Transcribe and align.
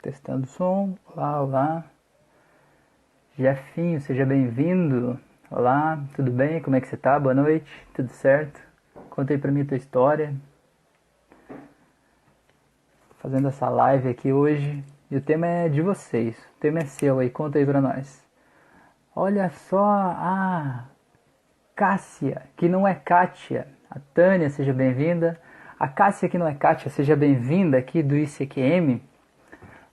Testando 0.00 0.44
o 0.44 0.46
som. 0.46 0.96
Olá, 1.14 1.42
olá. 1.42 1.84
Jefinho, 3.36 4.00
seja 4.00 4.24
bem-vindo. 4.24 5.20
Olá, 5.50 6.02
tudo 6.16 6.30
bem? 6.30 6.62
Como 6.62 6.76
é 6.76 6.80
que 6.80 6.88
você 6.88 6.96
tá? 6.96 7.20
Boa 7.20 7.34
noite, 7.34 7.70
tudo 7.92 8.08
certo? 8.08 8.58
Conta 9.10 9.34
aí 9.34 9.38
pra 9.38 9.52
mim 9.52 9.60
a 9.60 9.66
tua 9.66 9.76
história. 9.76 10.34
Fazendo 13.18 13.48
essa 13.48 13.68
live 13.68 14.08
aqui 14.08 14.32
hoje. 14.32 14.82
E 15.10 15.16
o 15.16 15.20
tema 15.20 15.46
é 15.46 15.68
de 15.68 15.82
vocês. 15.82 16.38
O 16.56 16.58
tema 16.58 16.78
é 16.78 16.86
seu 16.86 17.18
aí, 17.18 17.28
conta 17.28 17.58
aí 17.58 17.66
pra 17.66 17.82
nós. 17.82 18.26
Olha 19.14 19.50
só, 19.50 19.84
a 19.84 20.86
Cássia, 21.76 22.44
que 22.56 22.66
não 22.66 22.88
é 22.88 22.94
Kátia. 22.94 23.76
A 23.90 23.98
Tânia, 24.12 24.50
seja 24.50 24.74
bem-vinda. 24.74 25.40
A 25.80 25.88
Cássia, 25.88 26.28
que 26.28 26.36
não 26.36 26.46
é 26.46 26.52
Kátia, 26.52 26.90
seja 26.90 27.16
bem-vinda 27.16 27.78
aqui 27.78 28.02
do 28.02 28.14
ICQM. 28.14 29.00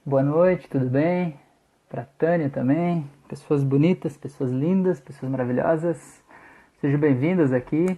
Boa 0.05 0.21
noite, 0.21 0.67
tudo 0.67 0.89
bem? 0.89 1.39
Para 1.87 2.03
Tânia 2.17 2.49
também. 2.49 3.09
Pessoas 3.29 3.63
bonitas, 3.63 4.17
pessoas 4.17 4.51
lindas, 4.51 4.99
pessoas 4.99 5.31
maravilhosas. 5.31 6.21
Sejam 6.81 6.99
bem-vindas 6.99 7.53
aqui. 7.53 7.97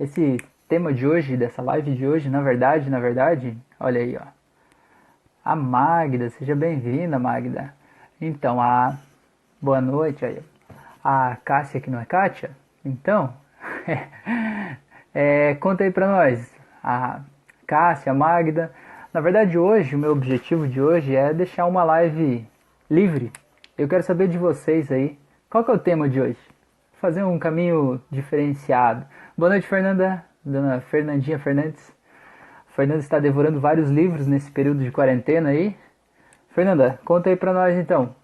Esse 0.00 0.38
tema 0.66 0.94
de 0.94 1.06
hoje, 1.06 1.36
dessa 1.36 1.60
live 1.60 1.94
de 1.94 2.06
hoje, 2.06 2.30
na 2.30 2.40
verdade, 2.40 2.88
na 2.88 2.98
verdade, 2.98 3.54
olha 3.78 4.00
aí, 4.00 4.16
ó. 4.16 4.26
A 5.44 5.54
Magda, 5.54 6.30
seja 6.30 6.56
bem-vinda, 6.56 7.18
Magda. 7.18 7.74
Então, 8.18 8.58
a 8.58 8.96
boa 9.60 9.82
noite 9.82 10.24
aí. 10.24 10.40
A 11.04 11.36
Cássia, 11.44 11.82
que 11.82 11.90
não 11.90 12.00
é 12.00 12.06
Kátia. 12.06 12.50
Então, 12.82 13.34
é, 15.14 15.54
conta 15.56 15.84
aí 15.84 15.90
pra 15.90 16.06
nós 16.06 16.52
a 16.82 17.20
Cássia, 17.66 18.12
a 18.12 18.14
Magda. 18.14 18.72
Na 19.12 19.20
verdade, 19.20 19.58
hoje, 19.58 19.94
o 19.94 19.98
meu 19.98 20.12
objetivo 20.12 20.66
de 20.66 20.80
hoje 20.80 21.14
é 21.14 21.32
deixar 21.34 21.66
uma 21.66 21.84
live 21.84 22.46
livre. 22.90 23.30
Eu 23.76 23.88
quero 23.88 24.02
saber 24.02 24.28
de 24.28 24.38
vocês 24.38 24.90
aí, 24.90 25.18
qual 25.50 25.64
que 25.64 25.70
é 25.70 25.74
o 25.74 25.78
tema 25.78 26.08
de 26.08 26.20
hoje? 26.20 26.38
Fazer 27.00 27.22
um 27.24 27.38
caminho 27.38 28.00
diferenciado. 28.10 29.04
Boa 29.36 29.50
noite, 29.50 29.66
Fernanda, 29.66 30.24
dona 30.44 30.80
Fernandinha 30.80 31.38
Fernandes. 31.38 31.92
Fernanda 32.68 33.00
está 33.00 33.18
devorando 33.18 33.60
vários 33.60 33.90
livros 33.90 34.26
nesse 34.26 34.50
período 34.50 34.82
de 34.82 34.90
quarentena 34.90 35.50
aí. 35.50 35.76
Fernanda, 36.50 36.98
conta 37.04 37.28
aí 37.28 37.36
pra 37.36 37.52
nós 37.52 37.76
então, 37.76 38.14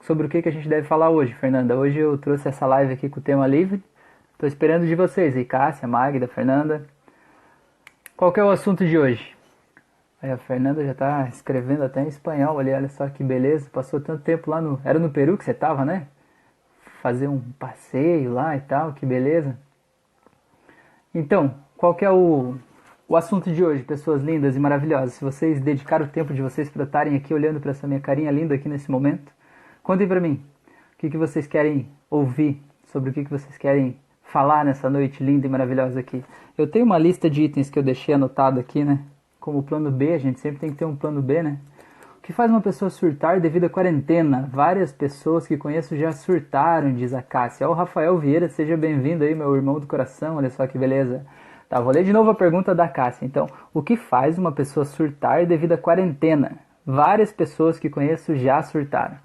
sobre 0.00 0.26
o 0.26 0.28
que, 0.28 0.42
que 0.42 0.48
a 0.48 0.52
gente 0.52 0.68
deve 0.68 0.86
falar 0.86 1.08
hoje, 1.08 1.32
Fernanda. 1.34 1.76
Hoje 1.76 1.98
eu 1.98 2.18
trouxe 2.18 2.48
essa 2.48 2.66
live 2.66 2.92
aqui 2.92 3.08
com 3.08 3.20
o 3.20 3.22
tema 3.22 3.46
livre. 3.46 3.82
Estou 4.34 4.48
esperando 4.48 4.84
de 4.84 4.96
vocês 4.96 5.36
aí, 5.36 5.44
Cássia, 5.44 5.86
Magda, 5.86 6.26
Fernanda. 6.26 6.84
Qual 8.16 8.32
que 8.32 8.40
é 8.40 8.44
o 8.44 8.50
assunto 8.50 8.84
de 8.84 8.98
hoje? 8.98 9.32
Aí 10.20 10.28
a 10.28 10.36
Fernanda 10.36 10.84
já 10.84 10.90
está 10.90 11.28
escrevendo 11.28 11.84
até 11.84 12.02
em 12.02 12.08
espanhol 12.08 12.58
ali, 12.58 12.72
olha 12.72 12.88
só 12.88 13.08
que 13.08 13.22
beleza. 13.22 13.70
Passou 13.70 14.00
tanto 14.00 14.24
tempo 14.24 14.50
lá 14.50 14.60
no. 14.60 14.80
Era 14.84 14.98
no 14.98 15.08
Peru 15.08 15.38
que 15.38 15.44
você 15.44 15.52
estava, 15.52 15.84
né? 15.84 16.08
Fazer 17.00 17.28
um 17.28 17.40
passeio 17.60 18.32
lá 18.32 18.56
e 18.56 18.60
tal, 18.60 18.92
que 18.92 19.06
beleza. 19.06 19.56
Então, 21.14 21.54
qual 21.76 21.94
que 21.94 22.04
é 22.04 22.10
o, 22.10 22.56
o 23.06 23.16
assunto 23.16 23.52
de 23.52 23.64
hoje, 23.64 23.84
pessoas 23.84 24.20
lindas 24.20 24.56
e 24.56 24.58
maravilhosas? 24.58 25.14
Se 25.14 25.24
vocês 25.24 25.60
dedicaram 25.60 26.06
o 26.06 26.08
tempo 26.08 26.34
de 26.34 26.42
vocês 26.42 26.68
para 26.68 26.82
estarem 26.82 27.14
aqui 27.14 27.32
olhando 27.32 27.60
para 27.60 27.70
essa 27.70 27.86
minha 27.86 28.00
carinha 28.00 28.32
linda 28.32 28.56
aqui 28.56 28.68
nesse 28.68 28.90
momento, 28.90 29.32
contem 29.80 30.08
para 30.08 30.20
mim 30.20 30.44
o 30.94 30.98
que, 30.98 31.08
que 31.08 31.16
vocês 31.16 31.46
querem 31.46 31.88
ouvir, 32.10 32.60
sobre 32.86 33.10
o 33.10 33.12
que, 33.12 33.24
que 33.24 33.30
vocês 33.30 33.56
querem 33.56 33.96
falar 34.24 34.64
nessa 34.64 34.90
noite 34.90 35.22
linda 35.22 35.46
e 35.46 35.50
maravilhosa 35.50 36.00
aqui. 36.00 36.24
Eu 36.56 36.66
tenho 36.66 36.84
uma 36.84 36.98
lista 36.98 37.28
de 37.30 37.42
itens 37.42 37.70
que 37.70 37.78
eu 37.78 37.82
deixei 37.82 38.14
anotado 38.14 38.58
aqui, 38.58 38.84
né? 38.84 39.00
Como 39.38 39.62
plano 39.62 39.90
B, 39.90 40.12
a 40.12 40.18
gente 40.18 40.40
sempre 40.40 40.60
tem 40.60 40.70
que 40.70 40.76
ter 40.76 40.84
um 40.84 40.96
plano 40.96 41.22
B, 41.22 41.42
né? 41.42 41.58
O 42.18 42.22
que 42.22 42.32
faz 42.32 42.50
uma 42.50 42.60
pessoa 42.60 42.90
surtar 42.90 43.40
devido 43.40 43.64
à 43.64 43.68
quarentena? 43.68 44.48
Várias 44.50 44.92
pessoas 44.92 45.46
que 45.46 45.58
conheço 45.58 45.96
já 45.96 46.10
surtaram, 46.10 46.94
diz 46.94 47.12
a 47.12 47.22
Cássia. 47.22 47.68
O 47.68 47.74
Rafael 47.74 48.18
Vieira, 48.18 48.48
seja 48.48 48.76
bem-vindo 48.76 49.24
aí, 49.24 49.34
meu 49.34 49.54
irmão 49.54 49.78
do 49.78 49.86
coração, 49.86 50.36
olha 50.36 50.48
só 50.48 50.66
que 50.66 50.78
beleza. 50.78 51.26
Tá, 51.68 51.80
vou 51.80 51.92
ler 51.92 52.04
de 52.04 52.12
novo 52.12 52.30
a 52.30 52.34
pergunta 52.34 52.74
da 52.74 52.88
Cássia. 52.88 53.26
Então, 53.26 53.46
o 53.72 53.82
que 53.82 53.96
faz 53.96 54.38
uma 54.38 54.52
pessoa 54.52 54.84
surtar 54.84 55.44
devido 55.44 55.72
à 55.72 55.78
quarentena? 55.78 56.58
Várias 56.86 57.32
pessoas 57.32 57.78
que 57.78 57.90
conheço 57.90 58.34
já 58.36 58.62
surtaram. 58.62 59.16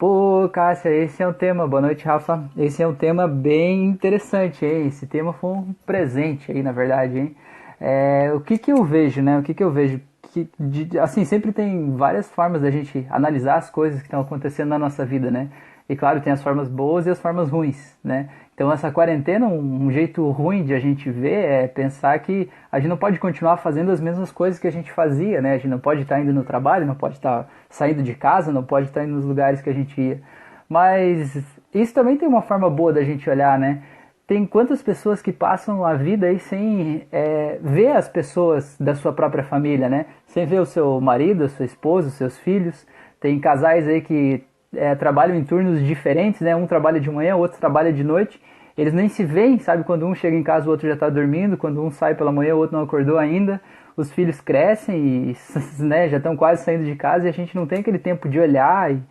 Pô, 0.00 0.48
Cássia, 0.50 0.88
esse 0.88 1.22
é 1.22 1.28
um 1.28 1.32
tema. 1.34 1.68
Boa 1.68 1.82
noite, 1.82 2.06
Rafa. 2.06 2.48
Esse 2.56 2.82
é 2.82 2.88
um 2.88 2.94
tema 2.94 3.28
bem 3.28 3.84
interessante, 3.84 4.64
hein? 4.64 4.86
Esse 4.86 5.06
tema 5.06 5.34
foi 5.34 5.50
um 5.50 5.74
presente 5.84 6.50
aí, 6.50 6.62
na 6.62 6.72
verdade, 6.72 7.18
hein? 7.18 7.36
É, 7.78 8.32
o 8.32 8.40
que 8.40 8.56
que 8.56 8.72
eu 8.72 8.82
vejo, 8.82 9.20
né? 9.20 9.38
O 9.38 9.42
que 9.42 9.52
que 9.52 9.62
eu 9.62 9.70
vejo? 9.70 10.00
Que, 10.32 10.48
de, 10.58 10.98
assim, 10.98 11.26
sempre 11.26 11.52
tem 11.52 11.94
várias 11.96 12.30
formas 12.30 12.62
da 12.62 12.70
gente 12.70 13.06
analisar 13.10 13.56
as 13.56 13.68
coisas 13.68 14.00
que 14.00 14.06
estão 14.06 14.22
acontecendo 14.22 14.70
na 14.70 14.78
nossa 14.78 15.04
vida, 15.04 15.30
né? 15.30 15.50
E 15.86 15.94
claro, 15.94 16.22
tem 16.22 16.32
as 16.32 16.42
formas 16.42 16.66
boas 16.66 17.04
e 17.06 17.10
as 17.10 17.20
formas 17.20 17.50
ruins, 17.50 17.94
né? 18.02 18.30
Então 18.60 18.70
essa 18.70 18.92
quarentena, 18.92 19.46
um, 19.46 19.90
jeito 19.90 20.28
ruim 20.32 20.62
de 20.64 20.74
a 20.74 20.78
gente 20.78 21.10
ver 21.10 21.46
é 21.46 21.66
pensar 21.66 22.18
que 22.18 22.46
a 22.70 22.78
gente 22.78 22.90
não 22.90 22.96
pode 22.98 23.18
continuar 23.18 23.56
fazendo 23.56 23.90
as 23.90 24.02
mesmas 24.02 24.30
coisas 24.30 24.60
que 24.60 24.66
a 24.66 24.70
gente 24.70 24.92
fazia, 24.92 25.40
né? 25.40 25.52
A 25.52 25.56
gente 25.56 25.68
não 25.68 25.78
pode 25.78 26.02
estar 26.02 26.20
indo 26.20 26.30
no 26.30 26.44
trabalho, 26.44 26.84
não 26.84 26.94
pode 26.94 27.14
estar 27.14 27.48
saindo 27.70 28.02
de 28.02 28.12
casa, 28.12 28.52
não 28.52 28.62
pode 28.62 28.88
estar 28.88 29.02
indo 29.02 29.14
nos 29.14 29.24
lugares 29.24 29.62
que 29.62 29.70
a 29.70 29.72
gente 29.72 29.98
ia. 29.98 30.20
Mas 30.68 31.42
isso 31.72 31.94
também 31.94 32.18
tem 32.18 32.28
uma 32.28 32.42
forma 32.42 32.68
boa 32.68 32.92
da 32.92 33.02
gente 33.02 33.30
olhar, 33.30 33.58
né? 33.58 33.80
Tem 34.26 34.44
quantas 34.44 34.82
pessoas 34.82 35.22
que 35.22 35.32
passam 35.32 35.82
a 35.82 35.94
vida 35.94 36.26
aí 36.26 36.38
sem 36.38 37.06
é, 37.10 37.58
ver 37.62 37.96
as 37.96 38.10
pessoas 38.10 38.76
da 38.78 38.94
sua 38.94 39.14
própria 39.14 39.42
família, 39.42 39.88
né? 39.88 40.04
Sem 40.26 40.44
ver 40.44 40.60
o 40.60 40.66
seu 40.66 41.00
marido, 41.00 41.44
a 41.44 41.48
sua 41.48 41.64
esposa, 41.64 42.08
os 42.08 42.14
seus 42.14 42.36
filhos. 42.36 42.86
Tem 43.18 43.40
casais 43.40 43.88
aí 43.88 44.02
que 44.02 44.44
é, 44.74 44.94
trabalham 44.94 45.36
em 45.36 45.44
turnos 45.44 45.84
diferentes, 45.84 46.40
né? 46.40 46.54
Um 46.54 46.66
trabalha 46.66 47.00
de 47.00 47.10
manhã, 47.10 47.36
o 47.36 47.40
outro 47.40 47.58
trabalha 47.58 47.92
de 47.92 48.04
noite 48.04 48.40
eles 48.80 48.94
nem 48.94 49.10
se 49.10 49.24
veem, 49.24 49.58
sabe? 49.58 49.84
Quando 49.84 50.06
um 50.06 50.14
chega 50.14 50.34
em 50.34 50.42
casa, 50.42 50.66
o 50.66 50.70
outro 50.70 50.88
já 50.88 50.94
está 50.94 51.10
dormindo. 51.10 51.56
Quando 51.56 51.82
um 51.82 51.90
sai 51.90 52.14
pela 52.14 52.32
manhã, 52.32 52.54
o 52.54 52.58
outro 52.58 52.76
não 52.76 52.84
acordou 52.84 53.18
ainda. 53.18 53.60
Os 53.94 54.10
filhos 54.10 54.40
crescem 54.40 54.96
e 55.30 55.36
né, 55.82 56.08
já 56.08 56.16
estão 56.16 56.34
quase 56.34 56.64
saindo 56.64 56.84
de 56.84 56.94
casa 56.94 57.26
e 57.26 57.28
a 57.28 57.32
gente 57.32 57.54
não 57.54 57.66
tem 57.66 57.80
aquele 57.80 57.98
tempo 57.98 58.26
de 58.26 58.40
olhar 58.40 58.90
e 58.90 59.02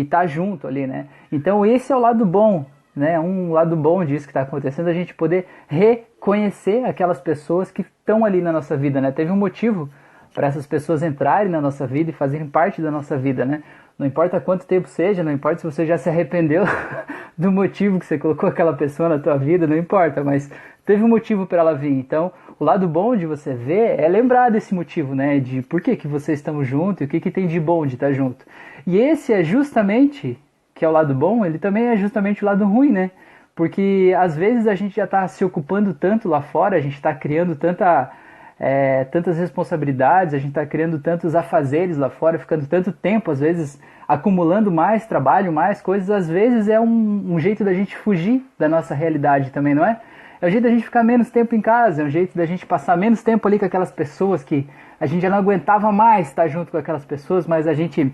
estar 0.00 0.20
tá 0.20 0.26
junto 0.26 0.68
ali, 0.68 0.86
né? 0.86 1.06
Então 1.32 1.66
esse 1.66 1.92
é 1.92 1.96
o 1.96 1.98
lado 1.98 2.24
bom, 2.24 2.66
né? 2.94 3.18
Um 3.18 3.50
lado 3.50 3.74
bom 3.74 4.04
disso 4.04 4.26
que 4.26 4.30
está 4.30 4.42
acontecendo, 4.42 4.88
a 4.88 4.92
gente 4.92 5.12
poder 5.12 5.46
reconhecer 5.66 6.84
aquelas 6.84 7.20
pessoas 7.20 7.72
que 7.72 7.82
estão 7.82 8.24
ali 8.24 8.40
na 8.40 8.52
nossa 8.52 8.76
vida, 8.76 9.00
né? 9.00 9.10
Teve 9.10 9.32
um 9.32 9.36
motivo 9.36 9.88
para 10.34 10.46
essas 10.46 10.66
pessoas 10.66 11.02
entrarem 11.02 11.50
na 11.50 11.60
nossa 11.60 11.84
vida 11.84 12.10
e 12.10 12.12
fazerem 12.12 12.46
parte 12.46 12.80
da 12.80 12.90
nossa 12.92 13.16
vida, 13.16 13.44
né? 13.44 13.62
Não 13.98 14.06
importa 14.06 14.38
quanto 14.40 14.66
tempo 14.66 14.88
seja, 14.88 15.24
não 15.24 15.32
importa 15.32 15.60
se 15.60 15.64
você 15.64 15.86
já 15.86 15.96
se 15.96 16.08
arrependeu 16.08 16.64
do 17.36 17.50
motivo 17.50 17.98
que 17.98 18.04
você 18.04 18.18
colocou 18.18 18.46
aquela 18.48 18.74
pessoa 18.74 19.08
na 19.08 19.18
tua 19.18 19.38
vida, 19.38 19.66
não 19.66 19.76
importa, 19.76 20.22
mas 20.22 20.50
teve 20.84 21.02
um 21.02 21.08
motivo 21.08 21.46
para 21.46 21.60
ela 21.60 21.74
vir. 21.74 21.92
Então, 21.92 22.30
o 22.58 22.64
lado 22.64 22.86
bom 22.86 23.16
de 23.16 23.24
você 23.24 23.54
ver 23.54 23.98
é 23.98 24.06
lembrar 24.06 24.50
desse 24.50 24.74
motivo, 24.74 25.14
né? 25.14 25.40
De 25.40 25.62
por 25.62 25.80
que, 25.80 25.96
que 25.96 26.06
vocês 26.06 26.38
estão 26.38 26.62
juntos 26.62 27.00
e 27.00 27.04
o 27.04 27.08
que, 27.08 27.20
que 27.20 27.30
tem 27.30 27.46
de 27.46 27.58
bom 27.58 27.86
de 27.86 27.94
estar 27.94 28.12
junto. 28.12 28.44
E 28.86 28.98
esse 28.98 29.32
é 29.32 29.42
justamente, 29.42 30.38
que 30.74 30.84
é 30.84 30.88
o 30.88 30.92
lado 30.92 31.14
bom, 31.14 31.44
ele 31.44 31.58
também 31.58 31.86
é 31.86 31.96
justamente 31.96 32.42
o 32.42 32.46
lado 32.46 32.66
ruim, 32.66 32.92
né? 32.92 33.10
Porque 33.54 34.14
às 34.18 34.36
vezes 34.36 34.66
a 34.66 34.74
gente 34.74 34.94
já 34.94 35.04
está 35.04 35.26
se 35.26 35.42
ocupando 35.42 35.94
tanto 35.94 36.28
lá 36.28 36.42
fora, 36.42 36.76
a 36.76 36.80
gente 36.80 36.96
está 36.96 37.14
criando 37.14 37.56
tanta 37.56 38.12
é, 38.58 39.04
tantas 39.04 39.38
responsabilidades, 39.38 40.34
a 40.34 40.38
gente 40.38 40.48
está 40.48 40.64
criando 40.64 40.98
tantos 40.98 41.34
afazeres 41.34 41.96
lá 41.96 42.08
fora, 42.08 42.38
ficando 42.38 42.66
tanto 42.66 42.90
tempo, 42.90 43.30
às 43.30 43.40
vezes 43.40 43.80
acumulando 44.08 44.70
mais 44.70 45.06
trabalho, 45.06 45.52
mais 45.52 45.82
coisas, 45.82 46.10
às 46.10 46.28
vezes 46.28 46.68
é 46.68 46.80
um, 46.80 47.34
um 47.34 47.38
jeito 47.38 47.64
da 47.64 47.74
gente 47.74 47.96
fugir 47.96 48.42
da 48.58 48.68
nossa 48.68 48.94
realidade 48.94 49.50
também, 49.50 49.74
não 49.74 49.84
é? 49.84 50.00
É 50.40 50.46
o 50.46 50.50
jeito 50.50 50.64
da 50.64 50.70
gente 50.70 50.84
ficar 50.84 51.02
menos 51.02 51.30
tempo 51.30 51.54
em 51.54 51.60
casa, 51.60 52.02
é 52.02 52.04
o 52.04 52.10
jeito 52.10 52.36
da 52.36 52.46
gente 52.46 52.64
passar 52.64 52.96
menos 52.96 53.22
tempo 53.22 53.46
ali 53.48 53.58
com 53.58 53.64
aquelas 53.64 53.90
pessoas 53.90 54.44
que 54.44 54.68
a 55.00 55.06
gente 55.06 55.22
já 55.22 55.30
não 55.30 55.38
aguentava 55.38 55.90
mais 55.92 56.28
estar 56.28 56.48
junto 56.48 56.70
com 56.70 56.78
aquelas 56.78 57.04
pessoas, 57.04 57.46
mas 57.46 57.66
a 57.66 57.74
gente, 57.74 58.12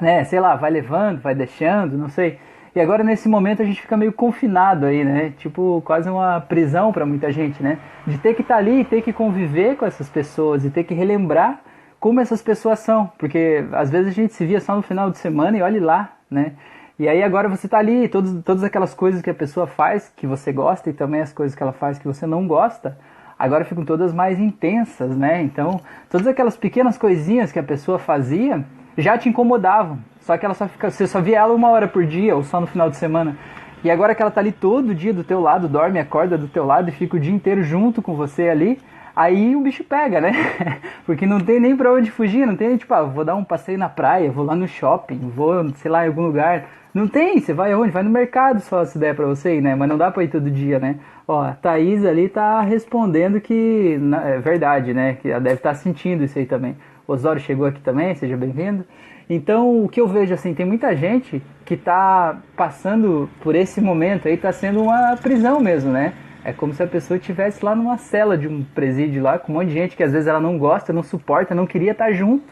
né, 0.00 0.24
sei 0.24 0.40
lá, 0.40 0.54
vai 0.54 0.70
levando, 0.70 1.20
vai 1.20 1.34
deixando, 1.34 1.96
não 1.96 2.08
sei. 2.08 2.38
E 2.74 2.80
agora 2.80 3.04
nesse 3.04 3.28
momento 3.28 3.60
a 3.60 3.64
gente 3.64 3.80
fica 3.80 3.96
meio 3.96 4.12
confinado 4.12 4.86
aí, 4.86 5.04
né? 5.04 5.32
Tipo, 5.36 5.82
quase 5.84 6.08
uma 6.08 6.40
prisão 6.40 6.90
para 6.90 7.04
muita 7.04 7.30
gente, 7.30 7.62
né? 7.62 7.78
De 8.06 8.16
ter 8.16 8.34
que 8.34 8.40
estar 8.40 8.54
tá 8.54 8.60
ali 8.60 8.80
e 8.80 8.84
ter 8.84 9.02
que 9.02 9.12
conviver 9.12 9.76
com 9.76 9.84
essas 9.84 10.08
pessoas 10.08 10.64
e 10.64 10.70
ter 10.70 10.84
que 10.84 10.94
relembrar 10.94 11.60
como 12.00 12.18
essas 12.18 12.42
pessoas 12.42 12.80
são, 12.80 13.08
porque 13.16 13.64
às 13.72 13.88
vezes 13.88 14.08
a 14.08 14.10
gente 14.10 14.34
se 14.34 14.44
via 14.44 14.60
só 14.60 14.74
no 14.74 14.82
final 14.82 15.08
de 15.08 15.18
semana 15.18 15.56
e 15.56 15.62
olhe 15.62 15.78
lá, 15.78 16.16
né? 16.28 16.54
E 16.98 17.06
aí 17.08 17.22
agora 17.22 17.48
você 17.48 17.68
tá 17.68 17.78
ali, 17.78 18.08
todos, 18.08 18.42
todas 18.42 18.64
aquelas 18.64 18.92
coisas 18.92 19.22
que 19.22 19.30
a 19.30 19.34
pessoa 19.34 19.68
faz 19.68 20.12
que 20.16 20.26
você 20.26 20.52
gosta 20.52 20.90
e 20.90 20.92
também 20.92 21.20
as 21.20 21.32
coisas 21.32 21.54
que 21.54 21.62
ela 21.62 21.72
faz 21.72 21.98
que 21.98 22.06
você 22.06 22.26
não 22.26 22.46
gosta, 22.48 22.98
agora 23.38 23.64
ficam 23.64 23.84
todas 23.84 24.12
mais 24.12 24.40
intensas, 24.40 25.16
né? 25.16 25.42
Então, 25.42 25.80
todas 26.10 26.26
aquelas 26.26 26.56
pequenas 26.56 26.98
coisinhas 26.98 27.52
que 27.52 27.58
a 27.58 27.62
pessoa 27.62 27.98
fazia 27.98 28.64
já 28.96 29.16
te 29.16 29.28
incomodavam. 29.28 29.98
Só 30.22 30.36
que 30.38 30.44
ela 30.44 30.54
só 30.54 30.68
fica, 30.68 30.90
você 30.90 31.06
só 31.06 31.20
via 31.20 31.38
ela 31.38 31.52
uma 31.52 31.68
hora 31.68 31.88
por 31.88 32.06
dia 32.06 32.34
ou 32.34 32.42
só 32.42 32.60
no 32.60 32.66
final 32.66 32.88
de 32.88 32.96
semana. 32.96 33.36
E 33.84 33.90
agora 33.90 34.14
que 34.14 34.22
ela 34.22 34.30
tá 34.30 34.40
ali 34.40 34.52
todo 34.52 34.94
dia 34.94 35.12
do 35.12 35.24
teu 35.24 35.40
lado, 35.40 35.68
dorme, 35.68 35.98
acorda 35.98 36.38
do 36.38 36.46
teu 36.46 36.64
lado 36.64 36.88
e 36.88 36.92
fica 36.92 37.16
o 37.16 37.20
dia 37.20 37.32
inteiro 37.32 37.64
junto 37.64 38.00
com 38.00 38.14
você 38.14 38.48
ali, 38.48 38.78
aí 39.14 39.56
o 39.56 39.60
bicho 39.60 39.82
pega, 39.82 40.20
né? 40.20 40.32
Porque 41.04 41.26
não 41.26 41.40
tem 41.40 41.58
nem 41.58 41.76
pra 41.76 41.92
onde 41.92 42.08
fugir, 42.08 42.46
não 42.46 42.54
tem, 42.54 42.76
tipo, 42.76 42.94
ah, 42.94 43.02
vou 43.02 43.24
dar 43.24 43.34
um 43.34 43.42
passeio 43.42 43.76
na 43.76 43.88
praia, 43.88 44.30
vou 44.30 44.44
lá 44.44 44.54
no 44.54 44.68
shopping, 44.68 45.18
vou, 45.34 45.68
sei 45.74 45.90
lá, 45.90 46.04
em 46.04 46.08
algum 46.08 46.22
lugar. 46.22 46.66
Não 46.94 47.08
tem, 47.08 47.40
você 47.40 47.52
vai 47.52 47.72
aonde? 47.72 47.90
Vai 47.90 48.04
no 48.04 48.10
mercado 48.10 48.60
só 48.60 48.84
se 48.84 48.98
der 48.98 49.16
pra 49.16 49.26
você 49.26 49.56
ir, 49.56 49.60
né? 49.60 49.74
Mas 49.74 49.88
não 49.88 49.98
dá 49.98 50.12
pra 50.12 50.22
ir 50.22 50.28
todo 50.28 50.48
dia, 50.48 50.78
né? 50.78 50.96
Ó, 51.26 51.42
a 51.42 51.52
Thaís 51.52 52.04
ali 52.04 52.28
tá 52.28 52.60
respondendo 52.60 53.40
que 53.40 53.98
é 54.24 54.38
verdade, 54.38 54.94
né? 54.94 55.14
Que 55.14 55.30
ela 55.30 55.40
deve 55.40 55.56
estar 55.56 55.70
tá 55.70 55.74
sentindo 55.74 56.22
isso 56.22 56.38
aí 56.38 56.46
também. 56.46 56.76
Osório 57.08 57.40
chegou 57.40 57.66
aqui 57.66 57.80
também, 57.80 58.14
seja 58.14 58.36
bem-vindo. 58.36 58.84
Então, 59.34 59.82
o 59.82 59.88
que 59.88 59.98
eu 59.98 60.06
vejo 60.06 60.34
assim, 60.34 60.52
tem 60.52 60.66
muita 60.66 60.94
gente 60.94 61.42
que 61.64 61.74
tá 61.74 62.38
passando 62.54 63.30
por 63.40 63.54
esse 63.54 63.80
momento 63.80 64.28
aí, 64.28 64.36
tá 64.36 64.52
sendo 64.52 64.82
uma 64.82 65.16
prisão 65.16 65.58
mesmo, 65.58 65.90
né? 65.90 66.12
É 66.44 66.52
como 66.52 66.74
se 66.74 66.82
a 66.82 66.86
pessoa 66.86 67.16
estivesse 67.16 67.64
lá 67.64 67.74
numa 67.74 67.96
cela 67.96 68.36
de 68.36 68.46
um 68.46 68.62
presídio 68.62 69.22
lá, 69.22 69.38
com 69.38 69.50
um 69.50 69.54
monte 69.54 69.68
de 69.68 69.72
gente 69.72 69.96
que 69.96 70.02
às 70.02 70.12
vezes 70.12 70.28
ela 70.28 70.38
não 70.38 70.58
gosta, 70.58 70.92
não 70.92 71.02
suporta, 71.02 71.54
não 71.54 71.66
queria 71.66 71.92
estar 71.92 72.12
junto, 72.12 72.44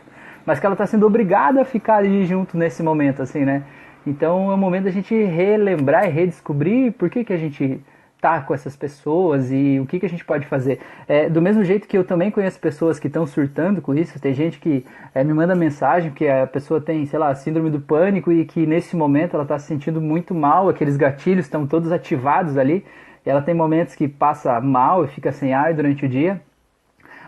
mas 0.47 0.59
que 0.59 0.65
ela 0.65 0.73
está 0.73 0.87
sendo 0.87 1.05
obrigada 1.05 1.61
a 1.61 1.67
ficar 1.67 1.97
ali 1.97 2.25
junto 2.25 2.57
nesse 2.57 2.83
momento, 2.83 3.21
assim, 3.21 3.45
né? 3.45 3.63
Então 4.07 4.51
é 4.51 4.55
o 4.55 4.57
momento 4.57 4.85
da 4.85 4.91
gente 4.91 5.15
relembrar 5.15 6.07
e 6.07 6.11
redescobrir 6.11 6.93
por 6.93 7.11
que, 7.11 7.25
que 7.25 7.33
a 7.35 7.37
gente 7.37 7.79
tá 8.21 8.41
com 8.41 8.53
essas 8.53 8.77
pessoas 8.77 9.51
e 9.51 9.81
o 9.81 9.87
que, 9.87 9.99
que 9.99 10.07
a 10.07 10.09
gente 10.09 10.25
pode 10.25 10.47
fazer. 10.47 10.81
É, 11.09 11.29
do 11.29 11.41
mesmo 11.41 11.65
jeito 11.65 11.89
que 11.89 11.97
eu 11.97 12.05
também 12.05 12.31
conheço 12.31 12.61
pessoas 12.61 12.99
que 12.99 13.07
estão 13.07 13.27
surtando 13.27 13.81
com 13.81 13.95
isso, 13.95 14.21
tem 14.21 14.35
gente 14.35 14.59
que 14.59 14.85
é, 15.15 15.25
me 15.25 15.33
manda 15.33 15.55
mensagem 15.55 16.11
que 16.11 16.29
a 16.29 16.47
pessoa 16.47 16.81
tem, 16.81 17.07
sei 17.07 17.19
lá, 17.19 17.35
síndrome 17.35 17.71
do 17.71 17.81
pânico 17.81 18.31
e 18.31 18.45
que 18.45 18.67
nesse 18.67 18.95
momento 18.95 19.35
ela 19.35 19.45
está 19.45 19.59
se 19.59 19.67
sentindo 19.67 20.01
muito 20.01 20.35
mal, 20.35 20.69
aqueles 20.69 20.97
gatilhos 20.97 21.47
estão 21.47 21.67
todos 21.67 21.91
ativados 21.91 22.59
ali. 22.59 22.85
Ela 23.25 23.43
tem 23.43 23.55
momentos 23.55 23.95
que 23.95 24.09
passa 24.09 24.61
mal 24.61 25.05
e 25.05 25.09
fica 25.09 25.31
sem 25.31 25.53
ar 25.53 25.75
durante 25.75 26.05
o 26.05 26.09
dia. 26.09 26.41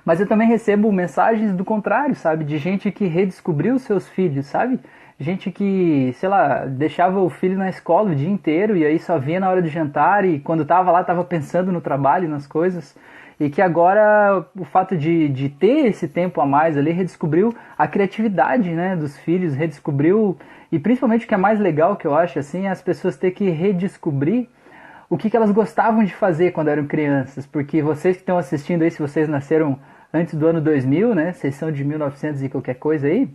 Mas 0.04 0.20
eu 0.20 0.26
também 0.26 0.48
recebo 0.48 0.90
mensagens 0.90 1.54
do 1.54 1.64
contrário, 1.64 2.14
sabe? 2.14 2.44
De 2.44 2.58
gente 2.58 2.90
que 2.90 3.06
redescobriu 3.06 3.78
seus 3.78 4.08
filhos, 4.08 4.46
sabe? 4.46 4.80
Gente 5.22 5.52
que, 5.52 6.12
sei 6.14 6.28
lá, 6.28 6.64
deixava 6.66 7.20
o 7.20 7.30
filho 7.30 7.56
na 7.56 7.68
escola 7.68 8.10
o 8.10 8.14
dia 8.14 8.28
inteiro 8.28 8.76
e 8.76 8.84
aí 8.84 8.98
só 8.98 9.18
vinha 9.18 9.38
na 9.38 9.48
hora 9.48 9.62
de 9.62 9.68
jantar 9.68 10.24
e 10.24 10.40
quando 10.40 10.64
tava 10.64 10.90
lá 10.90 11.04
tava 11.04 11.22
pensando 11.22 11.70
no 11.70 11.80
trabalho, 11.80 12.28
nas 12.28 12.44
coisas. 12.44 12.96
E 13.38 13.48
que 13.48 13.62
agora 13.62 14.44
o 14.58 14.64
fato 14.64 14.96
de, 14.96 15.28
de 15.28 15.48
ter 15.48 15.86
esse 15.86 16.08
tempo 16.08 16.40
a 16.40 16.46
mais 16.46 16.76
ali 16.76 16.90
redescobriu 16.90 17.54
a 17.78 17.86
criatividade 17.86 18.70
né, 18.70 18.96
dos 18.96 19.16
filhos, 19.16 19.54
redescobriu. 19.54 20.36
E 20.72 20.78
principalmente 20.80 21.24
o 21.24 21.28
que 21.28 21.34
é 21.34 21.38
mais 21.38 21.60
legal 21.60 21.94
que 21.94 22.06
eu 22.06 22.16
acho 22.16 22.40
assim 22.40 22.66
é 22.66 22.70
as 22.70 22.82
pessoas 22.82 23.16
ter 23.16 23.30
que 23.30 23.48
redescobrir 23.48 24.48
o 25.08 25.16
que, 25.16 25.30
que 25.30 25.36
elas 25.36 25.52
gostavam 25.52 26.02
de 26.02 26.12
fazer 26.12 26.50
quando 26.50 26.68
eram 26.68 26.86
crianças, 26.86 27.46
porque 27.46 27.80
vocês 27.80 28.16
que 28.16 28.22
estão 28.22 28.38
assistindo 28.38 28.82
aí, 28.82 28.90
se 28.90 28.98
vocês 28.98 29.28
nasceram 29.28 29.78
antes 30.12 30.34
do 30.34 30.46
ano 30.46 30.60
2000, 30.60 31.14
né, 31.14 31.32
vocês 31.32 31.54
são 31.54 31.70
de 31.70 31.84
1900 31.84 32.42
e 32.42 32.48
qualquer 32.48 32.74
coisa 32.74 33.06
aí, 33.06 33.28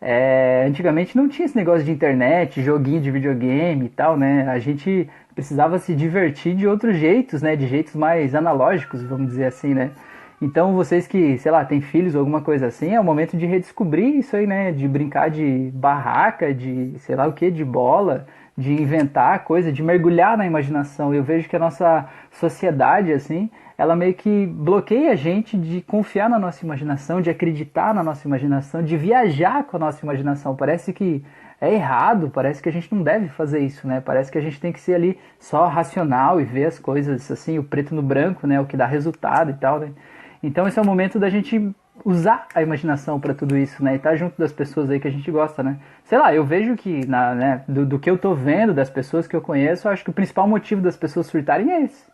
é, 0.00 0.64
antigamente 0.66 1.16
não 1.16 1.28
tinha 1.28 1.44
esse 1.44 1.56
negócio 1.56 1.84
de 1.84 1.90
internet, 1.90 2.62
joguinho 2.62 3.00
de 3.00 3.10
videogame 3.10 3.86
e 3.86 3.88
tal, 3.88 4.16
né, 4.16 4.48
a 4.48 4.58
gente 4.58 5.08
precisava 5.34 5.78
se 5.78 5.94
divertir 5.94 6.54
de 6.54 6.66
outros 6.66 6.96
jeitos, 6.96 7.42
né, 7.42 7.54
de 7.54 7.66
jeitos 7.66 7.94
mais 7.94 8.34
analógicos, 8.34 9.02
vamos 9.02 9.28
dizer 9.28 9.44
assim, 9.44 9.74
né, 9.74 9.90
então 10.40 10.74
vocês 10.74 11.06
que, 11.06 11.36
sei 11.36 11.52
lá, 11.52 11.64
têm 11.66 11.82
filhos 11.82 12.14
ou 12.14 12.20
alguma 12.20 12.40
coisa 12.40 12.66
assim, 12.66 12.94
é 12.94 13.00
o 13.00 13.04
momento 13.04 13.36
de 13.36 13.44
redescobrir 13.44 14.16
isso 14.16 14.34
aí, 14.34 14.46
né, 14.46 14.72
de 14.72 14.88
brincar 14.88 15.28
de 15.28 15.70
barraca, 15.74 16.54
de 16.54 16.94
sei 17.00 17.14
lá 17.14 17.26
o 17.26 17.32
que, 17.34 17.50
de 17.50 17.64
bola, 17.64 18.26
de 18.56 18.72
inventar 18.72 19.44
coisa, 19.44 19.72
de 19.72 19.82
mergulhar 19.82 20.36
na 20.36 20.46
imaginação. 20.46 21.14
Eu 21.14 21.22
vejo 21.22 21.48
que 21.48 21.56
a 21.56 21.58
nossa 21.58 22.08
sociedade, 22.30 23.12
assim, 23.12 23.50
ela 23.78 23.96
meio 23.96 24.14
que 24.14 24.46
bloqueia 24.46 25.12
a 25.12 25.16
gente 25.16 25.56
de 25.56 25.80
confiar 25.80 26.28
na 26.28 26.38
nossa 26.38 26.64
imaginação, 26.64 27.20
de 27.20 27.30
acreditar 27.30 27.94
na 27.94 28.02
nossa 28.02 28.28
imaginação, 28.28 28.82
de 28.82 28.96
viajar 28.96 29.64
com 29.64 29.76
a 29.76 29.80
nossa 29.80 30.04
imaginação. 30.04 30.54
Parece 30.54 30.92
que 30.92 31.24
é 31.60 31.72
errado, 31.72 32.30
parece 32.30 32.62
que 32.62 32.68
a 32.68 32.72
gente 32.72 32.94
não 32.94 33.02
deve 33.02 33.28
fazer 33.28 33.60
isso, 33.60 33.86
né? 33.86 34.00
Parece 34.00 34.30
que 34.30 34.38
a 34.38 34.40
gente 34.40 34.60
tem 34.60 34.72
que 34.72 34.80
ser 34.80 34.94
ali 34.94 35.18
só 35.38 35.66
racional 35.66 36.40
e 36.40 36.44
ver 36.44 36.66
as 36.66 36.78
coisas 36.78 37.30
assim, 37.30 37.58
o 37.58 37.64
preto 37.64 37.94
no 37.94 38.02
branco, 38.02 38.46
né? 38.46 38.60
O 38.60 38.66
que 38.66 38.76
dá 38.76 38.86
resultado 38.86 39.50
e 39.50 39.54
tal, 39.54 39.78
né? 39.78 39.92
Então 40.42 40.66
esse 40.66 40.78
é 40.78 40.82
o 40.82 40.86
momento 40.86 41.18
da 41.18 41.28
gente 41.28 41.74
usar 42.04 42.46
a 42.54 42.62
imaginação 42.62 43.20
para 43.20 43.34
tudo 43.34 43.56
isso, 43.56 43.82
né? 43.82 43.92
E 43.92 43.96
estar 43.96 44.10
tá 44.10 44.16
junto 44.16 44.38
das 44.38 44.52
pessoas 44.52 44.90
aí 44.90 44.98
que 44.98 45.08
a 45.08 45.10
gente 45.10 45.30
gosta, 45.30 45.62
né? 45.62 45.78
Sei 46.04 46.18
lá, 46.18 46.34
eu 46.34 46.44
vejo 46.44 46.76
que, 46.76 47.06
na, 47.06 47.34
né, 47.34 47.64
do, 47.68 47.84
do, 47.86 47.98
que 47.98 48.10
eu 48.10 48.18
tô 48.18 48.34
vendo, 48.34 48.72
das 48.72 48.90
pessoas 48.90 49.26
que 49.26 49.36
eu 49.36 49.40
conheço, 49.40 49.86
eu 49.86 49.92
acho 49.92 50.04
que 50.04 50.10
o 50.10 50.12
principal 50.12 50.48
motivo 50.48 50.80
das 50.80 50.96
pessoas 50.96 51.26
surtarem 51.26 51.70
é 51.70 51.82
esse. 51.84 52.04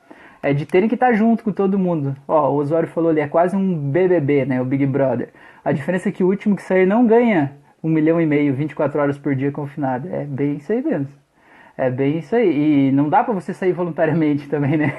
É 0.42 0.52
de 0.52 0.66
terem 0.66 0.88
que 0.88 0.94
estar 0.94 1.08
tá 1.08 1.12
junto 1.12 1.42
com 1.42 1.52
todo 1.52 1.78
mundo. 1.78 2.16
Ó, 2.26 2.50
o 2.50 2.56
Osório 2.56 2.88
falou 2.88 3.10
ali, 3.10 3.20
é 3.20 3.28
quase 3.28 3.56
um 3.56 3.90
BBB, 3.90 4.44
né? 4.44 4.60
O 4.60 4.64
Big 4.64 4.86
Brother. 4.86 5.30
A 5.64 5.72
diferença 5.72 6.08
é 6.08 6.12
que 6.12 6.22
o 6.22 6.28
último 6.28 6.56
que 6.56 6.62
sair 6.62 6.86
não 6.86 7.06
ganha 7.06 7.52
um 7.82 7.88
milhão 7.88 8.20
e 8.20 8.26
meio, 8.26 8.54
24 8.54 9.00
horas 9.00 9.18
por 9.18 9.34
dia 9.34 9.50
confinado. 9.50 10.08
É 10.12 10.24
bem 10.24 10.56
isso 10.56 10.72
aí 10.72 10.82
mesmo. 10.82 11.08
É 11.76 11.90
bem 11.90 12.18
isso 12.18 12.34
aí. 12.34 12.88
E 12.88 12.92
não 12.92 13.08
dá 13.08 13.22
para 13.22 13.34
você 13.34 13.52
sair 13.52 13.72
voluntariamente 13.72 14.48
também, 14.50 14.76
né? 14.76 14.94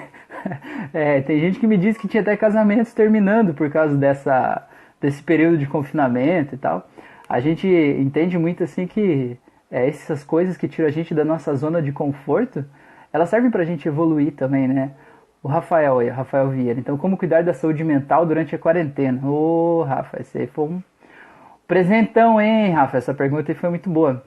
É, 0.94 1.22
tem 1.22 1.40
gente 1.40 1.60
que 1.60 1.68
me 1.68 1.78
diz 1.78 1.98
que 1.98 2.08
tinha 2.08 2.22
até 2.22 2.38
casamentos 2.38 2.94
terminando 2.94 3.54
por 3.54 3.70
causa 3.70 3.98
dessa 3.98 4.68
desse 5.00 5.22
período 5.22 5.58
de 5.58 5.68
confinamento 5.68 6.56
e 6.56 6.58
tal, 6.58 6.88
a 7.30 7.40
gente 7.40 7.68
entende 7.68 8.38
muito 8.38 8.64
assim 8.64 8.88
que 8.88 9.38
é, 9.70 9.88
essas 9.88 10.24
coisas 10.24 10.58
que 10.58 10.68
tiram 10.68 10.88
a 10.88 10.92
gente 10.92 11.14
da 11.14 11.26
nossa 11.26 11.54
zona 11.56 11.82
de 11.82 11.92
conforto, 11.92 12.66
elas 13.12 13.30
servem 13.30 13.52
para 13.52 13.62
a 13.62 13.66
gente 13.66 13.88
evoluir 13.88 14.34
também, 14.34 14.68
né? 14.68 14.92
O 15.44 15.48
Rafael 15.48 16.00
aí, 16.00 16.10
Rafael 16.10 16.50
Vieira. 16.50 16.80
Então, 16.80 16.98
como 16.98 17.18
cuidar 17.18 17.44
da 17.44 17.54
saúde 17.54 17.84
mental 17.84 18.26
durante 18.26 18.56
a 18.56 18.60
quarentena? 18.60 19.26
Ô, 19.26 19.80
oh, 19.80 19.84
Rafa, 19.84 20.22
esse 20.22 20.38
aí 20.38 20.48
foi 20.48 20.66
um 20.66 20.84
presentão, 21.68 22.42
hein, 22.42 22.72
Rafa? 22.72 22.98
Essa 22.98 23.14
pergunta 23.14 23.54
foi 23.56 23.70
muito 23.70 23.90
boa. 23.90 24.24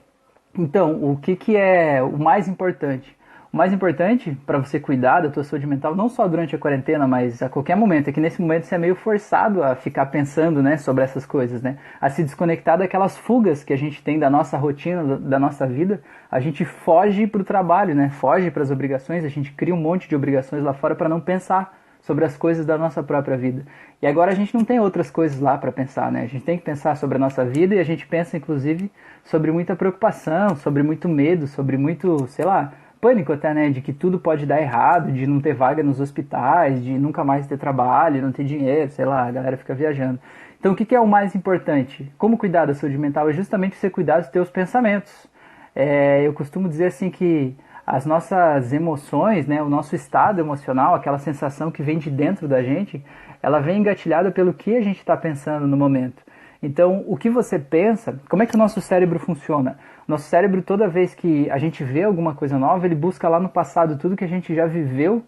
Então, 0.57 1.11
o 1.11 1.17
que, 1.17 1.35
que 1.35 1.55
é 1.55 2.01
o 2.01 2.17
mais 2.17 2.47
importante? 2.47 3.15
O 3.53 3.57
mais 3.57 3.73
importante 3.73 4.31
para 4.45 4.57
você 4.59 4.79
cuidar 4.79 5.19
da 5.19 5.29
tua 5.29 5.43
saúde 5.43 5.67
mental, 5.67 5.93
não 5.93 6.07
só 6.07 6.25
durante 6.25 6.55
a 6.55 6.57
quarentena, 6.57 7.05
mas 7.05 7.41
a 7.41 7.49
qualquer 7.49 7.75
momento, 7.75 8.09
é 8.09 8.13
que 8.13 8.19
nesse 8.21 8.41
momento 8.41 8.63
você 8.63 8.75
é 8.75 8.77
meio 8.77 8.95
forçado 8.95 9.61
a 9.61 9.75
ficar 9.75 10.05
pensando 10.05 10.63
né, 10.63 10.77
sobre 10.77 11.03
essas 11.03 11.25
coisas, 11.25 11.61
né? 11.61 11.77
A 11.99 12.09
se 12.09 12.23
desconectar 12.23 12.77
daquelas 12.77 13.17
fugas 13.17 13.61
que 13.61 13.73
a 13.73 13.77
gente 13.77 14.01
tem 14.01 14.17
da 14.17 14.29
nossa 14.29 14.57
rotina, 14.57 15.17
da 15.17 15.37
nossa 15.37 15.67
vida. 15.67 16.01
A 16.31 16.39
gente 16.39 16.63
foge 16.63 17.27
para 17.27 17.41
o 17.41 17.43
trabalho, 17.43 17.93
né? 17.93 18.09
Foge 18.09 18.49
para 18.49 18.63
as 18.63 18.71
obrigações, 18.71 19.25
a 19.25 19.27
gente 19.27 19.51
cria 19.51 19.75
um 19.75 19.81
monte 19.81 20.07
de 20.07 20.15
obrigações 20.15 20.63
lá 20.63 20.73
fora 20.73 20.95
para 20.95 21.09
não 21.09 21.19
pensar 21.19 21.77
sobre 21.99 22.23
as 22.23 22.37
coisas 22.37 22.65
da 22.65 22.77
nossa 22.77 23.03
própria 23.03 23.35
vida. 23.35 23.65
E 24.01 24.07
agora 24.07 24.31
a 24.31 24.35
gente 24.35 24.55
não 24.55 24.63
tem 24.63 24.79
outras 24.79 25.11
coisas 25.11 25.41
lá 25.41 25.57
para 25.57 25.73
pensar, 25.73 26.09
né? 26.09 26.21
A 26.21 26.27
gente 26.27 26.45
tem 26.45 26.57
que 26.57 26.63
pensar 26.63 26.95
sobre 26.95 27.17
a 27.17 27.19
nossa 27.19 27.43
vida 27.43 27.75
e 27.75 27.79
a 27.79 27.83
gente 27.83 28.07
pensa, 28.07 28.37
inclusive, 28.37 28.89
sobre 29.25 29.51
muita 29.51 29.75
preocupação, 29.75 30.55
sobre 30.55 30.81
muito 30.83 31.09
medo, 31.09 31.47
sobre 31.47 31.77
muito, 31.77 32.25
sei 32.27 32.45
lá, 32.45 32.71
pânico 33.01 33.33
até, 33.33 33.53
né? 33.53 33.69
De 33.69 33.81
que 33.81 33.91
tudo 33.91 34.19
pode 34.19 34.45
dar 34.45 34.61
errado, 34.61 35.11
de 35.11 35.25
não 35.25 35.41
ter 35.41 35.55
vaga 35.55 35.81
nos 35.81 35.99
hospitais, 35.99 36.83
de 36.83 36.91
nunca 36.97 37.23
mais 37.23 37.47
ter 37.47 37.57
trabalho, 37.57 38.21
não 38.21 38.31
ter 38.31 38.45
dinheiro, 38.45 38.91
sei 38.91 39.05
lá, 39.05 39.27
a 39.27 39.31
galera 39.31 39.57
fica 39.57 39.73
viajando. 39.73 40.19
Então 40.59 40.73
o 40.73 40.75
que, 40.75 40.85
que 40.85 40.95
é 40.95 40.99
o 40.99 41.07
mais 41.07 41.33
importante? 41.33 42.11
Como 42.19 42.37
cuidar 42.37 42.65
da 42.67 42.73
saúde 42.75 42.97
mental 42.97 43.27
é 43.27 43.33
justamente 43.33 43.75
você 43.75 43.89
cuidar 43.89 44.19
dos 44.19 44.29
teus 44.29 44.49
pensamentos. 44.49 45.27
É, 45.75 46.21
eu 46.21 46.33
costumo 46.33 46.69
dizer 46.69 46.85
assim 46.85 47.09
que 47.09 47.55
as 47.85 48.05
nossas 48.05 48.71
emoções, 48.71 49.47
né, 49.47 49.61
o 49.61 49.69
nosso 49.69 49.95
estado 49.95 50.39
emocional, 50.39 50.93
aquela 50.93 51.17
sensação 51.17 51.71
que 51.71 51.81
vem 51.81 51.97
de 51.97 52.11
dentro 52.11 52.47
da 52.47 52.61
gente, 52.61 53.03
ela 53.41 53.59
vem 53.59 53.79
engatilhada 53.79 54.31
pelo 54.31 54.53
que 54.53 54.77
a 54.77 54.81
gente 54.81 54.99
está 54.99 55.17
pensando 55.17 55.65
no 55.65 55.75
momento. 55.75 56.23
Então, 56.61 57.03
o 57.07 57.17
que 57.17 57.29
você 57.29 57.57
pensa, 57.57 58.19
como 58.29 58.43
é 58.43 58.45
que 58.45 58.53
o 58.53 58.57
nosso 58.57 58.79
cérebro 58.79 59.17
funciona? 59.17 59.79
Nosso 60.07 60.25
cérebro, 60.25 60.61
toda 60.61 60.87
vez 60.87 61.13
que 61.13 61.49
a 61.49 61.57
gente 61.57 61.83
vê 61.83 62.03
alguma 62.03 62.33
coisa 62.33 62.57
nova, 62.57 62.85
ele 62.85 62.95
busca 62.95 63.29
lá 63.29 63.39
no 63.39 63.49
passado 63.49 63.97
tudo 63.97 64.15
que 64.15 64.23
a 64.23 64.27
gente 64.27 64.53
já 64.53 64.65
viveu, 64.65 65.23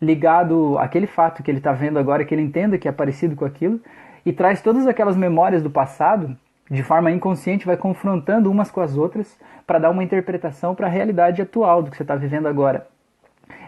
ligado 0.00 0.76
àquele 0.78 1.06
fato 1.06 1.42
que 1.42 1.50
ele 1.50 1.58
está 1.58 1.72
vendo 1.72 1.98
agora, 1.98 2.24
que 2.24 2.34
ele 2.34 2.42
entenda 2.42 2.78
que 2.78 2.88
é 2.88 2.92
parecido 2.92 3.36
com 3.36 3.44
aquilo, 3.44 3.80
e 4.24 4.32
traz 4.32 4.60
todas 4.60 4.86
aquelas 4.86 5.16
memórias 5.16 5.62
do 5.62 5.70
passado, 5.70 6.36
de 6.70 6.82
forma 6.82 7.10
inconsciente, 7.10 7.66
vai 7.66 7.76
confrontando 7.76 8.50
umas 8.50 8.70
com 8.70 8.80
as 8.80 8.96
outras 8.96 9.38
para 9.66 9.78
dar 9.78 9.90
uma 9.90 10.02
interpretação 10.02 10.74
para 10.74 10.86
a 10.86 10.90
realidade 10.90 11.42
atual 11.42 11.82
do 11.82 11.90
que 11.90 11.96
você 11.96 12.02
está 12.02 12.16
vivendo 12.16 12.46
agora. 12.46 12.86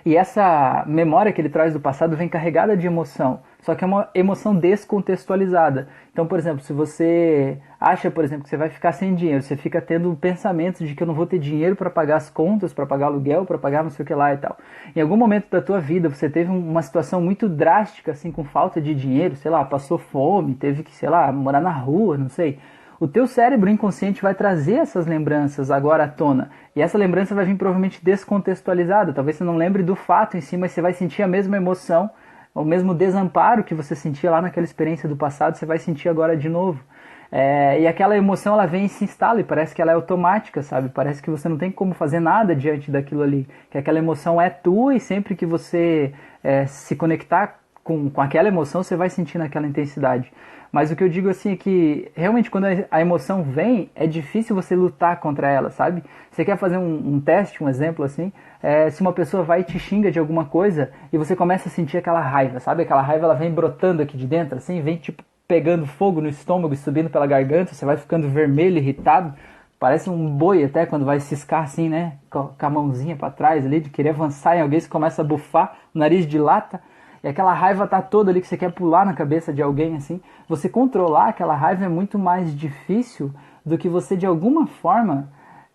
E 0.05 0.17
essa 0.17 0.85
memória 0.87 1.33
que 1.33 1.41
ele 1.41 1.49
traz 1.49 1.73
do 1.73 1.81
passado 1.81 2.17
vem 2.17 2.29
carregada 2.29 2.77
de 2.77 2.87
emoção, 2.87 3.41
só 3.61 3.75
que 3.75 3.83
é 3.83 3.87
uma 3.87 4.09
emoção 4.15 4.55
descontextualizada. 4.55 5.89
Então, 6.13 6.27
por 6.27 6.39
exemplo, 6.39 6.61
se 6.61 6.73
você 6.73 7.59
acha, 7.81 8.09
por 8.11 8.23
exemplo, 8.23 8.45
que 8.45 8.49
você 8.49 8.57
vai 8.57 8.69
ficar 8.69 8.93
sem 8.93 9.15
dinheiro, 9.15 9.43
você 9.43 9.57
fica 9.57 9.81
tendo 9.81 10.15
pensamentos 10.15 10.87
de 10.87 10.95
que 10.95 11.03
eu 11.03 11.07
não 11.07 11.15
vou 11.15 11.27
ter 11.27 11.41
dinheiro 11.41 11.75
para 11.75 11.91
pagar 11.91 12.17
as 12.17 12.31
contas, 12.31 12.73
para 12.73 12.87
pagar 12.87 13.07
aluguel, 13.07 13.45
para 13.45 13.59
pagar 13.59 13.83
não 13.83 13.91
sei 13.91 14.05
o 14.05 14.07
que 14.07 14.15
lá 14.15 14.33
e 14.33 14.37
tal. 14.37 14.57
Em 14.95 15.01
algum 15.01 15.17
momento 15.17 15.51
da 15.51 15.61
tua 15.61 15.81
vida 15.81 16.09
você 16.09 16.31
teve 16.31 16.51
uma 16.51 16.83
situação 16.83 17.21
muito 17.21 17.49
drástica, 17.49 18.13
assim, 18.13 18.31
com 18.31 18.45
falta 18.45 18.81
de 18.81 18.95
dinheiro, 18.95 19.35
sei 19.35 19.51
lá, 19.51 19.65
passou 19.65 19.99
fome, 19.99 20.55
teve 20.55 20.85
que, 20.85 20.95
sei 20.95 21.09
lá, 21.09 21.33
morar 21.33 21.61
na 21.61 21.73
rua, 21.73 22.17
não 22.17 22.29
sei 22.29 22.61
o 22.99 23.07
teu 23.07 23.27
cérebro 23.27 23.69
inconsciente 23.69 24.23
vai 24.23 24.35
trazer 24.35 24.77
essas 24.77 25.07
lembranças 25.07 25.71
agora 25.71 26.05
à 26.05 26.09
tona. 26.09 26.51
E 26.75 26.81
essa 26.81 26.97
lembrança 26.97 27.35
vai 27.35 27.45
vir 27.45 27.57
provavelmente 27.57 28.03
descontextualizada. 28.03 29.13
Talvez 29.13 29.37
você 29.37 29.45
não 29.45 29.57
lembre 29.57 29.83
do 29.83 29.95
fato 29.95 30.37
em 30.37 30.41
si, 30.41 30.57
mas 30.57 30.73
você 30.73 30.81
vai 30.81 30.93
sentir 30.93 31.23
a 31.23 31.29
mesma 31.29 31.57
emoção 31.57 32.11
O 32.55 32.65
mesmo 32.65 32.95
desamparo 32.95 33.63
que 33.63 33.75
você 33.75 33.95
sentia 33.95 34.31
lá 34.31 34.41
naquela 34.41 34.65
experiência 34.65 35.07
do 35.07 35.15
passado, 35.15 35.57
você 35.57 35.67
vai 35.67 35.77
sentir 35.79 36.09
agora 36.09 36.35
de 36.35 36.49
novo. 36.49 36.83
É, 37.31 37.79
e 37.81 37.87
aquela 37.87 38.17
emoção 38.17 38.55
ela 38.55 38.65
vem 38.65 38.87
e 38.87 38.89
se 38.89 39.05
instala 39.05 39.41
e 39.41 39.45
parece 39.45 39.75
que 39.75 39.83
ela 39.83 39.93
é 39.93 39.95
automática, 39.95 40.63
sabe? 40.63 40.89
Parece 40.89 41.23
que 41.23 41.31
você 41.31 41.51
não 41.51 41.59
tem 41.59 41.71
como 41.71 41.93
fazer 41.93 42.19
nada 42.19 42.57
diante 42.57 42.91
daquilo 42.91 43.23
ali. 43.23 43.47
Que 43.71 43.77
aquela 43.77 43.99
emoção 43.99 44.41
é 44.41 44.49
tua 44.49 44.95
e 44.95 45.01
sempre 45.01 45.37
que 45.37 45.45
você 45.45 46.15
é, 46.43 46.65
se 46.65 46.97
conectar 46.97 47.61
com, 47.85 48.09
com 48.09 48.23
aquela 48.23 48.49
emoção, 48.49 48.83
você 48.83 48.97
vai 48.97 49.11
sentindo 49.11 49.43
aquela 49.43 49.67
intensidade. 49.67 50.33
Mas 50.77 50.91
o 50.91 50.95
que 50.95 51.03
eu 51.03 51.09
digo 51.09 51.31
assim 51.31 51.53
é 51.53 51.57
que 51.57 52.13
realmente 52.15 52.51
quando 52.51 52.67
a 52.91 53.01
emoção 53.01 53.43
vem, 53.43 53.89
é 53.95 54.07
difícil 54.07 54.55
você 54.55 54.77
lutar 54.77 55.19
contra 55.21 55.49
ela, 55.49 55.71
sabe? 55.71 56.05
Você 56.31 56.45
quer 56.45 56.59
fazer 56.59 56.77
um, 56.77 57.15
um 57.15 57.19
teste, 57.19 57.65
um 57.65 57.69
exemplo 57.71 58.05
assim, 58.05 58.31
é, 58.63 58.91
se 58.91 59.01
uma 59.01 59.15
pessoa 59.15 59.43
vai 59.43 59.63
e 59.63 59.65
te 59.65 59.79
xinga 59.79 60.13
de 60.13 60.19
alguma 60.19 60.45
coisa 60.45 60.91
e 61.11 61.17
você 61.17 61.35
começa 61.35 61.71
a 61.71 61.73
sentir 61.73 61.97
aquela 61.97 62.21
raiva, 62.21 62.61
sabe? 62.61 62.83
Aquela 62.83 63.01
raiva 63.01 63.25
ela 63.25 63.35
vem 63.35 63.51
brotando 63.51 64.03
aqui 64.03 64.19
de 64.19 64.27
dentro, 64.27 64.59
assim, 64.59 64.83
vem 64.83 64.99
tipo 64.99 65.25
pegando 65.49 65.87
fogo 65.87 66.21
no 66.21 66.29
estômago 66.29 66.75
e 66.75 66.77
subindo 66.77 67.09
pela 67.09 67.27
garganta, 67.27 67.73
você 67.73 67.87
vai 67.87 67.97
ficando 67.97 68.29
vermelho, 68.29 68.77
irritado. 68.77 69.33
Parece 69.81 70.11
um 70.11 70.29
boi 70.29 70.63
até 70.63 70.85
quando 70.85 71.07
vai 71.07 71.21
ciscar 71.21 71.63
assim, 71.63 71.89
né? 71.89 72.19
Com 72.29 72.51
a 72.59 72.69
mãozinha 72.69 73.17
para 73.17 73.31
trás 73.31 73.65
ali, 73.65 73.81
de 73.81 73.89
querer 73.89 74.11
avançar 74.11 74.59
em 74.59 74.61
alguém, 74.61 74.79
você 74.79 74.91
começa 74.91 75.23
a 75.23 75.25
bufar, 75.25 75.75
o 75.95 75.99
nariz 75.99 76.27
dilata 76.27 76.83
e 77.27 77.29
aquela 77.29 77.53
raiva 77.53 77.89
tá 77.89 78.01
toda 78.01 78.31
ali 78.31 78.41
que 78.41 78.47
você 78.47 78.57
quer 78.57 78.71
pular 78.71 79.05
na 79.05 79.13
cabeça 79.13 79.53
de 79.53 79.61
alguém 79.61 79.97
assim, 79.97 80.21
você 80.49 80.69
controlar 80.69 81.31
aquela 81.31 81.57
raiva 81.57 81.85
é 81.85 81.89
muito 81.89 82.21
mais 82.21 82.57
difícil 82.57 83.33
do 83.65 83.77
que 83.77 83.89
você 83.89 84.17
de 84.17 84.25
alguma 84.25 84.69
forma 84.69 85.29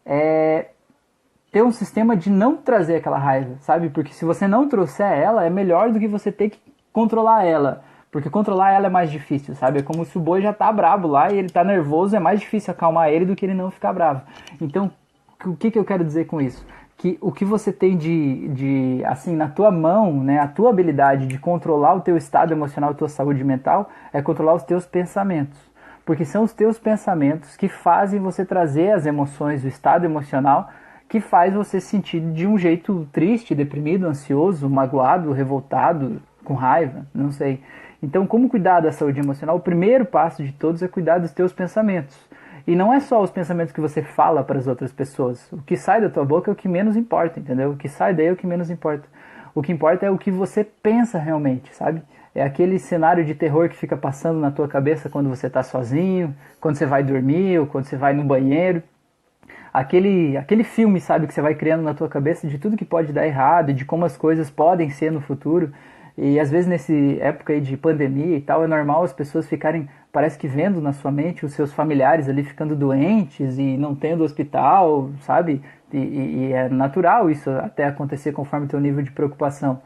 é, 0.05 0.69
ter 1.51 1.61
um 1.61 1.71
sistema 1.73 2.15
de 2.15 2.29
não 2.29 2.55
trazer 2.55 2.95
aquela 2.95 3.17
raiva, 3.17 3.57
sabe? 3.59 3.89
Porque 3.89 4.13
se 4.13 4.23
você 4.23 4.47
não 4.47 4.69
trouxer 4.69 5.11
ela, 5.11 5.43
é 5.43 5.49
melhor 5.49 5.91
do 5.91 5.99
que 5.99 6.07
você 6.07 6.31
ter 6.31 6.51
que 6.51 6.59
controlar 6.93 7.43
ela. 7.43 7.83
Porque 8.09 8.29
controlar 8.29 8.71
ela 8.71 8.87
é 8.87 8.89
mais 8.89 9.11
difícil, 9.11 9.53
sabe? 9.53 9.79
É 9.79 9.83
como 9.83 10.05
se 10.05 10.17
o 10.17 10.21
boi 10.21 10.41
já 10.41 10.53
tá 10.53 10.71
brabo 10.71 11.05
lá 11.05 11.33
e 11.33 11.37
ele 11.37 11.49
tá 11.49 11.65
nervoso, 11.65 12.15
é 12.15 12.19
mais 12.19 12.39
difícil 12.39 12.71
acalmar 12.71 13.09
ele 13.09 13.25
do 13.25 13.35
que 13.35 13.45
ele 13.45 13.53
não 13.53 13.69
ficar 13.69 13.91
bravo. 13.91 14.21
Então, 14.61 14.89
o 15.45 15.57
que, 15.57 15.69
que 15.69 15.77
eu 15.77 15.83
quero 15.83 16.05
dizer 16.05 16.27
com 16.27 16.39
isso? 16.39 16.65
Que 17.01 17.17
o 17.19 17.31
que 17.31 17.43
você 17.43 17.73
tem 17.73 17.97
de, 17.97 18.47
de 18.49 19.03
assim 19.05 19.35
na 19.35 19.47
tua 19.47 19.71
mão, 19.71 20.23
né, 20.23 20.37
a 20.37 20.47
tua 20.47 20.69
habilidade 20.69 21.25
de 21.25 21.39
controlar 21.39 21.95
o 21.95 22.01
teu 22.01 22.15
estado 22.15 22.53
emocional, 22.53 22.91
a 22.91 22.93
tua 22.93 23.09
saúde 23.09 23.43
mental, 23.43 23.89
é 24.13 24.21
controlar 24.21 24.53
os 24.53 24.61
teus 24.61 24.85
pensamentos, 24.85 25.57
porque 26.05 26.23
são 26.23 26.43
os 26.43 26.53
teus 26.53 26.77
pensamentos 26.77 27.57
que 27.57 27.67
fazem 27.67 28.19
você 28.19 28.45
trazer 28.45 28.91
as 28.91 29.07
emoções, 29.07 29.63
o 29.63 29.67
estado 29.67 30.05
emocional 30.05 30.69
que 31.09 31.19
faz 31.19 31.53
você 31.55 31.81
se 31.81 31.87
sentir 31.87 32.21
de 32.21 32.45
um 32.45 32.55
jeito 32.57 33.05
triste, 33.11 33.55
deprimido, 33.55 34.05
ansioso, 34.05 34.69
magoado, 34.69 35.33
revoltado, 35.33 36.21
com 36.45 36.53
raiva, 36.53 37.05
não 37.13 37.31
sei. 37.31 37.61
Então, 38.01 38.25
como 38.25 38.47
cuidar 38.47 38.79
da 38.79 38.91
saúde 38.91 39.19
emocional? 39.19 39.57
O 39.57 39.59
primeiro 39.59 40.05
passo 40.05 40.41
de 40.43 40.53
todos 40.53 40.81
é 40.81 40.87
cuidar 40.87 41.17
dos 41.17 41.31
teus 41.31 41.51
pensamentos. 41.51 42.17
E 42.67 42.75
não 42.75 42.93
é 42.93 42.99
só 42.99 43.21
os 43.21 43.31
pensamentos 43.31 43.73
que 43.73 43.81
você 43.81 44.01
fala 44.01 44.43
para 44.43 44.57
as 44.57 44.67
outras 44.67 44.91
pessoas. 44.91 45.51
O 45.51 45.61
que 45.61 45.75
sai 45.75 46.01
da 46.01 46.09
tua 46.09 46.25
boca 46.25 46.49
é 46.49 46.53
o 46.53 46.55
que 46.55 46.67
menos 46.67 46.95
importa, 46.95 47.39
entendeu? 47.39 47.71
O 47.71 47.77
que 47.77 47.89
sai 47.89 48.13
daí 48.13 48.27
é 48.27 48.31
o 48.31 48.35
que 48.35 48.47
menos 48.47 48.69
importa. 48.69 49.07
O 49.53 49.61
que 49.61 49.71
importa 49.71 50.05
é 50.05 50.09
o 50.09 50.17
que 50.17 50.31
você 50.31 50.63
pensa 50.63 51.17
realmente, 51.19 51.73
sabe? 51.75 52.01
É 52.33 52.41
aquele 52.43 52.79
cenário 52.79 53.25
de 53.25 53.35
terror 53.35 53.67
que 53.67 53.75
fica 53.75 53.97
passando 53.97 54.39
na 54.39 54.51
tua 54.51 54.67
cabeça 54.67 55.09
quando 55.09 55.29
você 55.29 55.47
está 55.47 55.61
sozinho, 55.61 56.33
quando 56.61 56.75
você 56.75 56.85
vai 56.85 57.03
dormir 57.03 57.59
ou 57.59 57.67
quando 57.67 57.85
você 57.85 57.97
vai 57.97 58.13
no 58.13 58.23
banheiro. 58.23 58.81
Aquele, 59.73 60.37
aquele 60.37 60.63
filme, 60.63 60.99
sabe, 60.99 61.27
que 61.27 61.33
você 61.33 61.41
vai 61.41 61.55
criando 61.55 61.83
na 61.83 61.93
tua 61.93 62.07
cabeça 62.07 62.47
de 62.47 62.57
tudo 62.57 62.77
que 62.77 62.85
pode 62.85 63.11
dar 63.11 63.25
errado, 63.25 63.73
de 63.73 63.83
como 63.83 64.05
as 64.05 64.15
coisas 64.17 64.49
podem 64.49 64.89
ser 64.89 65.11
no 65.11 65.21
futuro. 65.21 65.71
E 66.17 66.39
às 66.39 66.51
vezes 66.51 66.67
nesse 66.67 67.17
época 67.21 67.53
aí 67.53 67.61
de 67.61 67.75
pandemia 67.75 68.37
e 68.37 68.41
tal, 68.41 68.63
é 68.63 68.67
normal 68.67 69.03
as 69.03 69.13
pessoas 69.13 69.47
ficarem, 69.47 69.89
parece 70.11 70.37
que 70.37 70.47
vendo 70.47 70.81
na 70.81 70.93
sua 70.93 71.11
mente 71.11 71.45
os 71.45 71.53
seus 71.53 71.73
familiares 71.73 72.27
ali 72.27 72.43
ficando 72.43 72.75
doentes 72.75 73.57
e 73.57 73.77
não 73.77 73.95
tendo 73.95 74.23
hospital, 74.23 75.09
sabe? 75.21 75.61
E, 75.91 75.97
e, 75.97 76.37
e 76.47 76.53
é 76.53 76.69
natural 76.69 77.29
isso 77.29 77.49
até 77.49 77.85
acontecer 77.85 78.31
conforme 78.31 78.65
o 78.65 78.69
teu 78.69 78.79
nível 78.79 79.03
de 79.03 79.11
preocupação. 79.11 79.81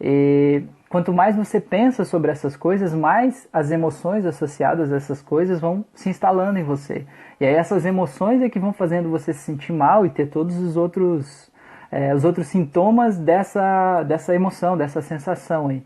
E 0.00 0.62
quanto 0.88 1.12
mais 1.12 1.36
você 1.36 1.60
pensa 1.60 2.04
sobre 2.04 2.30
essas 2.30 2.56
coisas, 2.56 2.94
mais 2.94 3.48
as 3.52 3.70
emoções 3.70 4.24
associadas 4.24 4.92
a 4.92 4.96
essas 4.96 5.20
coisas 5.20 5.60
vão 5.60 5.84
se 5.94 6.08
instalando 6.08 6.58
em 6.58 6.64
você. 6.64 7.04
E 7.38 7.44
aí 7.44 7.54
essas 7.54 7.84
emoções 7.84 8.42
é 8.42 8.48
que 8.48 8.58
vão 8.58 8.72
fazendo 8.72 9.10
você 9.10 9.32
se 9.32 9.40
sentir 9.40 9.72
mal 9.72 10.06
e 10.06 10.10
ter 10.10 10.26
todos 10.26 10.56
os 10.56 10.76
outros 10.76 11.50
é, 11.90 12.14
os 12.14 12.24
outros 12.24 12.46
sintomas 12.46 13.18
dessa, 13.18 14.04
dessa 14.04 14.34
emoção, 14.34 14.76
dessa 14.76 15.02
sensação 15.02 15.68
aí. 15.68 15.82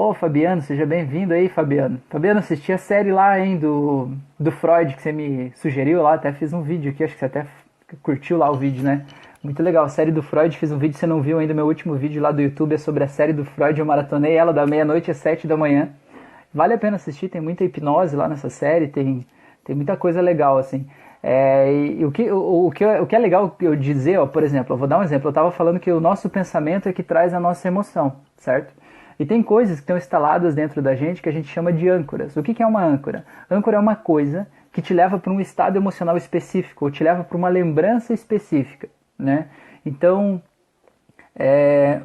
Ô 0.00 0.14
Fabiano, 0.14 0.62
seja 0.62 0.86
bem-vindo 0.86 1.34
aí, 1.34 1.48
Fabiano. 1.48 2.00
Fabiano, 2.08 2.38
assisti 2.38 2.72
a 2.72 2.78
série 2.78 3.10
lá, 3.10 3.36
hein, 3.40 3.58
do, 3.58 4.08
do 4.38 4.52
Freud 4.52 4.94
que 4.94 5.02
você 5.02 5.10
me 5.10 5.50
sugeriu 5.56 6.02
lá, 6.02 6.14
até 6.14 6.32
fiz 6.32 6.52
um 6.52 6.62
vídeo 6.62 6.92
aqui, 6.92 7.02
acho 7.02 7.14
que 7.14 7.18
você 7.18 7.24
até 7.24 7.44
curtiu 8.00 8.38
lá 8.38 8.48
o 8.48 8.54
vídeo, 8.54 8.84
né? 8.84 9.04
Muito 9.42 9.60
legal, 9.60 9.84
a 9.84 9.88
série 9.88 10.12
do 10.12 10.22
Freud, 10.22 10.56
fiz 10.56 10.70
um 10.70 10.78
vídeo, 10.78 10.96
você 10.96 11.04
não 11.04 11.20
viu 11.20 11.40
ainda, 11.40 11.52
meu 11.52 11.66
último 11.66 11.96
vídeo 11.96 12.22
lá 12.22 12.30
do 12.30 12.40
YouTube 12.40 12.74
é 12.74 12.78
sobre 12.78 13.02
a 13.02 13.08
série 13.08 13.32
do 13.32 13.44
Freud, 13.44 13.76
eu 13.76 13.84
maratonei 13.84 14.36
ela 14.36 14.52
da 14.52 14.64
meia-noite 14.64 15.10
às 15.10 15.16
sete 15.16 15.48
da 15.48 15.56
manhã. 15.56 15.88
Vale 16.54 16.74
a 16.74 16.78
pena 16.78 16.94
assistir, 16.94 17.28
tem 17.28 17.40
muita 17.40 17.64
hipnose 17.64 18.14
lá 18.14 18.28
nessa 18.28 18.48
série, 18.48 18.86
tem, 18.86 19.26
tem 19.64 19.74
muita 19.74 19.96
coisa 19.96 20.20
legal, 20.20 20.58
assim. 20.58 20.86
É, 21.20 21.72
e, 21.72 22.04
o, 22.04 22.12
que, 22.12 22.30
o, 22.30 22.68
o, 22.68 22.70
que, 22.70 22.86
o 22.86 23.04
que 23.04 23.16
é 23.16 23.18
legal 23.18 23.52
eu 23.60 23.74
dizer, 23.74 24.20
ó, 24.20 24.26
por 24.28 24.44
exemplo, 24.44 24.74
eu 24.74 24.78
vou 24.78 24.86
dar 24.86 24.98
um 24.98 25.02
exemplo, 25.02 25.26
eu 25.26 25.30
estava 25.30 25.50
falando 25.50 25.80
que 25.80 25.90
o 25.90 25.98
nosso 25.98 26.30
pensamento 26.30 26.88
é 26.88 26.92
que 26.92 27.02
traz 27.02 27.34
a 27.34 27.40
nossa 27.40 27.66
emoção, 27.66 28.12
certo? 28.36 28.72
E 29.18 29.26
tem 29.26 29.42
coisas 29.42 29.76
que 29.76 29.82
estão 29.82 29.96
instaladas 29.96 30.54
dentro 30.54 30.80
da 30.80 30.94
gente 30.94 31.20
que 31.20 31.28
a 31.28 31.32
gente 31.32 31.48
chama 31.48 31.72
de 31.72 31.88
âncoras. 31.88 32.36
O 32.36 32.42
que, 32.42 32.62
é 32.62 32.66
uma 32.66 32.84
âncora? 32.84 33.24
Âncora 33.50 33.76
é 33.76 33.80
uma 33.80 33.96
coisa 33.96 34.46
que 34.72 34.80
te 34.80 34.94
leva 34.94 35.18
para 35.18 35.32
um 35.32 35.40
estado 35.40 35.76
emocional 35.76 36.16
específico, 36.16 36.84
ou 36.84 36.90
te 36.90 37.02
leva 37.02 37.24
para 37.24 37.36
uma 37.36 37.48
lembrança 37.48 38.14
específica, 38.14 38.88
né? 39.18 39.48
Então, 39.84 40.40
é, 41.34 42.02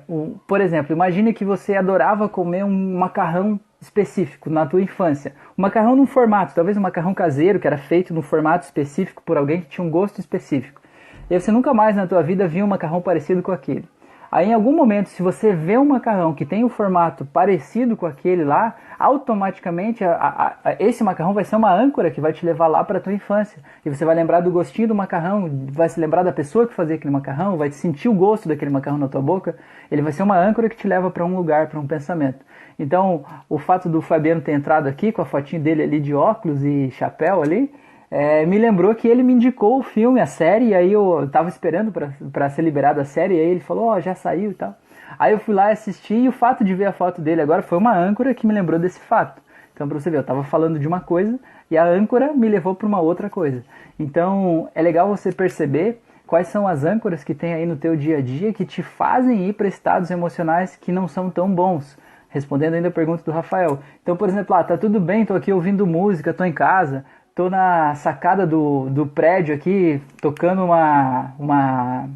por 0.47 0.59
exemplo, 0.59 0.93
imagine 0.93 1.33
que 1.33 1.45
você 1.45 1.75
adorava 1.75 2.27
comer 2.27 2.63
um 2.63 2.97
macarrão 2.97 3.59
específico 3.79 4.49
na 4.49 4.65
tua 4.65 4.81
infância. 4.81 5.33
Um 5.57 5.61
macarrão 5.61 5.95
num 5.95 6.07
formato, 6.07 6.55
talvez 6.55 6.77
um 6.77 6.81
macarrão 6.81 7.13
caseiro 7.13 7.59
que 7.59 7.67
era 7.67 7.77
feito 7.77 8.13
no 8.13 8.21
formato 8.21 8.65
específico 8.65 9.21
por 9.23 9.37
alguém 9.37 9.61
que 9.61 9.67
tinha 9.67 9.85
um 9.85 9.89
gosto 9.89 10.19
específico. 10.19 10.81
E 11.29 11.39
você 11.39 11.51
nunca 11.51 11.73
mais 11.73 11.95
na 11.95 12.07
tua 12.07 12.23
vida 12.23 12.47
viu 12.47 12.65
um 12.65 12.67
macarrão 12.67 13.01
parecido 13.01 13.41
com 13.41 13.51
aquele. 13.51 13.87
Aí 14.33 14.49
em 14.49 14.53
algum 14.53 14.75
momento, 14.75 15.09
se 15.09 15.21
você 15.21 15.53
vê 15.53 15.77
um 15.77 15.85
macarrão 15.85 16.33
que 16.33 16.43
tem 16.43 16.65
um 16.65 16.69
formato 16.69 17.23
parecido 17.23 17.95
com 17.95 18.07
aquele 18.07 18.43
lá, 18.43 18.75
automaticamente 18.97 20.03
a, 20.03 20.11
a, 20.15 20.71
a, 20.71 20.75
esse 20.79 21.03
macarrão 21.03 21.35
vai 21.35 21.43
ser 21.43 21.55
uma 21.55 21.71
âncora 21.71 22.09
que 22.09 22.19
vai 22.19 22.33
te 22.33 22.43
levar 22.43 22.65
lá 22.65 22.83
para 22.83 22.99
tua 22.99 23.13
infância. 23.13 23.61
E 23.85 23.91
você 23.91 24.03
vai 24.03 24.15
lembrar 24.15 24.39
do 24.39 24.49
gostinho 24.49 24.87
do 24.87 24.95
macarrão, 24.95 25.47
vai 25.71 25.87
se 25.87 25.99
lembrar 25.99 26.23
da 26.23 26.31
pessoa 26.31 26.65
que 26.65 26.73
fazia 26.73 26.95
aquele 26.95 27.13
macarrão, 27.13 27.57
vai 27.57 27.69
sentir 27.69 28.09
o 28.09 28.13
gosto 28.15 28.47
daquele 28.47 28.71
macarrão 28.71 28.97
na 28.97 29.07
tua 29.07 29.21
boca. 29.21 29.55
Ele 29.91 30.01
vai 30.01 30.11
ser 30.11 30.23
uma 30.23 30.39
âncora 30.39 30.67
que 30.67 30.77
te 30.77 30.87
leva 30.87 31.11
para 31.11 31.23
um 31.23 31.35
lugar, 31.35 31.67
para 31.67 31.79
um 31.79 31.85
pensamento. 31.85 32.43
Então, 32.79 33.23
o 33.47 33.59
fato 33.59 33.87
do 33.87 34.01
Fabiano 34.01 34.41
ter 34.41 34.53
entrado 34.53 34.87
aqui 34.87 35.11
com 35.11 35.21
a 35.21 35.25
fotinho 35.25 35.61
dele 35.61 35.83
ali 35.83 35.99
de 35.99 36.15
óculos 36.15 36.63
e 36.63 36.89
chapéu 36.89 37.43
ali, 37.43 37.71
é, 38.15 38.45
me 38.45 38.59
lembrou 38.59 38.93
que 38.93 39.07
ele 39.07 39.23
me 39.23 39.33
indicou 39.33 39.79
o 39.79 39.81
filme, 39.81 40.21
a 40.21 40.27
série, 40.27 40.67
e 40.67 40.75
aí 40.75 40.93
eu 40.93 41.27
tava 41.31 41.49
esperando 41.49 41.91
para 42.31 42.47
ser 42.51 42.61
liberado 42.61 43.01
a 43.01 43.05
série, 43.05 43.33
e 43.33 43.39
aí 43.39 43.47
ele 43.47 43.59
falou, 43.59 43.85
ó, 43.85 43.95
oh, 43.95 43.99
já 43.99 44.13
saiu 44.13 44.51
e 44.51 44.53
tal. 44.53 44.75
Aí 45.17 45.33
eu 45.33 45.39
fui 45.39 45.55
lá 45.55 45.71
assistir 45.71 46.19
e 46.19 46.29
o 46.29 46.31
fato 46.31 46.63
de 46.63 46.75
ver 46.75 46.85
a 46.85 46.91
foto 46.91 47.19
dele 47.19 47.41
agora 47.41 47.63
foi 47.63 47.75
uma 47.75 47.97
âncora 47.97 48.31
que 48.35 48.45
me 48.45 48.53
lembrou 48.53 48.79
desse 48.79 48.99
fato. 48.99 49.41
Então, 49.73 49.87
para 49.87 49.99
você 49.99 50.11
ver, 50.11 50.17
eu 50.17 50.21
estava 50.21 50.43
falando 50.43 50.77
de 50.77 50.87
uma 50.87 50.99
coisa 50.99 51.39
e 51.71 51.75
a 51.75 51.83
âncora 51.83 52.31
me 52.33 52.47
levou 52.47 52.75
para 52.75 52.85
uma 52.85 53.01
outra 53.01 53.31
coisa. 53.31 53.63
Então, 53.97 54.69
é 54.75 54.81
legal 54.83 55.07
você 55.07 55.31
perceber 55.31 55.99
quais 56.27 56.49
são 56.49 56.67
as 56.67 56.83
âncoras 56.83 57.23
que 57.23 57.33
tem 57.33 57.55
aí 57.55 57.65
no 57.65 57.77
teu 57.77 57.95
dia 57.95 58.19
a 58.19 58.21
dia 58.21 58.53
que 58.53 58.63
te 58.63 58.83
fazem 58.83 59.49
ir 59.49 59.53
para 59.53 59.67
estados 59.67 60.11
emocionais 60.11 60.75
que 60.75 60.91
não 60.91 61.07
são 61.07 61.31
tão 61.31 61.49
bons 61.49 61.97
respondendo 62.33 62.73
ainda 62.73 62.87
a 62.87 62.91
pergunta 62.91 63.23
do 63.23 63.31
Rafael. 63.31 63.77
Então, 64.01 64.17
por 64.17 64.27
exemplo, 64.27 64.55
ah, 64.55 64.63
tá 64.63 64.75
tudo 64.75 64.99
bem, 64.99 65.23
tô 65.23 65.35
aqui 65.35 65.53
ouvindo 65.53 65.85
música, 65.85 66.33
tô 66.33 66.43
em 66.43 66.51
casa, 66.51 67.05
tô 67.35 67.49
na 67.49 67.95
sacada 67.95 68.45
do, 68.45 68.89
do 68.89 69.07
prédio 69.07 69.55
aqui, 69.55 70.01
tocando 70.21 70.63
uma, 70.63 71.33
uma, 71.39 72.09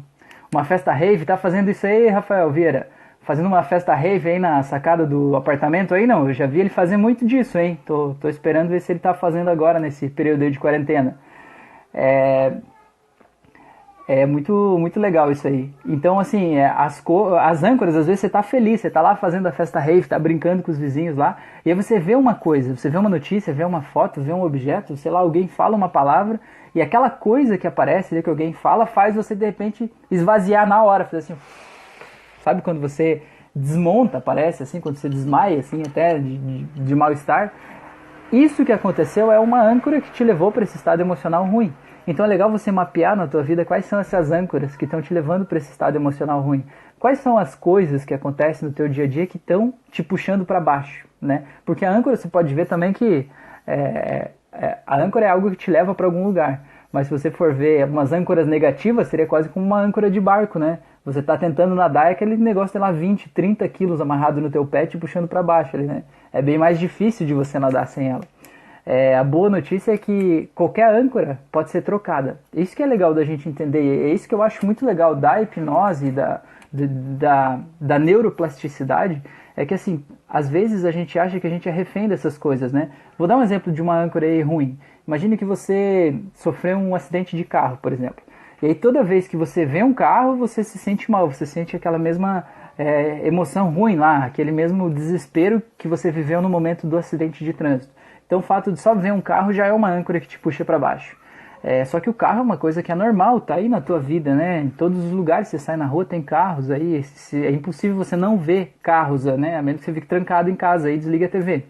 uma 0.52 0.64
festa 0.64 0.92
rave, 0.92 1.24
tá 1.24 1.36
fazendo 1.36 1.70
isso 1.70 1.86
aí, 1.86 2.08
Rafael 2.08 2.50
Vieira? 2.50 2.88
Fazendo 3.22 3.46
uma 3.46 3.62
festa 3.62 3.94
rave 3.94 4.30
aí 4.30 4.38
na 4.38 4.62
sacada 4.62 5.04
do 5.06 5.36
apartamento 5.36 5.94
aí? 5.94 6.06
Não, 6.06 6.28
eu 6.28 6.34
já 6.34 6.46
vi 6.46 6.60
ele 6.60 6.70
fazer 6.70 6.96
muito 6.96 7.26
disso, 7.26 7.58
hein? 7.58 7.78
Tô, 7.84 8.14
tô 8.20 8.28
esperando 8.28 8.70
ver 8.70 8.80
se 8.80 8.92
ele 8.92 9.00
tá 9.00 9.12
fazendo 9.12 9.50
agora 9.50 9.78
nesse 9.78 10.08
período 10.08 10.50
de 10.50 10.58
quarentena. 10.58 11.18
É, 11.92 12.52
é 14.08 14.24
muito, 14.24 14.76
muito 14.78 14.98
legal 14.98 15.30
isso 15.30 15.46
aí. 15.46 15.70
Então, 15.84 16.18
assim, 16.18 16.56
é, 16.56 16.66
as, 16.66 17.04
as 17.40 17.62
âncoras, 17.62 17.94
às 17.94 18.06
vezes 18.06 18.20
você 18.20 18.28
tá 18.30 18.42
feliz, 18.42 18.80
você 18.80 18.88
tá 18.88 19.02
lá 19.02 19.14
fazendo 19.14 19.46
a 19.46 19.52
festa 19.52 19.78
rave, 19.78 20.08
tá 20.08 20.18
brincando 20.18 20.62
com 20.62 20.70
os 20.70 20.78
vizinhos 20.78 21.14
lá, 21.14 21.36
e 21.62 21.70
aí 21.70 21.76
você 21.76 22.00
vê 22.00 22.14
uma 22.14 22.34
coisa, 22.34 22.74
você 22.74 22.88
vê 22.88 22.96
uma 22.96 23.10
notícia, 23.10 23.52
vê 23.52 23.64
uma 23.64 23.82
foto, 23.82 24.22
vê 24.22 24.32
um 24.32 24.42
objeto, 24.42 24.96
sei 24.96 25.12
lá, 25.12 25.20
alguém 25.20 25.46
fala 25.46 25.76
uma 25.76 25.90
palavra, 25.90 26.40
e 26.74 26.80
aquela 26.80 27.10
coisa 27.10 27.58
que 27.58 27.66
aparece, 27.66 28.22
que 28.22 28.30
alguém 28.30 28.54
fala, 28.54 28.86
faz 28.86 29.14
você 29.14 29.36
de 29.36 29.44
repente 29.44 29.92
esvaziar 30.10 30.66
na 30.66 30.82
hora, 30.82 31.04
fazer 31.04 31.18
assim. 31.18 31.36
Sabe 32.42 32.62
quando 32.62 32.80
você 32.80 33.22
desmonta, 33.54 34.22
parece, 34.22 34.62
assim, 34.62 34.80
quando 34.80 34.96
você 34.96 35.08
desmaia, 35.08 35.58
assim, 35.60 35.82
até 35.86 36.18
de, 36.18 36.38
de, 36.38 36.64
de 36.64 36.94
mal-estar. 36.94 37.52
Isso 38.32 38.64
que 38.64 38.72
aconteceu 38.72 39.30
é 39.30 39.38
uma 39.38 39.60
âncora 39.60 40.00
que 40.00 40.10
te 40.12 40.24
levou 40.24 40.50
para 40.50 40.64
esse 40.64 40.76
estado 40.76 41.00
emocional 41.00 41.44
ruim. 41.44 41.74
Então 42.08 42.24
é 42.24 42.28
legal 42.28 42.50
você 42.50 42.72
mapear 42.72 43.14
na 43.14 43.26
tua 43.26 43.42
vida 43.42 43.66
quais 43.66 43.84
são 43.84 43.98
essas 43.98 44.32
âncoras 44.32 44.74
que 44.74 44.86
estão 44.86 45.02
te 45.02 45.12
levando 45.12 45.44
para 45.44 45.58
esse 45.58 45.70
estado 45.70 45.94
emocional 45.96 46.40
ruim. 46.40 46.64
Quais 46.98 47.18
são 47.18 47.36
as 47.36 47.54
coisas 47.54 48.02
que 48.02 48.14
acontecem 48.14 48.66
no 48.66 48.74
teu 48.74 48.88
dia 48.88 49.04
a 49.04 49.06
dia 49.06 49.26
que 49.26 49.36
estão 49.36 49.74
te 49.92 50.02
puxando 50.02 50.46
para 50.46 50.58
baixo, 50.58 51.06
né? 51.20 51.44
Porque 51.66 51.84
a 51.84 51.92
âncora 51.92 52.16
você 52.16 52.26
pode 52.26 52.54
ver 52.54 52.64
também 52.64 52.94
que 52.94 53.28
é, 53.66 54.30
é, 54.50 54.78
a 54.86 54.96
âncora 54.96 55.26
é 55.26 55.28
algo 55.28 55.50
que 55.50 55.56
te 55.58 55.70
leva 55.70 55.94
para 55.94 56.06
algum 56.06 56.24
lugar. 56.24 56.62
Mas 56.90 57.08
se 57.08 57.12
você 57.12 57.30
for 57.30 57.52
ver 57.52 57.84
umas 57.84 58.10
âncoras 58.10 58.46
negativas, 58.46 59.08
seria 59.08 59.26
quase 59.26 59.50
como 59.50 59.66
uma 59.66 59.78
âncora 59.78 60.10
de 60.10 60.18
barco, 60.18 60.58
né? 60.58 60.78
Você 61.04 61.18
está 61.18 61.36
tentando 61.36 61.74
nadar 61.74 62.08
e 62.08 62.12
aquele 62.12 62.38
negócio 62.38 62.72
tem 62.72 62.80
lá 62.80 62.90
20, 62.90 63.28
30 63.28 63.68
quilos 63.68 64.00
amarrado 64.00 64.40
no 64.40 64.50
teu 64.50 64.66
pé 64.66 64.86
te 64.86 64.96
puxando 64.96 65.28
para 65.28 65.42
baixo 65.42 65.76
ali, 65.76 65.84
né? 65.84 66.04
É 66.32 66.40
bem 66.40 66.56
mais 66.56 66.78
difícil 66.78 67.26
de 67.26 67.34
você 67.34 67.58
nadar 67.58 67.86
sem 67.86 68.08
ela. 68.08 68.22
É, 68.90 69.14
a 69.18 69.22
boa 69.22 69.50
notícia 69.50 69.92
é 69.92 69.98
que 69.98 70.48
qualquer 70.54 70.90
âncora 70.94 71.38
pode 71.52 71.68
ser 71.68 71.82
trocada. 71.82 72.40
Isso 72.54 72.74
que 72.74 72.82
é 72.82 72.86
legal 72.86 73.12
da 73.12 73.22
gente 73.22 73.46
entender. 73.46 74.08
É 74.08 74.14
isso 74.14 74.26
que 74.26 74.34
eu 74.34 74.42
acho 74.42 74.64
muito 74.64 74.86
legal 74.86 75.14
da 75.14 75.42
hipnose, 75.42 76.10
da, 76.10 76.40
da, 76.72 77.60
da 77.78 77.98
neuroplasticidade, 77.98 79.22
é 79.54 79.66
que 79.66 79.74
assim, 79.74 80.02
às 80.26 80.48
vezes 80.48 80.86
a 80.86 80.90
gente 80.90 81.18
acha 81.18 81.38
que 81.38 81.46
a 81.46 81.50
gente 81.50 81.68
é 81.68 81.70
refém 81.70 82.08
dessas 82.08 82.38
coisas, 82.38 82.72
né? 82.72 82.88
Vou 83.18 83.28
dar 83.28 83.36
um 83.36 83.42
exemplo 83.42 83.70
de 83.70 83.82
uma 83.82 83.94
âncora 83.94 84.24
aí 84.24 84.40
ruim. 84.40 84.78
Imagine 85.06 85.36
que 85.36 85.44
você 85.44 86.18
sofreu 86.32 86.78
um 86.78 86.94
acidente 86.94 87.36
de 87.36 87.44
carro, 87.44 87.76
por 87.82 87.92
exemplo. 87.92 88.22
E 88.62 88.66
aí 88.68 88.74
toda 88.74 89.02
vez 89.02 89.28
que 89.28 89.36
você 89.36 89.66
vê 89.66 89.82
um 89.82 89.92
carro, 89.92 90.38
você 90.38 90.64
se 90.64 90.78
sente 90.78 91.10
mal, 91.10 91.30
você 91.30 91.44
sente 91.44 91.76
aquela 91.76 91.98
mesma 91.98 92.46
é, 92.78 93.26
emoção 93.26 93.70
ruim 93.70 93.96
lá, 93.96 94.24
aquele 94.24 94.50
mesmo 94.50 94.88
desespero 94.88 95.60
que 95.76 95.86
você 95.86 96.10
viveu 96.10 96.40
no 96.40 96.48
momento 96.48 96.86
do 96.86 96.96
acidente 96.96 97.44
de 97.44 97.52
trânsito. 97.52 97.97
Então 98.28 98.40
o 98.40 98.42
fato 98.42 98.70
de 98.70 98.78
só 98.78 98.94
ver 98.94 99.10
um 99.10 99.22
carro 99.22 99.54
já 99.54 99.66
é 99.66 99.72
uma 99.72 99.90
âncora 99.90 100.20
que 100.20 100.28
te 100.28 100.38
puxa 100.38 100.62
para 100.62 100.78
baixo. 100.78 101.16
É, 101.64 101.82
só 101.86 101.98
que 101.98 102.10
o 102.10 102.14
carro 102.14 102.40
é 102.40 102.42
uma 102.42 102.58
coisa 102.58 102.82
que 102.82 102.92
é 102.92 102.94
normal, 102.94 103.40
tá 103.40 103.54
aí 103.54 103.68
na 103.68 103.80
tua 103.80 103.98
vida, 103.98 104.34
né? 104.34 104.60
Em 104.60 104.68
todos 104.68 105.02
os 105.02 105.10
lugares 105.10 105.48
você 105.48 105.58
sai 105.58 105.78
na 105.78 105.86
rua 105.86 106.04
tem 106.04 106.22
carros 106.22 106.70
aí, 106.70 107.02
é 107.32 107.50
impossível 107.50 107.96
você 107.96 108.16
não 108.16 108.36
ver 108.36 108.76
carros, 108.82 109.24
né? 109.24 109.56
A 109.56 109.62
menos 109.62 109.80
que 109.80 109.86
você 109.86 109.94
fique 109.94 110.06
trancado 110.06 110.50
em 110.50 110.54
casa 110.54 110.90
e 110.90 110.98
desliga 110.98 111.24
a 111.24 111.28
TV. 111.28 111.64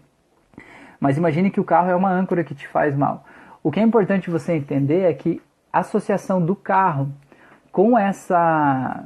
Mas 0.99 1.17
imagine 1.17 1.49
que 1.49 1.61
o 1.61 1.63
carro 1.63 1.89
é 1.89 1.95
uma 1.95 2.11
âncora 2.11 2.43
que 2.43 2.53
te 2.53 2.67
faz 2.67 2.93
mal. 2.93 3.25
O 3.63 3.71
que 3.71 3.79
é 3.79 3.83
importante 3.83 4.29
você 4.29 4.53
entender 4.53 5.09
é 5.09 5.13
que 5.13 5.41
a 5.71 5.79
associação 5.79 6.45
do 6.45 6.55
carro 6.55 7.09
com 7.71 7.97
essa, 7.97 9.05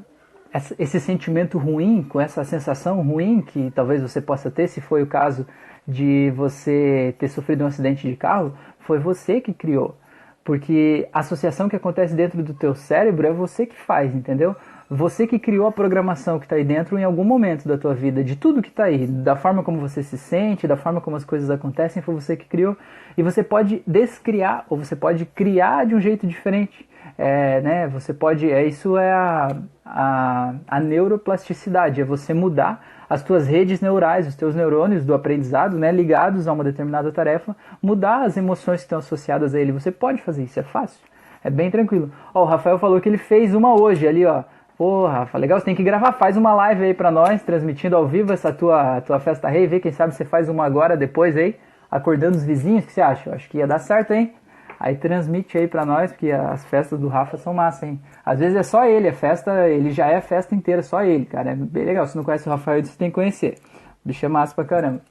esse 0.79 0.99
sentimento 0.99 1.57
ruim, 1.57 2.03
com 2.03 2.19
essa 2.19 2.43
sensação 2.43 3.01
ruim 3.01 3.41
que 3.41 3.71
talvez 3.71 4.01
você 4.01 4.21
possa 4.21 4.49
ter, 4.49 4.67
se 4.67 4.81
foi 4.81 5.03
o 5.03 5.07
caso 5.07 5.45
de 5.87 6.31
você 6.35 7.15
ter 7.19 7.27
sofrido 7.27 7.63
um 7.63 7.67
acidente 7.67 8.07
de 8.09 8.15
carro, 8.15 8.53
foi 8.79 8.99
você 8.99 9.41
que 9.41 9.53
criou. 9.53 9.97
Porque 10.43 11.07
a 11.13 11.19
associação 11.19 11.69
que 11.69 11.75
acontece 11.75 12.13
dentro 12.13 12.43
do 12.43 12.53
teu 12.53 12.75
cérebro 12.75 13.25
é 13.25 13.31
você 13.31 13.65
que 13.65 13.75
faz, 13.75 14.13
entendeu? 14.13 14.55
Você 14.89 15.25
que 15.25 15.39
criou 15.39 15.65
a 15.65 15.71
programação 15.71 16.37
que 16.37 16.45
está 16.45 16.57
aí 16.57 16.65
dentro 16.65 16.99
em 16.99 17.03
algum 17.03 17.23
momento 17.23 17.67
da 17.67 17.77
tua 17.77 17.93
vida, 17.93 18.23
de 18.23 18.35
tudo 18.35 18.61
que 18.61 18.67
está 18.67 18.83
aí, 18.83 19.07
da 19.07 19.35
forma 19.37 19.63
como 19.63 19.79
você 19.79 20.03
se 20.03 20.17
sente, 20.17 20.67
da 20.67 20.75
forma 20.75 20.99
como 20.99 21.15
as 21.15 21.23
coisas 21.23 21.49
acontecem, 21.49 22.03
foi 22.03 22.13
você 22.13 22.35
que 22.35 22.45
criou. 22.45 22.75
E 23.17 23.23
você 23.23 23.41
pode 23.41 23.81
descriar, 23.87 24.65
ou 24.69 24.77
você 24.77 24.95
pode 24.95 25.25
criar 25.25 25.85
de 25.85 25.95
um 25.95 26.01
jeito 26.01 26.27
diferente. 26.27 26.87
É, 27.17 27.61
né, 27.61 27.87
você 27.87 28.13
pode, 28.13 28.51
é, 28.51 28.65
isso 28.65 28.97
é 28.97 29.11
a, 29.11 29.55
a, 29.85 30.55
a 30.67 30.79
neuroplasticidade, 30.79 32.01
é 32.01 32.03
você 32.03 32.33
mudar 32.33 32.83
as 33.13 33.21
tuas 33.21 33.47
redes 33.47 33.79
neurais, 33.79 34.27
os 34.27 34.35
teus 34.35 34.55
neurônios 34.55 35.05
do 35.05 35.13
aprendizado, 35.13 35.77
né, 35.77 35.91
ligados 35.91 36.47
a 36.47 36.51
uma 36.51 36.63
determinada 36.63 37.11
tarefa, 37.11 37.55
mudar 37.79 38.23
as 38.23 38.35
emoções 38.37 38.79
que 38.79 38.85
estão 38.85 38.97
associadas 38.97 39.53
a 39.53 39.59
ele. 39.59 39.71
Você 39.71 39.91
pode 39.91 40.19
fazer 40.19 40.41
isso, 40.41 40.59
é 40.59 40.63
fácil. 40.63 40.99
É 41.43 41.49
bem 41.51 41.69
tranquilo. 41.69 42.11
Ó, 42.33 42.41
o 42.41 42.45
Rafael 42.45 42.79
falou 42.79 42.99
que 42.99 43.07
ele 43.07 43.19
fez 43.19 43.53
uma 43.53 43.79
hoje 43.79 44.07
ali, 44.07 44.25
ó. 44.25 44.43
Pô, 44.75 45.05
Rafa, 45.05 45.37
legal, 45.37 45.59
você 45.59 45.65
tem 45.65 45.75
que 45.75 45.83
gravar, 45.83 46.13
faz 46.13 46.35
uma 46.35 46.55
live 46.55 46.85
aí 46.85 46.93
pra 46.95 47.11
nós, 47.11 47.43
transmitindo 47.43 47.95
ao 47.95 48.07
vivo 48.07 48.33
essa 48.33 48.51
tua, 48.51 48.99
tua 49.01 49.19
festa 49.19 49.47
rei, 49.47 49.67
vê 49.67 49.79
quem 49.79 49.91
sabe 49.91 50.15
você 50.15 50.25
faz 50.25 50.49
uma 50.49 50.65
agora, 50.65 50.97
depois 50.97 51.37
aí, 51.37 51.55
acordando 51.91 52.35
os 52.35 52.43
vizinhos, 52.43 52.83
o 52.83 52.87
que 52.87 52.93
você 52.93 53.01
acha? 53.01 53.29
Eu 53.29 53.35
acho 53.35 53.47
que 53.47 53.59
ia 53.59 53.67
dar 53.67 53.77
certo, 53.77 54.11
hein? 54.11 54.33
Aí 54.79 54.95
transmite 54.95 55.57
aí 55.57 55.67
pra 55.67 55.85
nós, 55.85 56.11
porque 56.11 56.31
as 56.31 56.63
festas 56.65 56.99
do 56.99 57.07
Rafa 57.07 57.37
são 57.37 57.53
massa, 57.53 57.85
hein? 57.85 57.99
Às 58.25 58.39
vezes 58.39 58.57
é 58.57 58.63
só 58.63 58.85
ele, 58.85 59.07
a 59.07 59.13
festa, 59.13 59.67
ele 59.69 59.91
já 59.91 60.07
é 60.07 60.17
a 60.17 60.21
festa 60.21 60.55
inteira, 60.55 60.81
só 60.81 61.03
ele, 61.03 61.25
cara. 61.25 61.51
É 61.51 61.55
bem 61.55 61.85
legal. 61.85 62.05
Se 62.05 62.15
não 62.15 62.23
conhece 62.23 62.47
o 62.47 62.51
Rafael, 62.51 62.83
você 62.83 62.97
tem 62.97 63.09
que 63.09 63.15
conhecer. 63.15 63.57
Bicho 64.03 64.25
é 64.25 64.29
massa 64.29 64.53
pra 64.53 64.65
caramba. 64.65 65.01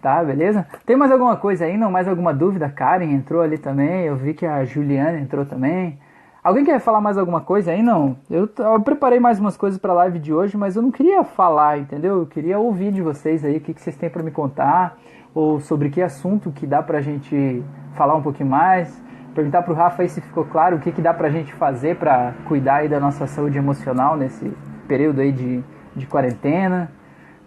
Tá, 0.00 0.22
beleza? 0.22 0.66
Tem 0.84 0.94
mais 0.94 1.10
alguma 1.10 1.36
coisa 1.36 1.64
aí? 1.64 1.76
Não, 1.76 1.90
mais 1.90 2.06
alguma 2.06 2.32
dúvida? 2.32 2.68
Karen 2.68 3.12
entrou 3.12 3.42
ali 3.42 3.58
também. 3.58 4.04
Eu 4.04 4.14
vi 4.14 4.34
que 4.34 4.46
a 4.46 4.64
Juliana 4.64 5.18
entrou 5.18 5.44
também. 5.44 5.98
Alguém 6.46 6.64
quer 6.64 6.78
falar 6.78 7.00
mais 7.00 7.18
alguma 7.18 7.40
coisa 7.40 7.72
aí? 7.72 7.82
Não. 7.82 8.16
Eu, 8.30 8.48
eu 8.56 8.80
preparei 8.80 9.18
mais 9.18 9.40
umas 9.40 9.56
coisas 9.56 9.80
pra 9.80 9.92
live 9.92 10.20
de 10.20 10.32
hoje, 10.32 10.56
mas 10.56 10.76
eu 10.76 10.82
não 10.82 10.92
queria 10.92 11.24
falar, 11.24 11.76
entendeu? 11.76 12.18
Eu 12.20 12.26
queria 12.26 12.56
ouvir 12.56 12.92
de 12.92 13.02
vocês 13.02 13.44
aí 13.44 13.56
o 13.56 13.60
que, 13.60 13.74
que 13.74 13.80
vocês 13.80 13.96
têm 13.96 14.08
para 14.08 14.22
me 14.22 14.30
contar, 14.30 14.96
ou 15.36 15.60
sobre 15.60 15.90
que 15.90 16.00
assunto 16.00 16.50
que 16.50 16.66
dá 16.66 16.82
pra 16.82 17.02
gente 17.02 17.62
falar 17.94 18.14
um 18.14 18.22
pouquinho 18.22 18.48
mais. 18.48 19.04
Perguntar 19.34 19.60
pro 19.60 19.74
Rafa 19.74 20.00
aí 20.00 20.08
se 20.08 20.18
ficou 20.22 20.46
claro 20.46 20.76
o 20.76 20.80
que, 20.80 20.90
que 20.90 21.02
dá 21.02 21.12
pra 21.12 21.28
gente 21.28 21.52
fazer 21.52 21.96
para 21.96 22.32
cuidar 22.46 22.76
aí 22.76 22.88
da 22.88 22.98
nossa 22.98 23.26
saúde 23.26 23.58
emocional 23.58 24.16
nesse 24.16 24.50
período 24.88 25.20
aí 25.20 25.30
de, 25.30 25.62
de 25.94 26.06
quarentena. 26.06 26.90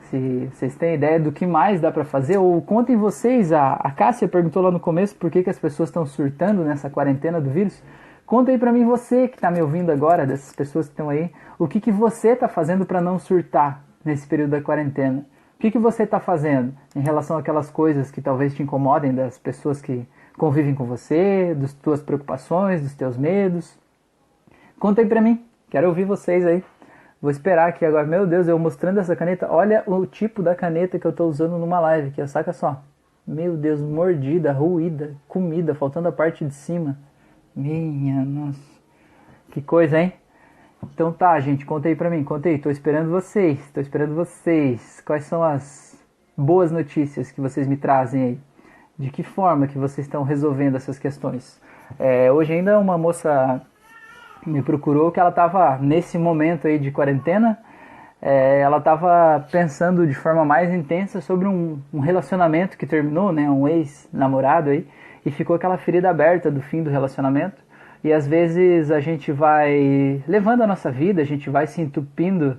Se 0.01 0.51
vocês 0.53 0.75
têm 0.75 0.93
ideia 0.93 1.19
do 1.19 1.31
que 1.31 1.47
mais 1.47 1.81
dá 1.81 1.91
para 1.91 2.05
fazer, 2.05 2.37
ou 2.37 2.61
contem 2.61 2.95
vocês, 2.95 3.51
a, 3.51 3.73
a 3.73 3.89
Cássia 3.89 4.27
perguntou 4.27 4.61
lá 4.61 4.69
no 4.69 4.79
começo 4.79 5.15
por 5.15 5.31
que, 5.31 5.41
que 5.41 5.49
as 5.49 5.57
pessoas 5.57 5.89
estão 5.89 6.05
surtando 6.05 6.63
nessa 6.63 6.91
quarentena 6.91 7.41
do 7.41 7.49
vírus. 7.49 7.83
Conta 8.23 8.51
aí 8.51 8.59
para 8.59 8.71
mim 8.71 8.85
você 8.85 9.27
que 9.27 9.37
está 9.37 9.49
me 9.49 9.63
ouvindo 9.63 9.91
agora, 9.91 10.27
dessas 10.27 10.53
pessoas 10.53 10.85
que 10.85 10.93
estão 10.93 11.09
aí, 11.09 11.31
o 11.57 11.67
que, 11.67 11.81
que 11.81 11.91
você 11.91 12.29
está 12.29 12.47
fazendo 12.47 12.85
para 12.85 13.01
não 13.01 13.17
surtar 13.17 13.83
nesse 14.05 14.27
período 14.27 14.51
da 14.51 14.61
quarentena? 14.61 15.25
O 15.59 15.61
que, 15.61 15.71
que 15.71 15.77
você 15.77 16.03
está 16.03 16.21
fazendo 16.21 16.73
em 16.95 17.01
relação 17.01 17.37
àquelas 17.37 17.69
coisas 17.69 18.09
que 18.09 18.21
talvez 18.21 18.55
te 18.55 18.63
incomodem 18.63 19.13
das 19.13 19.37
pessoas 19.37 19.81
que 19.81 20.07
convivem 20.37 20.73
com 20.73 20.85
você, 20.85 21.53
das 21.53 21.73
tuas 21.73 22.01
preocupações, 22.01 22.81
dos 22.81 22.95
teus 22.95 23.17
medos? 23.17 23.77
Conta 24.79 25.01
aí 25.01 25.07
para 25.07 25.19
mim, 25.19 25.45
quero 25.69 25.89
ouvir 25.89 26.05
vocês 26.05 26.45
aí. 26.45 26.63
Vou 27.21 27.29
esperar 27.29 27.67
aqui 27.67 27.83
agora. 27.83 28.07
Meu 28.07 28.25
Deus, 28.25 28.47
eu 28.47 28.57
mostrando 28.57 29.01
essa 29.01 29.17
caneta. 29.17 29.51
Olha 29.51 29.83
o 29.85 30.05
tipo 30.05 30.41
da 30.41 30.55
caneta 30.55 30.97
que 30.97 31.05
eu 31.05 31.11
estou 31.11 31.29
usando 31.29 31.57
numa 31.57 31.81
live 31.81 32.07
aqui, 32.07 32.25
saca 32.25 32.53
só. 32.53 32.81
Meu 33.27 33.57
Deus, 33.57 33.81
mordida, 33.81 34.53
ruída, 34.53 35.13
comida, 35.27 35.75
faltando 35.75 36.07
a 36.07 36.11
parte 36.13 36.45
de 36.45 36.53
cima. 36.53 36.97
Minha 37.53 38.23
nossa. 38.23 38.61
Que 39.51 39.61
coisa, 39.61 39.99
hein? 39.99 40.13
Então 40.83 41.11
tá, 41.11 41.39
gente, 41.39 41.65
conta 41.65 41.87
aí 41.87 41.95
pra 41.95 42.09
mim, 42.09 42.23
conta 42.23 42.49
aí. 42.49 42.57
Tô 42.57 42.69
esperando 42.69 43.09
vocês, 43.09 43.59
tô 43.71 43.81
esperando 43.81 44.15
vocês. 44.15 45.01
Quais 45.05 45.25
são 45.25 45.43
as 45.43 45.97
boas 46.37 46.71
notícias 46.71 47.31
que 47.31 47.41
vocês 47.41 47.67
me 47.67 47.77
trazem 47.77 48.23
aí? 48.23 48.39
De 48.97 49.09
que 49.09 49.23
forma 49.23 49.67
que 49.67 49.77
vocês 49.77 50.07
estão 50.07 50.23
resolvendo 50.23 50.75
essas 50.75 50.97
questões? 50.97 51.59
É, 51.97 52.31
hoje 52.31 52.53
ainda 52.53 52.79
uma 52.79 52.97
moça 52.97 53.61
me 54.45 54.61
procurou 54.61 55.11
que 55.11 55.19
ela 55.19 55.29
estava 55.29 55.77
nesse 55.77 56.17
momento 56.17 56.67
aí 56.67 56.79
de 56.79 56.91
quarentena, 56.91 57.59
é, 58.21 58.59
ela 58.59 58.77
estava 58.77 59.45
pensando 59.51 60.05
de 60.05 60.13
forma 60.13 60.43
mais 60.43 60.73
intensa 60.73 61.21
sobre 61.21 61.47
um, 61.47 61.79
um 61.93 61.99
relacionamento 61.99 62.77
que 62.77 62.85
terminou, 62.85 63.31
né, 63.31 63.49
um 63.49 63.67
ex-namorado 63.67 64.69
aí, 64.69 64.87
e 65.25 65.31
ficou 65.31 65.55
aquela 65.55 65.77
ferida 65.77 66.09
aberta 66.09 66.49
do 66.51 66.61
fim 66.61 66.83
do 66.83 66.89
relacionamento. 66.89 67.61
E 68.03 68.13
às 68.13 68.27
vezes 68.27 68.91
a 68.91 68.99
gente 68.99 69.31
vai 69.31 70.23
levando 70.27 70.61
a 70.61 70.67
nossa 70.67 70.91
vida, 70.91 71.21
a 71.21 71.25
gente 71.25 71.49
vai 71.49 71.67
se 71.67 71.81
entupindo 71.81 72.57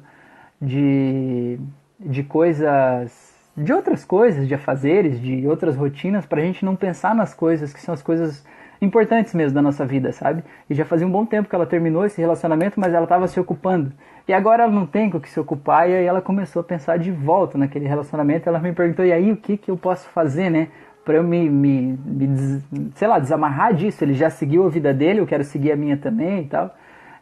de, 0.60 1.58
de 1.98 2.22
coisas, 2.22 3.34
de 3.56 3.72
outras 3.72 4.04
coisas, 4.04 4.46
de 4.46 4.54
afazeres, 4.54 5.20
de 5.20 5.46
outras 5.46 5.76
rotinas, 5.76 6.26
para 6.26 6.40
a 6.40 6.44
gente 6.44 6.64
não 6.64 6.76
pensar 6.76 7.14
nas 7.14 7.32
coisas 7.32 7.72
que 7.72 7.80
são 7.80 7.94
as 7.94 8.02
coisas 8.02 8.44
importantes 8.80 9.34
mesmo 9.34 9.54
da 9.54 9.62
nossa 9.62 9.84
vida, 9.84 10.12
sabe? 10.12 10.42
E 10.68 10.74
já 10.74 10.84
fazia 10.84 11.06
um 11.06 11.10
bom 11.10 11.26
tempo 11.26 11.48
que 11.48 11.54
ela 11.54 11.66
terminou 11.66 12.04
esse 12.04 12.20
relacionamento, 12.20 12.80
mas 12.80 12.92
ela 12.92 13.04
estava 13.04 13.28
se 13.28 13.38
ocupando. 13.38 13.92
E 14.26 14.32
agora 14.32 14.62
ela 14.62 14.72
não 14.72 14.86
tem 14.86 15.10
com 15.10 15.18
o 15.18 15.20
que 15.20 15.28
se 15.28 15.38
ocupar, 15.38 15.88
e 15.88 15.94
aí 15.94 16.04
ela 16.04 16.22
começou 16.22 16.60
a 16.60 16.64
pensar 16.64 16.98
de 16.98 17.10
volta 17.10 17.58
naquele 17.58 17.86
relacionamento. 17.86 18.48
Ela 18.48 18.58
me 18.58 18.72
perguntou: 18.72 19.04
e 19.04 19.12
aí 19.12 19.30
o 19.32 19.36
que, 19.36 19.56
que 19.56 19.70
eu 19.70 19.76
posso 19.76 20.08
fazer, 20.10 20.50
né? 20.50 20.68
Para 21.04 21.14
eu 21.14 21.22
me, 21.22 21.48
me, 21.48 21.98
me 22.04 22.62
sei 22.94 23.08
lá, 23.08 23.18
desamarrar 23.18 23.74
disso. 23.74 24.04
Ele 24.04 24.14
já 24.14 24.30
seguiu 24.30 24.66
a 24.66 24.68
vida 24.68 24.92
dele, 24.92 25.20
eu 25.20 25.26
quero 25.26 25.44
seguir 25.44 25.72
a 25.72 25.76
minha 25.76 25.96
também 25.96 26.42
e 26.42 26.46
tal. 26.46 26.74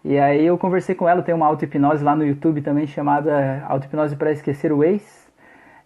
E 0.04 0.18
aí 0.18 0.46
eu 0.46 0.56
conversei 0.56 0.94
com 0.94 1.08
ela, 1.08 1.22
tem 1.22 1.34
uma 1.34 1.46
auto-hipnose 1.46 2.04
lá 2.04 2.14
no 2.14 2.24
YouTube 2.24 2.62
também 2.62 2.86
chamada 2.86 3.64
Auto-hipnose 3.68 4.16
para 4.16 4.30
esquecer 4.32 4.72
o 4.72 4.84
ex. 4.84 5.28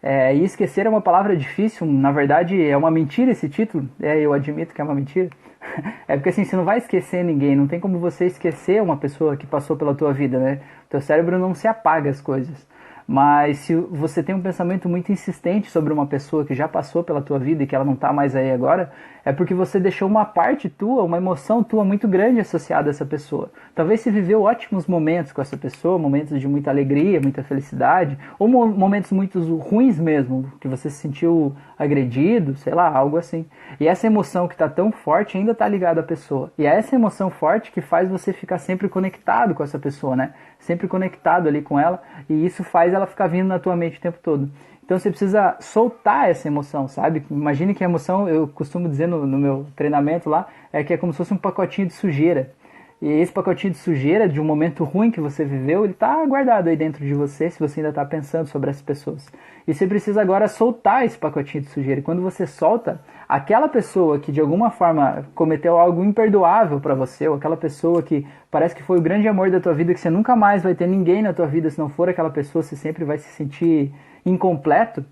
É, 0.03 0.35
e 0.35 0.45
esquecer 0.45 0.85
é 0.85 0.89
uma 0.89 1.01
palavra 1.01 1.37
difícil, 1.37 1.87
na 1.87 2.11
verdade 2.11 2.61
é 2.61 2.77
uma 2.77 2.91
mentira 2.91 3.31
esse 3.31 3.49
título, 3.49 3.89
é, 4.03 4.19
eu 4.19 4.33
admito 4.33 4.75
que 4.75 4.81
é 4.81 4.85
uma 4.85 4.95
mentira. 4.95 5.31
É 6.09 6.17
porque 6.17 6.31
assim, 6.31 6.45
você 6.45 6.57
não 6.57 6.65
vai 6.65 6.79
esquecer 6.79 7.25
ninguém, 7.25 7.55
não 7.55 7.69
tem 7.69 7.79
como 7.79 7.99
você 7.99 8.27
esquecer 8.27 8.83
uma 8.83 8.97
pessoa 8.97 9.37
que 9.37 9.47
passou 9.47 9.77
pela 9.77 9.95
tua 9.95 10.13
vida, 10.13 10.39
né? 10.39 10.61
Teu 10.91 11.01
cérebro 11.01 11.39
não 11.39 11.55
se 11.55 11.69
apaga 11.69 12.11
as 12.11 12.21
coisas. 12.21 12.67
Mas 13.13 13.59
se 13.59 13.75
você 13.75 14.23
tem 14.23 14.35
um 14.35 14.41
pensamento 14.41 14.89
muito 14.89 15.13
insistente 15.13 15.71
sobre 15.71 15.93
uma 15.93 16.07
pessoa 16.07 16.47
que 16.47 16.55
já 16.55 16.67
passou 16.67 17.05
pela 17.05 17.21
tua 17.21 17.39
vida 17.39 17.63
e 17.63 17.67
que 17.67 17.75
ela 17.75 17.85
não 17.85 17.93
está 17.93 18.11
mais 18.11 18.35
aí 18.35 18.51
agora, 18.51 18.91
é 19.25 19.33
porque 19.33 19.55
você 19.55 19.79
deixou 19.79 20.09
uma 20.09 20.25
parte 20.25 20.69
tua, 20.69 21.03
uma 21.03 21.17
emoção 21.17 21.63
tua 21.63 21.85
muito 21.85 22.09
grande 22.09 22.41
associada 22.41 22.89
a 22.89 22.91
essa 22.91 23.07
pessoa. 23.07 23.51
Talvez 23.75 24.01
você 24.01 24.11
viveu 24.11 24.43
ótimos 24.43 24.87
momentos 24.87 25.33
com 25.33 25.41
essa 25.41 25.57
pessoa, 25.57 25.99
momentos 25.99 26.41
de 26.41 26.49
muita 26.49 26.71
alegria, 26.71 27.21
muita 27.21 27.43
felicidade, 27.43 28.19
ou 28.39 28.49
momentos 28.49 29.13
muito 29.13 29.41
ruins 29.57 29.99
mesmo, 29.99 30.53
que 30.61 30.69
você 30.69 30.91
se 30.91 30.97
sentiu 30.97 31.55
agredido, 31.79 32.57
sei 32.57 32.75
lá, 32.75 32.89
algo 32.89 33.17
assim. 33.17 33.47
E 33.79 33.87
essa 33.87 34.07
emoção 34.07 34.49
que 34.49 34.55
está 34.55 34.69
tão 34.69 34.91
forte 34.91 35.37
ainda 35.37 35.53
está 35.53 35.67
ligada 35.69 36.01
à 36.01 36.05
pessoa. 36.05 36.53
E 36.59 36.67
é 36.67 36.77
essa 36.77 36.95
emoção 36.95 37.31
forte 37.31 37.71
que 37.71 37.81
faz 37.81 38.09
você 38.09 38.33
ficar 38.33 38.59
sempre 38.59 38.89
conectado 38.89 39.55
com 39.55 39.63
essa 39.63 39.79
pessoa, 39.79 40.17
né? 40.17 40.35
Sempre 40.59 40.87
conectado 40.87 41.49
ali 41.49 41.63
com 41.63 41.79
ela, 41.79 42.03
e 42.29 42.47
isso 42.47 42.63
faz 42.63 42.93
ela 42.93 43.07
ficar 43.07 43.27
vindo 43.27 43.49
na 43.49 43.59
tua 43.59 43.77
mente 43.77 43.99
o 43.99 44.01
tempo 44.01 44.19
todo. 44.23 44.51
Então 44.93 45.01
você 45.01 45.09
precisa 45.09 45.57
soltar 45.59 46.29
essa 46.29 46.47
emoção, 46.47 46.87
sabe? 46.87 47.25
Imagine 47.31 47.73
que 47.73 47.83
a 47.83 47.89
emoção, 47.89 48.29
eu 48.29 48.47
costumo 48.47 48.91
dizer 48.91 49.09
no, 49.09 49.27
no 49.27 49.39
meu 49.39 49.65
treinamento 49.75 50.29
lá, 50.29 50.49
é 50.71 50.85
que 50.85 50.93
é 50.93 50.99
como 50.99 51.15
se 51.15 51.17
fosse 51.17 51.33
um 51.33 51.39
pacotinho 51.39 51.87
de 51.87 51.95
sujeira. 51.95 52.53
E 53.01 53.09
esse 53.09 53.33
pacotinho 53.33 53.73
de 53.73 53.79
sujeira, 53.79 54.29
de 54.29 54.39
um 54.39 54.45
momento 54.45 54.85
ruim 54.85 55.11
que 55.11 55.19
você 55.19 55.47
viveu, 55.47 55.85
ele 55.85 55.95
está 55.95 56.23
guardado 56.27 56.69
aí 56.69 56.77
dentro 56.77 57.03
de 57.07 57.15
você, 57.15 57.49
se 57.49 57.59
você 57.59 57.81
ainda 57.81 57.89
está 57.89 58.05
pensando 58.05 58.49
sobre 58.49 58.69
essas 58.69 58.83
pessoas. 58.83 59.27
E 59.67 59.73
você 59.73 59.87
precisa 59.87 60.21
agora 60.21 60.47
soltar 60.47 61.07
esse 61.07 61.17
pacotinho 61.17 61.65
de 61.65 61.71
sujeira. 61.71 62.01
E 62.01 62.03
quando 62.03 62.21
você 62.21 62.47
solta, 62.47 63.01
aquela 63.27 63.69
pessoa 63.69 64.19
que 64.19 64.31
de 64.31 64.43
alguma 64.43 64.71
forma 64.71 65.27
cometeu 65.35 65.79
algo 65.79 66.05
imperdoável 66.05 66.79
para 66.81 66.95
você, 66.95 67.27
ou 67.27 67.37
aquela 67.37 67.57
pessoa 67.57 68.03
que 68.03 68.27
parece 68.51 68.77
que 68.77 68.83
foi 68.83 68.99
o 68.99 69.03
grande 69.03 69.27
amor 69.27 69.51
da 69.51 69.59
tua 69.59 69.73
vida, 69.73 69.95
que 69.95 70.01
você 70.01 70.11
nunca 70.11 70.37
mais 70.37 70.63
vai 70.63 70.75
ter 70.75 70.87
ninguém 70.87 71.23
na 71.23 71.33
tua 71.33 71.47
vida 71.47 71.71
se 71.71 71.79
não 71.79 71.89
for 71.89 72.11
aquela 72.11 72.29
pessoa, 72.29 72.63
você 72.63 72.77
sempre 72.77 73.07
vai 73.07 73.17
se 73.17 73.31
sentir 73.31 73.91
incompleto. 74.25 75.05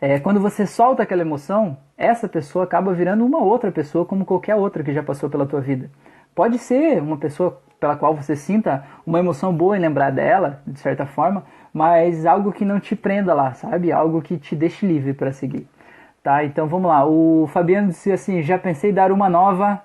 É, 0.00 0.20
quando 0.20 0.40
você 0.40 0.66
solta 0.66 1.02
aquela 1.02 1.22
emoção, 1.22 1.76
essa 1.96 2.28
pessoa 2.28 2.64
acaba 2.64 2.92
virando 2.92 3.24
uma 3.24 3.38
outra 3.38 3.72
pessoa 3.72 4.04
como 4.04 4.24
qualquer 4.24 4.54
outra 4.54 4.84
que 4.84 4.92
já 4.92 5.02
passou 5.02 5.28
pela 5.28 5.46
tua 5.46 5.60
vida. 5.60 5.90
Pode 6.34 6.58
ser 6.58 7.02
uma 7.02 7.16
pessoa 7.16 7.60
pela 7.80 7.96
qual 7.96 8.14
você 8.14 8.36
sinta 8.36 8.84
uma 9.04 9.18
emoção 9.18 9.52
boa 9.52 9.76
em 9.76 9.80
lembrar 9.80 10.10
dela, 10.10 10.60
de 10.66 10.78
certa 10.78 11.06
forma, 11.06 11.44
mas 11.72 12.26
algo 12.26 12.52
que 12.52 12.64
não 12.64 12.78
te 12.78 12.94
prenda 12.94 13.34
lá, 13.34 13.52
sabe? 13.54 13.90
Algo 13.92 14.22
que 14.22 14.36
te 14.36 14.54
deixe 14.54 14.86
livre 14.86 15.12
para 15.12 15.32
seguir. 15.32 15.66
Tá? 16.22 16.44
Então 16.44 16.66
vamos 16.66 16.88
lá. 16.88 17.04
O 17.06 17.48
Fabiano 17.48 17.88
disse 17.88 18.12
assim: 18.12 18.42
já 18.42 18.58
pensei 18.58 18.90
em 18.90 18.94
dar 18.94 19.10
uma 19.12 19.28
nova. 19.28 19.82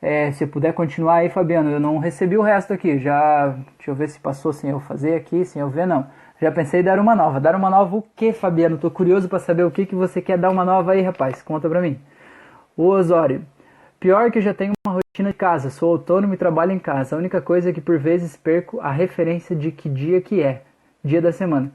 É, 0.00 0.30
se 0.32 0.46
puder 0.46 0.72
continuar 0.74 1.16
aí, 1.16 1.30
Fabiano. 1.30 1.70
Eu 1.70 1.80
não 1.80 1.98
recebi 1.98 2.36
o 2.36 2.42
resto 2.42 2.72
aqui. 2.72 2.98
Já. 2.98 3.48
Deixa 3.76 3.90
eu 3.90 3.94
ver 3.94 4.08
se 4.08 4.20
passou 4.20 4.52
sem 4.52 4.70
eu 4.70 4.80
fazer 4.80 5.14
aqui, 5.14 5.44
sem 5.44 5.60
eu 5.60 5.68
ver, 5.68 5.86
não. 5.86 6.06
Já 6.40 6.50
pensei 6.50 6.80
em 6.80 6.84
dar 6.84 6.98
uma 6.98 7.14
nova. 7.14 7.40
Dar 7.40 7.54
uma 7.54 7.70
nova 7.70 7.96
o 7.96 8.02
que, 8.16 8.32
Fabiano? 8.32 8.78
Tô 8.78 8.90
curioso 8.90 9.28
para 9.28 9.38
saber 9.38 9.64
o 9.64 9.70
que, 9.70 9.86
que 9.86 9.94
você 9.94 10.20
quer 10.20 10.36
dar 10.36 10.50
uma 10.50 10.64
nova 10.64 10.92
aí, 10.92 11.02
rapaz. 11.02 11.42
Conta 11.42 11.68
pra 11.68 11.80
mim. 11.80 11.98
O 12.76 12.86
Osório. 12.88 13.44
Pior 14.00 14.30
que 14.30 14.38
eu 14.38 14.42
já 14.42 14.52
tenho 14.52 14.72
uma 14.86 14.96
rotina 14.96 15.30
de 15.30 15.36
casa, 15.38 15.70
sou 15.70 15.92
autônomo 15.92 16.34
e 16.34 16.36
trabalho 16.36 16.72
em 16.72 16.78
casa. 16.78 17.16
A 17.16 17.18
única 17.18 17.40
coisa 17.40 17.70
é 17.70 17.72
que 17.72 17.80
por 17.80 17.98
vezes 17.98 18.36
perco 18.36 18.80
a 18.80 18.90
referência 18.90 19.56
de 19.56 19.70
que 19.70 19.88
dia 19.88 20.20
que 20.20 20.42
é, 20.42 20.62
dia 21.02 21.22
da 21.22 21.32
semana. 21.32 21.72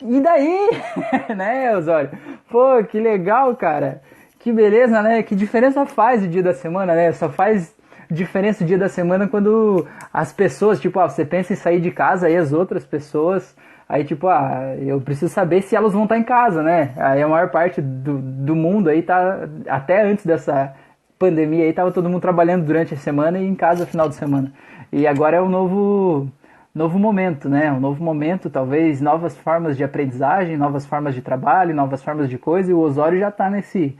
E 0.00 0.20
daí, 0.20 0.70
né, 1.36 1.76
Osório? 1.76 2.10
Pô, 2.48 2.84
que 2.84 3.00
legal, 3.00 3.56
cara. 3.56 4.00
Que 4.38 4.52
beleza, 4.52 5.02
né? 5.02 5.22
Que 5.22 5.34
diferença 5.34 5.84
faz 5.86 6.22
o 6.22 6.28
dia 6.28 6.42
da 6.42 6.54
semana, 6.54 6.94
né? 6.94 7.12
Só 7.12 7.28
faz 7.28 7.74
diferença 8.10 8.62
o 8.62 8.66
dia 8.66 8.78
da 8.78 8.88
semana 8.88 9.26
quando 9.26 9.86
as 10.12 10.32
pessoas, 10.32 10.80
tipo, 10.80 11.00
ah, 11.00 11.08
você 11.08 11.24
pensa 11.24 11.52
em 11.52 11.56
sair 11.56 11.80
de 11.80 11.90
casa 11.90 12.30
e 12.30 12.36
as 12.36 12.52
outras 12.52 12.84
pessoas 12.84 13.56
Aí, 13.90 14.04
tipo, 14.04 14.28
ah, 14.28 14.76
eu 14.78 15.00
preciso 15.00 15.34
saber 15.34 15.62
se 15.62 15.74
elas 15.74 15.92
vão 15.92 16.04
estar 16.04 16.16
em 16.16 16.22
casa, 16.22 16.62
né? 16.62 16.92
Aí 16.96 17.20
a 17.20 17.26
maior 17.26 17.50
parte 17.50 17.80
do, 17.80 18.18
do 18.18 18.54
mundo 18.54 18.88
aí 18.88 19.02
tá, 19.02 19.48
até 19.66 20.02
antes 20.02 20.24
dessa 20.24 20.72
pandemia 21.18 21.64
aí, 21.64 21.72
tava 21.72 21.90
todo 21.90 22.08
mundo 22.08 22.20
trabalhando 22.20 22.64
durante 22.64 22.94
a 22.94 22.96
semana 22.96 23.40
e 23.40 23.44
em 23.44 23.54
casa 23.56 23.80
no 23.80 23.90
final 23.90 24.08
de 24.08 24.14
semana. 24.14 24.52
E 24.92 25.08
agora 25.08 25.38
é 25.38 25.42
um 25.42 25.48
novo, 25.48 26.28
novo 26.72 27.00
momento, 27.00 27.48
né? 27.48 27.72
Um 27.72 27.80
novo 27.80 28.00
momento, 28.00 28.48
talvez 28.48 29.00
novas 29.00 29.36
formas 29.36 29.76
de 29.76 29.82
aprendizagem, 29.82 30.56
novas 30.56 30.86
formas 30.86 31.12
de 31.12 31.20
trabalho, 31.20 31.74
novas 31.74 32.00
formas 32.00 32.30
de 32.30 32.38
coisa, 32.38 32.70
e 32.70 32.74
o 32.74 32.78
Osório 32.78 33.18
já 33.18 33.28
está 33.28 33.50
nesse, 33.50 33.98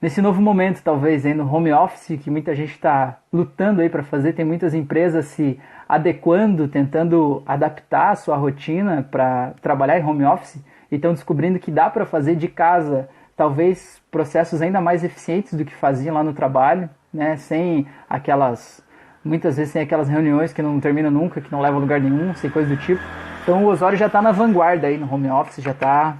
nesse 0.00 0.22
novo 0.22 0.40
momento, 0.40 0.82
talvez, 0.82 1.26
aí 1.26 1.34
no 1.34 1.46
home 1.46 1.74
office, 1.74 2.18
que 2.18 2.30
muita 2.30 2.54
gente 2.54 2.72
está 2.72 3.18
lutando 3.30 3.82
aí 3.82 3.90
para 3.90 4.02
fazer, 4.02 4.32
tem 4.32 4.46
muitas 4.46 4.72
empresas 4.72 5.26
se 5.26 5.60
adequando, 5.88 6.68
tentando 6.68 7.42
adaptar 7.46 8.10
a 8.10 8.16
sua 8.16 8.36
rotina 8.36 9.06
para 9.10 9.54
trabalhar 9.62 9.98
em 9.98 10.04
home 10.04 10.24
office, 10.24 10.62
e 10.90 10.96
estão 10.96 11.12
descobrindo 11.12 11.58
que 11.58 11.70
dá 11.70 11.90
para 11.90 12.06
fazer 12.06 12.36
de 12.36 12.48
casa 12.48 13.08
talvez 13.36 14.00
processos 14.10 14.62
ainda 14.62 14.80
mais 14.80 15.04
eficientes 15.04 15.54
do 15.54 15.64
que 15.64 15.74
faziam 15.74 16.14
lá 16.14 16.24
no 16.24 16.32
trabalho, 16.32 16.88
né? 17.12 17.36
Sem 17.36 17.86
aquelas 18.08 18.84
muitas 19.22 19.56
vezes 19.56 19.72
sem 19.72 19.82
aquelas 19.82 20.08
reuniões 20.08 20.52
que 20.52 20.62
não 20.62 20.78
terminam 20.78 21.10
nunca, 21.10 21.40
que 21.40 21.50
não 21.50 21.60
levam 21.60 21.78
a 21.78 21.80
lugar 21.80 22.00
nenhum, 22.00 22.32
sem 22.34 22.48
coisa 22.48 22.74
do 22.74 22.80
tipo. 22.80 23.02
Então 23.42 23.64
o 23.64 23.68
Osório 23.68 23.98
já 23.98 24.06
está 24.06 24.22
na 24.22 24.32
vanguarda 24.32 24.86
aí 24.86 24.96
no 24.96 25.12
home 25.12 25.28
office, 25.28 25.62
já 25.62 25.72
está 25.72 26.16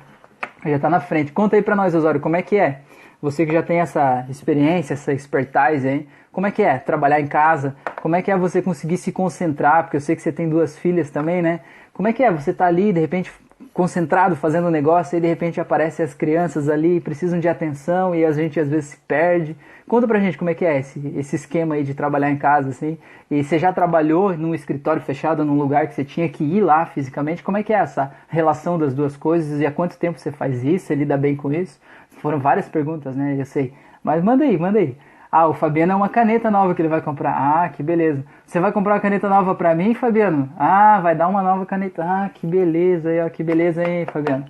já 0.64 0.78
tá 0.78 0.90
na 0.90 1.00
frente. 1.00 1.32
Conta 1.32 1.56
aí 1.56 1.62
para 1.62 1.76
nós, 1.76 1.94
Osório, 1.94 2.20
como 2.20 2.36
é 2.36 2.42
que 2.42 2.56
é? 2.56 2.80
Você 3.22 3.46
que 3.46 3.52
já 3.52 3.62
tem 3.62 3.80
essa 3.80 4.26
experiência, 4.28 4.94
essa 4.94 5.12
expertise 5.12 5.88
aí, 5.88 6.08
como 6.36 6.46
é 6.46 6.50
que 6.50 6.62
é 6.62 6.76
trabalhar 6.76 7.18
em 7.18 7.26
casa? 7.26 7.74
Como 8.02 8.14
é 8.14 8.20
que 8.20 8.30
é 8.30 8.36
você 8.36 8.60
conseguir 8.60 8.98
se 8.98 9.10
concentrar? 9.10 9.84
Porque 9.84 9.96
eu 9.96 10.02
sei 10.02 10.14
que 10.14 10.20
você 10.20 10.30
tem 10.30 10.46
duas 10.46 10.78
filhas 10.78 11.08
também, 11.08 11.40
né? 11.40 11.60
Como 11.94 12.06
é 12.06 12.12
que 12.12 12.22
é 12.22 12.30
você 12.30 12.52
tá 12.52 12.66
ali, 12.66 12.92
de 12.92 13.00
repente, 13.00 13.32
concentrado 13.72 14.36
fazendo 14.36 14.66
um 14.66 14.70
negócio 14.70 15.16
e 15.16 15.20
de 15.22 15.26
repente 15.26 15.58
aparecem 15.62 16.04
as 16.04 16.12
crianças 16.12 16.68
ali, 16.68 17.00
precisam 17.00 17.40
de 17.40 17.48
atenção 17.48 18.14
e 18.14 18.22
a 18.22 18.32
gente 18.32 18.60
às 18.60 18.68
vezes 18.68 18.90
se 18.90 18.96
perde. 19.08 19.56
Conta 19.88 20.06
pra 20.06 20.20
gente 20.20 20.36
como 20.36 20.50
é 20.50 20.54
que 20.54 20.66
é 20.66 20.78
esse, 20.78 21.10
esse 21.16 21.36
esquema 21.36 21.76
aí 21.76 21.82
de 21.82 21.94
trabalhar 21.94 22.30
em 22.30 22.36
casa, 22.36 22.68
assim. 22.68 22.98
E 23.30 23.42
você 23.42 23.58
já 23.58 23.72
trabalhou 23.72 24.36
num 24.36 24.54
escritório 24.54 25.00
fechado, 25.00 25.42
num 25.42 25.56
lugar 25.56 25.86
que 25.88 25.94
você 25.94 26.04
tinha 26.04 26.28
que 26.28 26.44
ir 26.44 26.60
lá 26.60 26.84
fisicamente? 26.84 27.42
Como 27.42 27.56
é 27.56 27.62
que 27.62 27.72
é 27.72 27.78
essa 27.78 28.12
relação 28.28 28.78
das 28.78 28.92
duas 28.92 29.16
coisas 29.16 29.58
e 29.58 29.64
há 29.64 29.72
quanto 29.72 29.96
tempo 29.96 30.18
você 30.18 30.30
faz 30.30 30.62
isso? 30.62 30.84
Você 30.84 30.94
lida 30.96 31.16
bem 31.16 31.34
com 31.34 31.50
isso? 31.50 31.80
Foram 32.20 32.38
várias 32.38 32.68
perguntas, 32.68 33.16
né? 33.16 33.36
Eu 33.38 33.46
sei. 33.46 33.72
Mas 34.04 34.22
manda 34.22 34.44
aí, 34.44 34.58
manda 34.58 34.78
aí. 34.78 34.94
Ah, 35.30 35.46
o 35.48 35.54
Fabiano 35.54 35.92
é 35.92 35.96
uma 35.96 36.08
caneta 36.08 36.50
nova 36.50 36.74
que 36.74 36.82
ele 36.82 36.88
vai 36.88 37.00
comprar. 37.00 37.32
Ah, 37.32 37.68
que 37.68 37.82
beleza. 37.82 38.24
Você 38.44 38.60
vai 38.60 38.72
comprar 38.72 38.94
uma 38.94 39.00
caneta 39.00 39.28
nova 39.28 39.54
pra 39.54 39.74
mim, 39.74 39.94
Fabiano? 39.94 40.48
Ah, 40.58 41.00
vai 41.00 41.14
dar 41.14 41.28
uma 41.28 41.42
nova 41.42 41.66
caneta. 41.66 42.02
Ah, 42.04 42.30
que 42.32 42.46
beleza 42.46 43.10
aí, 43.10 43.20
ó, 43.20 43.28
que 43.28 43.42
beleza 43.42 43.82
aí, 43.82 44.06
Fabiano. 44.06 44.46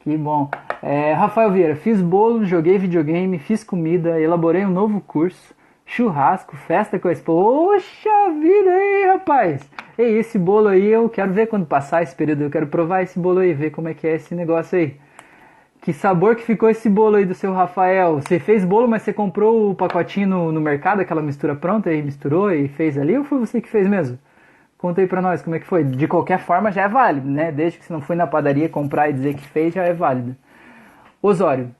Que 0.00 0.16
bom. 0.16 0.50
É, 0.82 1.12
Rafael 1.12 1.52
Vieira, 1.52 1.76
fiz 1.76 2.02
bolo, 2.02 2.44
joguei 2.44 2.76
videogame, 2.76 3.38
fiz 3.38 3.62
comida, 3.62 4.20
elaborei 4.20 4.66
um 4.66 4.70
novo 4.70 5.00
curso, 5.00 5.54
churrasco, 5.86 6.56
festa 6.56 6.98
com 6.98 7.06
a 7.06 7.12
esposa. 7.12 7.80
Poxa 7.80 8.30
vida 8.40 8.70
aí, 8.70 9.06
rapaz! 9.12 9.70
E 9.96 10.02
esse 10.02 10.38
bolo 10.38 10.68
aí 10.68 10.88
eu 10.88 11.08
quero 11.08 11.32
ver 11.32 11.46
quando 11.46 11.66
passar 11.66 12.02
esse 12.02 12.16
período, 12.16 12.42
eu 12.42 12.50
quero 12.50 12.66
provar 12.66 13.02
esse 13.02 13.16
bolo 13.16 13.38
aí, 13.38 13.54
ver 13.54 13.70
como 13.70 13.88
é 13.88 13.94
que 13.94 14.06
é 14.06 14.16
esse 14.16 14.34
negócio 14.34 14.76
aí. 14.76 14.96
Que 15.82 15.92
sabor 15.92 16.36
que 16.36 16.44
ficou 16.44 16.70
esse 16.70 16.88
bolo 16.88 17.16
aí 17.16 17.24
do 17.24 17.34
seu 17.34 17.52
Rafael? 17.52 18.20
Você 18.20 18.38
fez 18.38 18.64
bolo, 18.64 18.86
mas 18.86 19.02
você 19.02 19.12
comprou 19.12 19.72
o 19.72 19.74
pacotinho 19.74 20.28
no, 20.28 20.52
no 20.52 20.60
mercado, 20.60 21.00
aquela 21.00 21.20
mistura 21.20 21.56
pronta 21.56 21.92
e 21.92 22.00
misturou 22.00 22.52
e 22.52 22.68
fez 22.68 22.96
ali? 22.96 23.18
Ou 23.18 23.24
foi 23.24 23.40
você 23.40 23.60
que 23.60 23.68
fez 23.68 23.88
mesmo? 23.88 24.16
Conta 24.78 25.00
aí 25.00 25.08
pra 25.08 25.20
nós 25.20 25.42
como 25.42 25.56
é 25.56 25.58
que 25.58 25.66
foi. 25.66 25.82
De 25.82 26.06
qualquer 26.06 26.38
forma 26.38 26.70
já 26.70 26.82
é 26.82 26.88
válido, 26.88 27.28
né? 27.28 27.50
Desde 27.50 27.80
que 27.80 27.84
você 27.84 27.92
não 27.92 28.00
foi 28.00 28.14
na 28.14 28.28
padaria 28.28 28.68
comprar 28.68 29.10
e 29.10 29.12
dizer 29.12 29.34
que 29.34 29.44
fez, 29.48 29.74
já 29.74 29.82
é 29.82 29.92
válido. 29.92 30.36
Osório, 31.20 31.74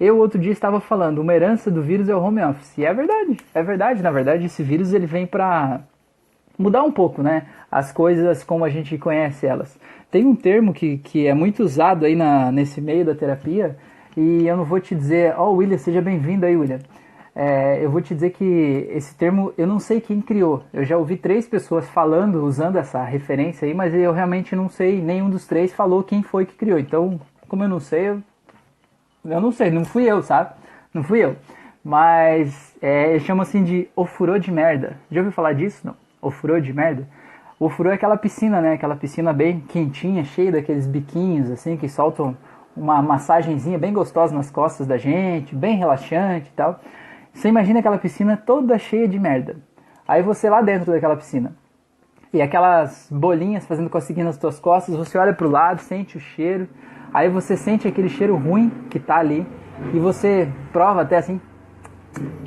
eu 0.00 0.18
outro 0.18 0.40
dia 0.40 0.50
estava 0.50 0.80
falando, 0.80 1.20
uma 1.20 1.32
herança 1.32 1.70
do 1.70 1.80
vírus 1.80 2.08
é 2.08 2.14
o 2.16 2.20
home 2.20 2.42
office. 2.42 2.76
E 2.76 2.84
é 2.84 2.92
verdade, 2.92 3.36
é 3.54 3.62
verdade. 3.62 4.02
Na 4.02 4.10
verdade, 4.10 4.46
esse 4.46 4.64
vírus 4.64 4.92
ele 4.92 5.06
vem 5.06 5.28
pra 5.28 5.80
mudar 6.58 6.82
um 6.82 6.90
pouco, 6.90 7.22
né? 7.22 7.46
As 7.70 7.92
coisas 7.92 8.42
como 8.42 8.64
a 8.64 8.68
gente 8.68 8.98
conhece 8.98 9.46
elas. 9.46 9.78
Tem 10.14 10.24
um 10.24 10.36
termo 10.36 10.72
que, 10.72 10.98
que 10.98 11.26
é 11.26 11.34
muito 11.34 11.64
usado 11.64 12.04
aí 12.04 12.14
na, 12.14 12.52
nesse 12.52 12.80
meio 12.80 13.04
da 13.04 13.16
terapia, 13.16 13.76
e 14.16 14.46
eu 14.46 14.56
não 14.56 14.64
vou 14.64 14.78
te 14.78 14.94
dizer, 14.94 15.34
ó 15.36 15.48
oh, 15.48 15.54
William, 15.54 15.76
seja 15.76 16.00
bem-vindo 16.00 16.46
aí, 16.46 16.56
William. 16.56 16.78
É, 17.34 17.84
eu 17.84 17.90
vou 17.90 18.00
te 18.00 18.14
dizer 18.14 18.30
que 18.30 18.44
esse 18.92 19.12
termo 19.16 19.52
eu 19.58 19.66
não 19.66 19.80
sei 19.80 20.00
quem 20.00 20.20
criou. 20.20 20.62
Eu 20.72 20.84
já 20.84 20.96
ouvi 20.96 21.16
três 21.16 21.48
pessoas 21.48 21.88
falando, 21.88 22.44
usando 22.44 22.76
essa 22.76 23.02
referência 23.02 23.66
aí, 23.66 23.74
mas 23.74 23.92
eu 23.92 24.12
realmente 24.12 24.54
não 24.54 24.68
sei, 24.68 25.02
nenhum 25.02 25.28
dos 25.28 25.48
três 25.48 25.74
falou 25.74 26.04
quem 26.04 26.22
foi 26.22 26.46
que 26.46 26.54
criou. 26.54 26.78
Então, 26.78 27.20
como 27.48 27.64
eu 27.64 27.68
não 27.68 27.80
sei, 27.80 28.10
eu, 28.10 28.22
eu 29.24 29.40
não 29.40 29.50
sei, 29.50 29.72
não 29.72 29.84
fui 29.84 30.04
eu, 30.04 30.22
sabe? 30.22 30.54
Não 30.94 31.02
fui 31.02 31.24
eu. 31.24 31.34
Mas 31.82 32.72
é, 32.80 33.18
chama 33.18 33.42
assim 33.42 33.64
de 33.64 33.88
ofurô 33.96 34.38
de 34.38 34.52
merda. 34.52 34.96
Já 35.10 35.22
ouviu 35.22 35.32
falar 35.32 35.54
disso? 35.54 35.84
Não. 35.84 35.96
Ofurô 36.22 36.60
de 36.60 36.72
merda? 36.72 37.08
O 37.58 37.68
furo 37.68 37.90
é 37.90 37.94
aquela 37.94 38.16
piscina, 38.16 38.60
né? 38.60 38.72
Aquela 38.72 38.96
piscina 38.96 39.32
bem 39.32 39.60
quentinha, 39.60 40.24
cheia 40.24 40.52
daqueles 40.52 40.86
biquinhos, 40.86 41.50
assim, 41.50 41.76
que 41.76 41.88
soltam 41.88 42.36
uma 42.76 43.00
massagenzinha 43.00 43.78
bem 43.78 43.92
gostosa 43.92 44.34
nas 44.34 44.50
costas 44.50 44.86
da 44.86 44.96
gente, 44.96 45.54
bem 45.54 45.76
relaxante 45.76 46.48
e 46.48 46.52
tal. 46.52 46.80
Você 47.32 47.48
imagina 47.48 47.78
aquela 47.78 47.98
piscina 47.98 48.36
toda 48.36 48.78
cheia 48.78 49.06
de 49.06 49.18
merda. 49.18 49.56
Aí 50.06 50.22
você 50.22 50.50
lá 50.50 50.60
dentro 50.60 50.92
daquela 50.92 51.16
piscina. 51.16 51.54
e 52.32 52.42
aquelas 52.42 53.08
bolinhas 53.12 53.64
fazendo 53.64 53.88
coceguinha 53.88 54.24
nas 54.26 54.36
tuas 54.36 54.58
costas, 54.58 54.96
você 54.96 55.16
olha 55.16 55.32
para 55.32 55.46
o 55.46 55.50
lado, 55.50 55.80
sente 55.80 56.16
o 56.16 56.20
cheiro, 56.20 56.68
aí 57.12 57.28
você 57.28 57.56
sente 57.56 57.86
aquele 57.86 58.08
cheiro 58.08 58.34
ruim 58.34 58.72
que 58.90 58.98
tá 58.98 59.18
ali 59.18 59.46
e 59.92 60.00
você 60.00 60.48
prova 60.72 61.02
até 61.02 61.16
assim 61.16 61.40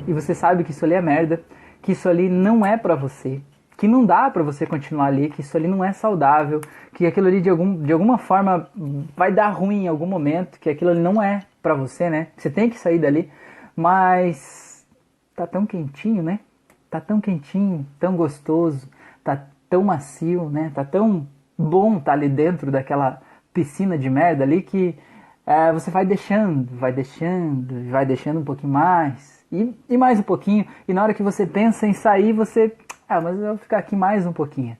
e 0.06 0.12
você 0.12 0.34
sabe 0.34 0.62
que 0.62 0.72
isso 0.72 0.84
ali 0.84 0.92
é 0.94 1.00
merda, 1.00 1.42
que 1.80 1.92
isso 1.92 2.06
ali 2.06 2.28
não 2.28 2.64
é 2.64 2.76
para 2.76 2.94
você, 2.94 3.40
que 3.78 3.86
não 3.86 4.04
dá 4.04 4.28
para 4.28 4.42
você 4.42 4.66
continuar 4.66 5.06
ali, 5.06 5.30
que 5.30 5.40
isso 5.40 5.56
ali 5.56 5.68
não 5.68 5.84
é 5.84 5.92
saudável, 5.92 6.60
que 6.92 7.06
aquilo 7.06 7.28
ali 7.28 7.40
de, 7.40 7.48
algum, 7.48 7.80
de 7.80 7.92
alguma 7.92 8.18
forma 8.18 8.68
vai 9.16 9.32
dar 9.32 9.50
ruim 9.50 9.84
em 9.84 9.88
algum 9.88 10.04
momento, 10.04 10.58
que 10.58 10.68
aquilo 10.68 10.90
ali 10.90 11.00
não 11.00 11.22
é 11.22 11.44
para 11.62 11.74
você, 11.74 12.10
né? 12.10 12.26
Você 12.36 12.50
tem 12.50 12.68
que 12.68 12.76
sair 12.76 12.98
dali, 12.98 13.30
mas 13.76 14.84
tá 15.36 15.46
tão 15.46 15.64
quentinho, 15.64 16.24
né? 16.24 16.40
Tá 16.90 17.00
tão 17.00 17.20
quentinho, 17.20 17.86
tão 18.00 18.16
gostoso, 18.16 18.88
tá 19.22 19.46
tão 19.70 19.84
macio, 19.84 20.50
né? 20.50 20.72
Tá 20.74 20.84
tão 20.84 21.28
bom 21.56 22.00
tá 22.00 22.12
ali 22.12 22.28
dentro 22.28 22.72
daquela 22.72 23.22
piscina 23.54 23.96
de 23.96 24.10
merda 24.10 24.42
ali 24.42 24.60
que 24.60 24.98
é, 25.46 25.72
você 25.72 25.88
vai 25.88 26.04
deixando, 26.04 26.68
vai 26.76 26.92
deixando, 26.92 27.90
vai 27.90 28.04
deixando 28.04 28.40
um 28.40 28.44
pouquinho 28.44 28.72
mais 28.72 29.46
e, 29.52 29.72
e 29.88 29.96
mais 29.96 30.18
um 30.18 30.22
pouquinho. 30.24 30.66
E 30.86 30.92
na 30.92 31.02
hora 31.02 31.14
que 31.14 31.22
você 31.22 31.46
pensa 31.46 31.86
em 31.86 31.92
sair, 31.92 32.32
você, 32.32 32.76
ah, 33.08 33.20
mas 33.20 33.38
eu 33.38 33.46
vou 33.48 33.56
ficar 33.58 33.78
aqui 33.78 33.96
mais 33.96 34.26
um 34.26 34.32
pouquinho. 34.32 34.76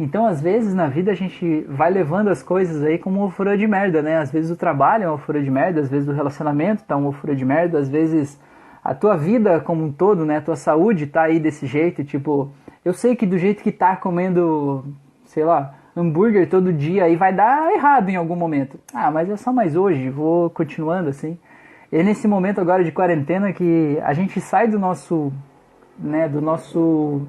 Então, 0.00 0.26
às 0.26 0.40
vezes 0.40 0.74
na 0.74 0.86
vida 0.86 1.10
a 1.10 1.14
gente 1.14 1.64
vai 1.68 1.90
levando 1.90 2.28
as 2.28 2.42
coisas 2.42 2.84
aí 2.84 2.98
como 2.98 3.20
uma 3.20 3.30
fura 3.30 3.56
de 3.58 3.66
merda, 3.66 4.00
né? 4.00 4.18
Às 4.18 4.30
vezes 4.30 4.50
o 4.50 4.56
trabalho 4.56 5.04
é 5.04 5.08
uma 5.08 5.18
fura 5.18 5.42
de 5.42 5.50
merda, 5.50 5.80
às 5.80 5.88
vezes 5.88 6.08
o 6.08 6.12
relacionamento 6.12 6.84
tá 6.84 6.96
uma 6.96 7.12
fura 7.12 7.34
de 7.34 7.44
merda, 7.44 7.78
às 7.78 7.88
vezes 7.88 8.40
a 8.84 8.94
tua 8.94 9.16
vida 9.16 9.60
como 9.60 9.84
um 9.84 9.92
todo, 9.92 10.24
né? 10.24 10.36
A 10.38 10.40
tua 10.40 10.56
saúde 10.56 11.06
tá 11.06 11.22
aí 11.22 11.40
desse 11.40 11.66
jeito, 11.66 12.04
tipo, 12.04 12.52
eu 12.84 12.92
sei 12.92 13.16
que 13.16 13.26
do 13.26 13.36
jeito 13.36 13.62
que 13.62 13.72
tá 13.72 13.96
comendo, 13.96 14.84
sei 15.24 15.44
lá, 15.44 15.74
hambúrguer 15.96 16.48
todo 16.48 16.72
dia 16.72 17.04
aí 17.04 17.16
vai 17.16 17.32
dar 17.32 17.72
errado 17.72 18.08
em 18.08 18.16
algum 18.16 18.36
momento. 18.36 18.78
Ah, 18.94 19.10
mas 19.10 19.28
é 19.28 19.36
só 19.36 19.52
mais 19.52 19.74
hoje, 19.74 20.10
vou 20.10 20.48
continuando 20.50 21.08
assim. 21.08 21.36
E 21.90 21.96
é 21.96 22.02
nesse 22.04 22.28
momento 22.28 22.60
agora 22.60 22.84
de 22.84 22.92
quarentena 22.92 23.52
que 23.52 23.98
a 24.02 24.12
gente 24.12 24.40
sai 24.40 24.68
do 24.68 24.78
nosso, 24.78 25.32
né, 25.98 26.28
do 26.28 26.40
nosso 26.40 27.26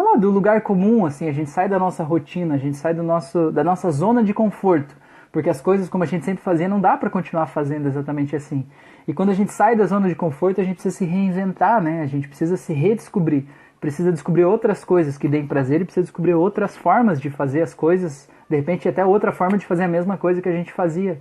sei 0.00 0.04
lá, 0.04 0.16
do 0.16 0.30
lugar 0.30 0.62
comum, 0.62 1.04
assim, 1.04 1.28
a 1.28 1.32
gente 1.32 1.50
sai 1.50 1.68
da 1.68 1.78
nossa 1.78 2.02
rotina, 2.02 2.54
a 2.54 2.58
gente 2.58 2.78
sai 2.78 2.94
do 2.94 3.02
nosso, 3.02 3.50
da 3.52 3.62
nossa 3.62 3.90
zona 3.90 4.24
de 4.24 4.32
conforto, 4.32 4.96
porque 5.30 5.50
as 5.50 5.60
coisas 5.60 5.90
como 5.90 6.02
a 6.02 6.06
gente 6.06 6.24
sempre 6.24 6.42
fazia 6.42 6.68
não 6.68 6.80
dá 6.80 6.96
para 6.96 7.10
continuar 7.10 7.46
fazendo 7.46 7.86
exatamente 7.86 8.34
assim. 8.34 8.66
E 9.06 9.12
quando 9.12 9.28
a 9.28 9.34
gente 9.34 9.52
sai 9.52 9.76
da 9.76 9.84
zona 9.84 10.08
de 10.08 10.14
conforto, 10.14 10.58
a 10.58 10.64
gente 10.64 10.76
precisa 10.76 10.96
se 10.96 11.04
reinventar, 11.04 11.82
né? 11.82 12.00
A 12.00 12.06
gente 12.06 12.28
precisa 12.28 12.56
se 12.56 12.72
redescobrir, 12.72 13.44
precisa 13.78 14.10
descobrir 14.10 14.44
outras 14.44 14.84
coisas 14.84 15.18
que 15.18 15.28
deem 15.28 15.46
prazer 15.46 15.82
e 15.82 15.84
precisa 15.84 16.04
descobrir 16.04 16.32
outras 16.32 16.76
formas 16.76 17.20
de 17.20 17.28
fazer 17.28 17.60
as 17.60 17.74
coisas, 17.74 18.26
de 18.48 18.56
repente 18.56 18.88
até 18.88 19.04
outra 19.04 19.32
forma 19.32 19.58
de 19.58 19.66
fazer 19.66 19.84
a 19.84 19.88
mesma 19.88 20.16
coisa 20.16 20.40
que 20.40 20.48
a 20.48 20.52
gente 20.52 20.72
fazia. 20.72 21.20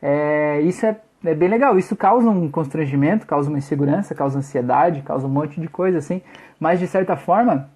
É, 0.00 0.62
isso 0.62 0.86
é, 0.86 0.96
é 1.24 1.34
bem 1.34 1.48
legal, 1.48 1.78
isso 1.78 1.94
causa 1.94 2.30
um 2.30 2.50
constrangimento, 2.50 3.26
causa 3.26 3.50
uma 3.50 3.58
insegurança, 3.58 4.14
causa 4.14 4.38
ansiedade, 4.38 5.02
causa 5.02 5.26
um 5.26 5.30
monte 5.30 5.60
de 5.60 5.68
coisa 5.68 5.98
assim, 5.98 6.22
mas 6.58 6.80
de 6.80 6.86
certa 6.86 7.16
forma 7.16 7.68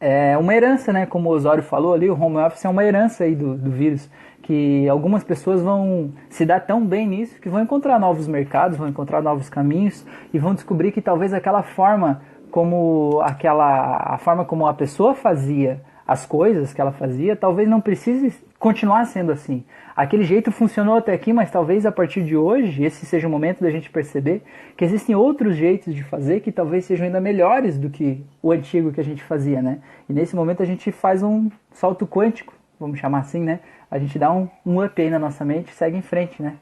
é 0.00 0.36
uma 0.36 0.54
herança, 0.54 0.92
né? 0.92 1.06
Como 1.06 1.28
o 1.28 1.32
Osório 1.32 1.62
falou 1.62 1.94
ali, 1.94 2.08
o 2.10 2.20
home 2.20 2.36
office 2.38 2.64
é 2.64 2.68
uma 2.68 2.84
herança 2.84 3.24
aí 3.24 3.34
do, 3.34 3.54
do 3.54 3.70
vírus, 3.70 4.10
que 4.42 4.88
algumas 4.88 5.24
pessoas 5.24 5.62
vão 5.62 6.12
se 6.28 6.44
dar 6.44 6.60
tão 6.60 6.86
bem 6.86 7.06
nisso 7.06 7.40
que 7.40 7.48
vão 7.48 7.62
encontrar 7.62 7.98
novos 7.98 8.28
mercados, 8.28 8.78
vão 8.78 8.88
encontrar 8.88 9.22
novos 9.22 9.48
caminhos 9.48 10.06
e 10.32 10.38
vão 10.38 10.54
descobrir 10.54 10.92
que 10.92 11.00
talvez 11.00 11.32
aquela 11.32 11.62
forma 11.62 12.20
como 12.50 13.20
aquela 13.22 14.14
a 14.14 14.18
forma 14.18 14.44
como 14.44 14.66
a 14.66 14.74
pessoa 14.74 15.14
fazia 15.14 15.80
as 16.06 16.24
coisas 16.24 16.72
que 16.72 16.80
ela 16.80 16.92
fazia, 16.92 17.34
talvez 17.34 17.68
não 17.68 17.80
precise 17.80 18.32
continuar 18.58 19.04
sendo 19.06 19.32
assim. 19.32 19.64
Aquele 19.96 20.24
jeito 20.24 20.52
funcionou 20.52 20.96
até 20.96 21.14
aqui, 21.14 21.32
mas 21.32 21.50
talvez 21.50 21.86
a 21.86 21.90
partir 21.90 22.22
de 22.22 22.36
hoje 22.36 22.84
esse 22.84 23.06
seja 23.06 23.26
o 23.26 23.30
momento 23.30 23.62
da 23.62 23.70
gente 23.70 23.88
perceber 23.88 24.42
que 24.76 24.84
existem 24.84 25.16
outros 25.16 25.56
jeitos 25.56 25.94
de 25.94 26.04
fazer 26.04 26.40
que 26.40 26.52
talvez 26.52 26.84
sejam 26.84 27.06
ainda 27.06 27.18
melhores 27.18 27.78
do 27.78 27.88
que 27.88 28.22
o 28.42 28.52
antigo 28.52 28.92
que 28.92 29.00
a 29.00 29.04
gente 29.04 29.22
fazia, 29.22 29.62
né? 29.62 29.78
E 30.06 30.12
nesse 30.12 30.36
momento 30.36 30.62
a 30.62 30.66
gente 30.66 30.92
faz 30.92 31.22
um 31.22 31.50
salto 31.72 32.06
quântico, 32.06 32.52
vamos 32.78 32.98
chamar 32.98 33.20
assim, 33.20 33.42
né? 33.42 33.60
A 33.90 33.98
gente 33.98 34.18
dá 34.18 34.30
um, 34.30 34.46
um 34.66 34.84
up 34.84 35.00
aí 35.00 35.08
na 35.08 35.18
nossa 35.18 35.46
mente 35.46 35.70
e 35.70 35.74
segue 35.74 35.96
em 35.96 36.02
frente, 36.02 36.42
né? 36.42 36.56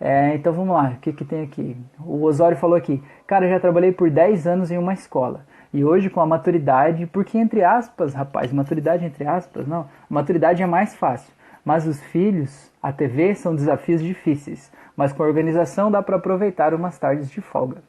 É, 0.00 0.34
então 0.34 0.50
vamos 0.50 0.74
lá, 0.74 0.94
o 0.96 1.00
que, 1.00 1.12
que 1.12 1.26
tem 1.26 1.42
aqui? 1.42 1.76
O 2.00 2.24
Osório 2.24 2.56
falou 2.56 2.74
aqui, 2.74 3.02
cara, 3.26 3.44
eu 3.44 3.50
já 3.50 3.60
trabalhei 3.60 3.92
por 3.92 4.08
10 4.08 4.46
anos 4.46 4.70
em 4.70 4.78
uma 4.78 4.94
escola. 4.94 5.44
E 5.74 5.84
hoje 5.84 6.08
com 6.08 6.20
a 6.22 6.26
maturidade, 6.26 7.04
porque 7.04 7.36
entre 7.36 7.62
aspas, 7.62 8.14
rapaz, 8.14 8.50
maturidade 8.50 9.04
entre 9.04 9.26
aspas, 9.26 9.66
não, 9.66 9.86
maturidade 10.08 10.62
é 10.62 10.66
mais 10.66 10.94
fácil. 10.94 11.32
Mas 11.64 11.86
os 11.86 12.00
filhos, 12.00 12.70
a 12.82 12.92
TV 12.92 13.34
são 13.34 13.54
desafios 13.54 14.02
difíceis, 14.02 14.72
mas 14.96 15.12
com 15.12 15.22
a 15.22 15.26
organização 15.26 15.90
dá 15.90 16.02
para 16.02 16.16
aproveitar 16.16 16.74
umas 16.74 16.98
tardes 16.98 17.30
de 17.30 17.40
folga. 17.40 17.82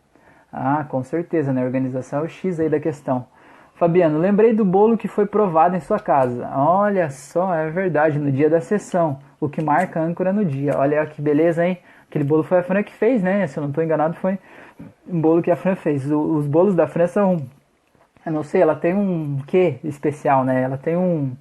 Ah, 0.51 0.85
com 0.87 1.03
certeza, 1.03 1.51
né? 1.51 1.61
A 1.61 1.65
organização 1.65 2.19
é 2.19 2.23
o 2.23 2.29
X 2.29 2.59
aí 2.59 2.69
da 2.69 2.79
questão. 2.79 3.25
Fabiano, 3.73 4.19
lembrei 4.19 4.53
do 4.53 4.63
bolo 4.63 4.97
que 4.97 5.07
foi 5.07 5.25
provado 5.25 5.75
em 5.75 5.79
sua 5.79 5.99
casa. 5.99 6.47
Olha 6.55 7.09
só, 7.09 7.53
é 7.55 7.71
verdade, 7.71 8.19
no 8.19 8.31
dia 8.31 8.49
da 8.49 8.61
sessão. 8.61 9.19
O 9.39 9.49
que 9.49 9.63
marca 9.63 9.99
a 9.99 10.03
âncora 10.03 10.31
no 10.31 10.45
dia. 10.45 10.77
Olha 10.77 11.03
que 11.07 11.21
beleza, 11.21 11.65
hein? 11.65 11.79
Aquele 12.07 12.23
bolo 12.23 12.43
foi 12.43 12.59
a 12.59 12.63
Fran 12.63 12.83
que 12.83 12.93
fez, 12.93 13.23
né? 13.23 13.47
Se 13.47 13.57
eu 13.57 13.61
não 13.61 13.69
estou 13.69 13.83
enganado, 13.83 14.13
foi 14.13 14.37
um 15.07 15.19
bolo 15.19 15.41
que 15.41 15.49
a 15.49 15.55
Fran 15.55 15.75
fez. 15.75 16.09
Os 16.09 16.45
bolos 16.45 16.75
da 16.75 16.85
Fran 16.85 17.07
são 17.07 17.43
eu 18.25 18.31
não 18.31 18.43
sei, 18.43 18.61
ela 18.61 18.75
tem 18.75 18.93
um 18.93 19.39
quê 19.45 19.79
especial, 19.83 20.45
né? 20.45 20.61
Ela 20.61 20.77
tem 20.77 20.95
um, 20.95 21.35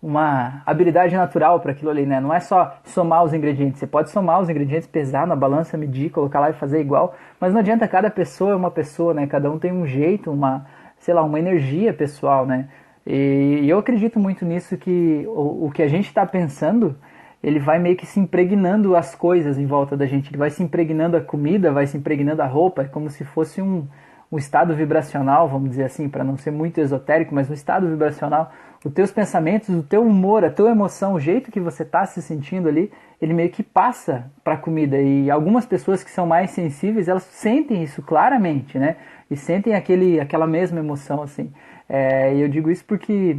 uma 0.00 0.62
habilidade 0.64 1.14
natural 1.16 1.58
para 1.60 1.72
aquilo 1.72 1.90
ali, 1.90 2.06
né? 2.06 2.20
Não 2.20 2.32
é 2.32 2.38
só 2.38 2.78
somar 2.84 3.24
os 3.24 3.34
ingredientes. 3.34 3.80
Você 3.80 3.86
pode 3.86 4.10
somar 4.10 4.40
os 4.40 4.48
ingredientes, 4.48 4.86
pesar 4.86 5.26
na 5.26 5.34
balança, 5.34 5.76
medir, 5.76 6.10
colocar 6.10 6.38
lá 6.38 6.50
e 6.50 6.52
fazer 6.52 6.80
igual, 6.80 7.16
mas 7.40 7.52
não 7.52 7.60
adianta. 7.60 7.88
Cada 7.88 8.08
pessoa 8.08 8.52
é 8.52 8.54
uma 8.54 8.70
pessoa, 8.70 9.12
né? 9.12 9.26
Cada 9.26 9.50
um 9.50 9.58
tem 9.58 9.72
um 9.72 9.86
jeito, 9.86 10.30
uma, 10.30 10.66
sei 10.98 11.12
lá, 11.12 11.22
uma 11.24 11.38
energia 11.38 11.92
pessoal, 11.92 12.46
né? 12.46 12.68
E, 13.06 13.66
eu 13.68 13.78
acredito 13.78 14.20
muito 14.20 14.44
nisso 14.44 14.76
que 14.76 15.24
o, 15.26 15.66
o 15.66 15.70
que 15.72 15.82
a 15.82 15.88
gente 15.88 16.06
está 16.06 16.24
pensando, 16.24 16.96
ele 17.42 17.58
vai 17.58 17.80
meio 17.80 17.96
que 17.96 18.06
se 18.06 18.20
impregnando 18.20 18.94
as 18.94 19.16
coisas 19.16 19.58
em 19.58 19.66
volta 19.66 19.96
da 19.96 20.06
gente. 20.06 20.30
Ele 20.30 20.38
vai 20.38 20.50
se 20.50 20.62
impregnando 20.62 21.16
a 21.16 21.20
comida, 21.20 21.72
vai 21.72 21.86
se 21.86 21.96
impregnando 21.96 22.40
a 22.40 22.46
roupa, 22.46 22.82
é 22.82 22.84
como 22.84 23.10
se 23.10 23.24
fosse 23.24 23.60
um 23.60 23.88
um 24.30 24.36
estado 24.36 24.74
vibracional, 24.74 25.48
vamos 25.48 25.70
dizer 25.70 25.84
assim, 25.84 26.08
para 26.08 26.22
não 26.22 26.36
ser 26.36 26.50
muito 26.50 26.80
esotérico, 26.80 27.34
mas 27.34 27.48
um 27.48 27.54
estado 27.54 27.88
vibracional, 27.88 28.52
os 28.84 28.92
teus 28.92 29.10
pensamentos, 29.10 29.68
o 29.68 29.82
teu 29.82 30.02
humor, 30.02 30.44
a 30.44 30.50
tua 30.50 30.70
emoção, 30.70 31.14
o 31.14 31.20
jeito 31.20 31.50
que 31.50 31.60
você 31.60 31.82
está 31.82 32.06
se 32.06 32.22
sentindo 32.22 32.68
ali, 32.68 32.92
ele 33.20 33.34
meio 33.34 33.50
que 33.50 33.62
passa 33.62 34.30
para 34.44 34.54
a 34.54 34.56
comida. 34.56 35.00
E 35.00 35.30
algumas 35.30 35.66
pessoas 35.66 36.04
que 36.04 36.10
são 36.10 36.26
mais 36.26 36.50
sensíveis, 36.50 37.08
elas 37.08 37.24
sentem 37.24 37.82
isso 37.82 38.02
claramente, 38.02 38.78
né? 38.78 38.96
E 39.30 39.36
sentem 39.36 39.74
aquele, 39.74 40.20
aquela 40.20 40.46
mesma 40.46 40.78
emoção, 40.78 41.22
assim. 41.22 41.52
É, 41.88 42.34
e 42.34 42.40
eu 42.40 42.48
digo 42.48 42.70
isso 42.70 42.84
porque 42.84 43.36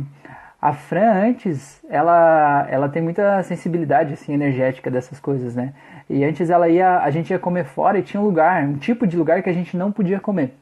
a 0.62 0.74
Fran 0.74 1.14
antes, 1.14 1.82
ela, 1.90 2.68
ela 2.70 2.90
tem 2.90 3.02
muita 3.02 3.42
sensibilidade 3.44 4.14
assim 4.14 4.34
energética 4.34 4.92
dessas 4.92 5.20
coisas, 5.20 5.56
né? 5.56 5.74
E 6.10 6.24
antes 6.24 6.50
ela 6.50 6.68
ia, 6.68 7.00
a 7.00 7.10
gente 7.12 7.32
ia 7.32 7.40
comer 7.40 7.66
fora 7.66 7.98
e 7.98 8.04
tinha 8.04 8.20
um 8.20 8.26
lugar, 8.26 8.64
um 8.64 8.78
tipo 8.78 9.08
de 9.08 9.16
lugar 9.16 9.42
que 9.42 9.50
a 9.50 9.54
gente 9.54 9.78
não 9.78 9.92
podia 9.92 10.20
comer 10.20 10.54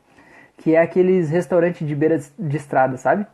que 0.57 0.73
é 0.75 0.81
aqueles 0.81 1.29
restaurantes 1.29 1.87
de 1.87 1.95
beira 1.95 2.19
de 2.37 2.57
estrada, 2.57 2.97
sabe? 2.97 3.25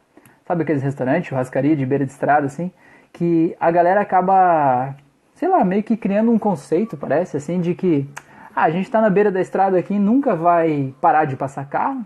Sabe 0.45 0.63
aqueles 0.63 0.83
restaurantes, 0.83 1.29
churrascaria 1.29 1.75
de 1.75 1.85
beira 1.85 2.05
de 2.05 2.11
estrada, 2.11 2.45
assim? 2.45 2.71
Que 3.11 3.55
a 3.59 3.71
galera 3.71 4.01
acaba, 4.01 4.95
sei 5.33 5.47
lá, 5.47 5.63
meio 5.63 5.83
que 5.83 5.95
criando 5.95 6.31
um 6.31 6.39
conceito, 6.39 6.97
parece, 6.97 7.37
assim, 7.37 7.61
de 7.61 7.73
que 7.73 8.09
ah, 8.55 8.63
a 8.63 8.69
gente 8.69 8.85
está 8.85 9.01
na 9.01 9.09
beira 9.09 9.31
da 9.31 9.41
estrada 9.41 9.77
aqui 9.77 9.97
nunca 9.97 10.35
vai 10.35 10.93
parar 11.01 11.25
de 11.25 11.35
passar 11.35 11.65
carro, 11.65 12.05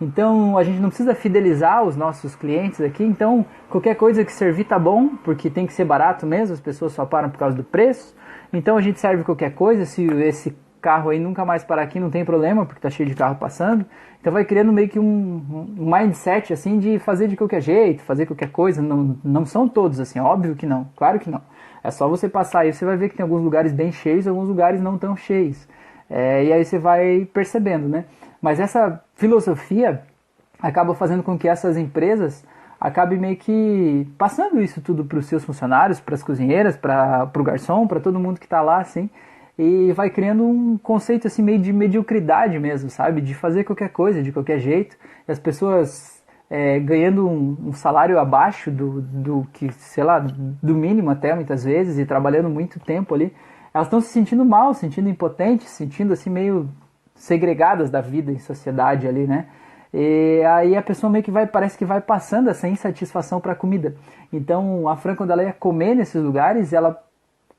então 0.00 0.58
a 0.58 0.64
gente 0.64 0.80
não 0.80 0.88
precisa 0.88 1.14
fidelizar 1.14 1.84
os 1.84 1.96
nossos 1.96 2.34
clientes 2.34 2.80
aqui, 2.80 3.04
então 3.04 3.46
qualquer 3.70 3.94
coisa 3.94 4.24
que 4.24 4.32
servir 4.32 4.64
tá 4.64 4.78
bom, 4.78 5.10
porque 5.22 5.48
tem 5.48 5.66
que 5.66 5.72
ser 5.72 5.84
barato 5.84 6.26
mesmo, 6.26 6.52
as 6.52 6.60
pessoas 6.60 6.92
só 6.92 7.06
param 7.06 7.30
por 7.30 7.38
causa 7.38 7.56
do 7.56 7.62
preço. 7.62 8.14
Então 8.52 8.76
a 8.76 8.80
gente 8.80 8.98
serve 9.00 9.24
qualquer 9.24 9.54
coisa, 9.54 9.84
se 9.84 10.04
esse 10.04 10.56
carro 10.84 11.08
aí 11.08 11.18
nunca 11.18 11.46
mais 11.46 11.64
parar 11.64 11.80
aqui, 11.80 11.98
não 11.98 12.10
tem 12.10 12.26
problema, 12.26 12.66
porque 12.66 12.78
tá 12.78 12.90
cheio 12.90 13.08
de 13.08 13.14
carro 13.14 13.36
passando. 13.36 13.86
Então 14.20 14.30
vai 14.30 14.44
criando 14.44 14.70
meio 14.70 14.86
que 14.86 14.98
um, 14.98 15.74
um 15.78 15.90
mindset 15.90 16.52
assim 16.52 16.78
de 16.78 16.98
fazer 16.98 17.26
de 17.26 17.36
qualquer 17.36 17.62
jeito, 17.62 18.02
fazer 18.02 18.26
qualquer 18.26 18.50
coisa. 18.50 18.82
Não, 18.82 19.16
não 19.24 19.46
são 19.46 19.66
todos 19.66 19.98
assim, 19.98 20.20
óbvio 20.20 20.54
que 20.54 20.66
não, 20.66 20.86
claro 20.94 21.18
que 21.18 21.30
não. 21.30 21.40
É 21.82 21.90
só 21.90 22.06
você 22.06 22.28
passar 22.28 22.60
aí, 22.60 22.72
você 22.72 22.84
vai 22.84 22.98
ver 22.98 23.08
que 23.08 23.16
tem 23.16 23.24
alguns 23.24 23.42
lugares 23.42 23.72
bem 23.72 23.90
cheios, 23.92 24.26
alguns 24.26 24.46
lugares 24.46 24.78
não 24.78 24.98
tão 24.98 25.16
cheios. 25.16 25.66
É, 26.08 26.44
e 26.44 26.52
aí 26.52 26.62
você 26.62 26.78
vai 26.78 27.26
percebendo, 27.32 27.88
né? 27.88 28.04
Mas 28.42 28.60
essa 28.60 29.02
filosofia 29.14 30.02
acaba 30.60 30.94
fazendo 30.94 31.22
com 31.22 31.38
que 31.38 31.48
essas 31.48 31.78
empresas 31.78 32.44
acabem 32.78 33.18
meio 33.18 33.36
que 33.36 34.06
passando 34.18 34.60
isso 34.60 34.82
tudo 34.82 35.02
para 35.06 35.18
os 35.18 35.24
seus 35.24 35.44
funcionários, 35.44 35.98
para 35.98 36.14
as 36.14 36.22
cozinheiras, 36.22 36.76
para 36.76 37.30
o 37.34 37.42
garçom, 37.42 37.86
para 37.86 38.00
todo 38.00 38.20
mundo 38.20 38.38
que 38.38 38.46
está 38.46 38.60
lá, 38.60 38.80
assim 38.80 39.08
e 39.58 39.92
vai 39.92 40.10
criando 40.10 40.44
um 40.44 40.76
conceito 40.76 41.26
assim 41.26 41.42
meio 41.42 41.58
de 41.58 41.72
mediocridade 41.72 42.58
mesmo, 42.58 42.90
sabe? 42.90 43.20
De 43.20 43.34
fazer 43.34 43.64
qualquer 43.64 43.90
coisa, 43.90 44.22
de 44.22 44.32
qualquer 44.32 44.58
jeito. 44.58 44.96
E 45.26 45.32
as 45.32 45.38
pessoas 45.38 46.22
é, 46.50 46.78
ganhando 46.80 47.28
um, 47.28 47.68
um, 47.68 47.72
salário 47.72 48.18
abaixo 48.18 48.70
do, 48.70 49.00
do 49.00 49.46
que, 49.52 49.72
sei 49.72 50.04
lá, 50.04 50.18
do 50.18 50.74
mínimo 50.74 51.10
até 51.10 51.34
muitas 51.34 51.64
vezes 51.64 51.98
e 51.98 52.04
trabalhando 52.04 52.50
muito 52.50 52.80
tempo 52.80 53.14
ali, 53.14 53.32
elas 53.72 53.86
estão 53.86 54.00
se 54.00 54.08
sentindo 54.08 54.44
mal, 54.44 54.74
se 54.74 54.80
sentindo 54.80 55.08
impotentes, 55.08 55.68
se 55.68 55.76
sentindo 55.76 56.12
assim 56.12 56.30
meio 56.30 56.68
segregadas 57.14 57.90
da 57.90 58.00
vida 58.00 58.32
em 58.32 58.38
sociedade 58.38 59.06
ali, 59.06 59.26
né? 59.26 59.46
E 59.92 60.42
aí 60.44 60.76
a 60.76 60.82
pessoa 60.82 61.08
meio 61.08 61.22
que 61.22 61.30
vai, 61.30 61.46
parece 61.46 61.78
que 61.78 61.84
vai 61.84 62.00
passando 62.00 62.50
essa 62.50 62.66
insatisfação 62.66 63.40
para 63.40 63.52
a 63.52 63.56
comida. 63.56 63.94
Então 64.32 64.88
a 64.88 64.96
Fran, 64.96 65.14
quando 65.14 65.30
ela 65.30 65.44
ia 65.44 65.52
comer 65.52 65.94
nesses 65.94 66.20
lugares, 66.20 66.72
ela 66.72 67.03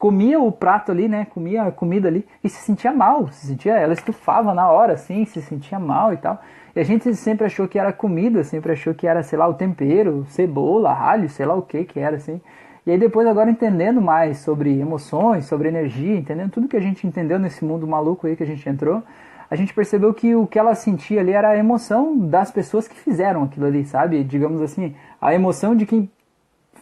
comia 0.05 0.39
o 0.39 0.51
prato 0.51 0.91
ali, 0.91 1.07
né? 1.07 1.25
Comia 1.33 1.63
a 1.63 1.71
comida 1.71 2.07
ali 2.07 2.23
e 2.43 2.47
se 2.47 2.61
sentia 2.61 2.93
mal, 2.93 3.27
se 3.31 3.47
sentia, 3.47 3.73
ela 3.73 3.93
estufava 3.93 4.53
na 4.53 4.69
hora, 4.69 4.93
assim, 4.93 5.25
se 5.25 5.41
sentia 5.41 5.79
mal 5.79 6.13
e 6.13 6.17
tal. 6.17 6.39
E 6.75 6.79
a 6.79 6.83
gente 6.83 7.15
sempre 7.15 7.47
achou 7.47 7.67
que 7.67 7.79
era 7.79 7.91
comida, 7.91 8.43
sempre 8.43 8.71
achou 8.71 8.93
que 8.93 9.07
era, 9.07 9.23
sei 9.23 9.39
lá, 9.39 9.47
o 9.47 9.55
tempero, 9.55 10.23
cebola, 10.29 10.93
alho, 10.93 11.27
sei 11.27 11.47
lá 11.47 11.55
o 11.55 11.63
que 11.63 11.83
que 11.85 11.99
era, 11.99 12.17
assim. 12.17 12.39
E 12.85 12.91
aí 12.91 12.99
depois 12.99 13.27
agora 13.27 13.49
entendendo 13.49 13.99
mais 13.99 14.37
sobre 14.37 14.79
emoções, 14.79 15.47
sobre 15.47 15.69
energia, 15.69 16.15
entendendo 16.15 16.51
tudo 16.51 16.67
que 16.67 16.77
a 16.77 16.81
gente 16.81 17.07
entendeu 17.07 17.39
nesse 17.39 17.65
mundo 17.65 17.87
maluco 17.87 18.27
aí 18.27 18.35
que 18.35 18.43
a 18.43 18.47
gente 18.47 18.69
entrou, 18.69 19.01
a 19.49 19.55
gente 19.55 19.73
percebeu 19.73 20.13
que 20.13 20.35
o 20.35 20.45
que 20.45 20.59
ela 20.59 20.75
sentia 20.75 21.21
ali 21.21 21.31
era 21.31 21.49
a 21.49 21.57
emoção 21.57 22.15
das 22.15 22.51
pessoas 22.51 22.87
que 22.87 22.95
fizeram 22.95 23.41
aquilo 23.41 23.65
ali, 23.65 23.85
sabe? 23.85 24.23
Digamos 24.23 24.61
assim, 24.61 24.93
a 25.19 25.33
emoção 25.33 25.75
de 25.75 25.87
quem 25.87 26.07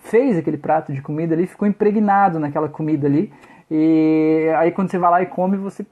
fez 0.04 0.38
aquele 0.38 0.58
prato 0.58 0.94
de 0.94 1.02
comida 1.02 1.34
ali, 1.34 1.48
ficou 1.48 1.68
impregnado 1.68 2.40
naquela 2.40 2.70
comida 2.70 3.08
ali. 3.08 3.32
E 3.70 4.48
aí 4.58 4.72
quando 4.72 4.92
você 4.92 4.98
vai 4.98 5.10
lá 5.10 5.22
e 5.22 5.26
come, 5.26 5.58
você 5.58 5.86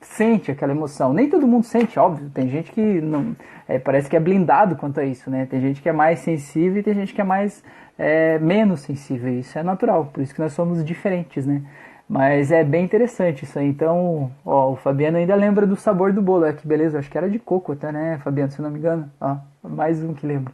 sente 0.00 0.50
aquela 0.50 0.72
emoção. 0.72 1.12
Nem 1.12 1.28
todo 1.28 1.46
mundo 1.46 1.64
sente, 1.64 1.98
óbvio. 1.98 2.30
Tem 2.30 2.48
gente 2.48 2.70
que 2.72 2.80
não 3.00 3.34
é, 3.68 3.78
parece 3.78 4.08
que 4.08 4.16
é 4.16 4.20
blindado 4.20 4.76
quanto 4.76 5.00
a 5.00 5.04
isso, 5.04 5.30
né? 5.30 5.46
Tem 5.46 5.60
gente 5.60 5.80
que 5.80 5.88
é 5.88 5.92
mais 5.92 6.20
sensível 6.20 6.80
e 6.80 6.82
tem 6.82 6.94
gente 6.94 7.14
que 7.14 7.20
é 7.20 7.24
mais 7.24 7.62
é, 7.98 8.38
menos 8.38 8.80
sensível. 8.80 9.32
Isso 9.32 9.58
é 9.58 9.62
natural, 9.62 10.06
por 10.12 10.22
isso 10.22 10.34
que 10.34 10.40
nós 10.40 10.52
somos 10.52 10.84
diferentes, 10.84 11.46
né? 11.46 11.62
Mas 12.08 12.52
é 12.52 12.62
bem 12.62 12.84
interessante 12.84 13.44
isso 13.44 13.58
aí. 13.58 13.68
Então, 13.68 14.30
ó, 14.44 14.72
o 14.72 14.76
Fabiano 14.76 15.16
ainda 15.16 15.34
lembra 15.34 15.66
do 15.66 15.76
sabor 15.76 16.12
do 16.12 16.20
bolo. 16.20 16.44
É 16.44 16.52
que 16.52 16.66
beleza, 16.66 16.98
acho 16.98 17.10
que 17.10 17.16
era 17.16 17.30
de 17.30 17.38
coco 17.38 17.72
até, 17.72 17.90
né, 17.90 18.18
Fabiano, 18.22 18.52
se 18.52 18.60
não 18.60 18.70
me 18.70 18.78
engano. 18.78 19.10
Ó, 19.20 19.36
mais 19.62 20.02
um 20.02 20.12
que 20.12 20.26
lembro. 20.26 20.52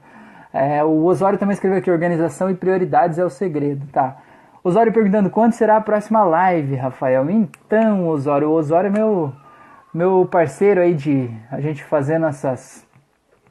É, 0.52 0.82
o 0.82 1.04
Osório 1.04 1.38
também 1.38 1.54
escreveu 1.54 1.78
aqui: 1.78 1.90
organização 1.90 2.50
e 2.50 2.54
prioridades 2.54 3.18
é 3.18 3.24
o 3.24 3.30
segredo, 3.30 3.86
tá? 3.92 4.16
Osório 4.62 4.92
perguntando 4.92 5.30
quando 5.30 5.52
será 5.52 5.76
a 5.76 5.80
próxima 5.80 6.24
live, 6.24 6.74
Rafael. 6.74 7.28
Então, 7.30 8.08
Osório, 8.08 8.48
o 8.48 8.52
Osório 8.52 8.88
é 8.88 8.90
meu, 8.90 9.32
meu 9.94 10.28
parceiro 10.30 10.80
aí 10.80 10.94
de 10.94 11.30
a 11.50 11.60
gente 11.60 11.82
fazendo 11.84 12.26
essas 12.26 12.86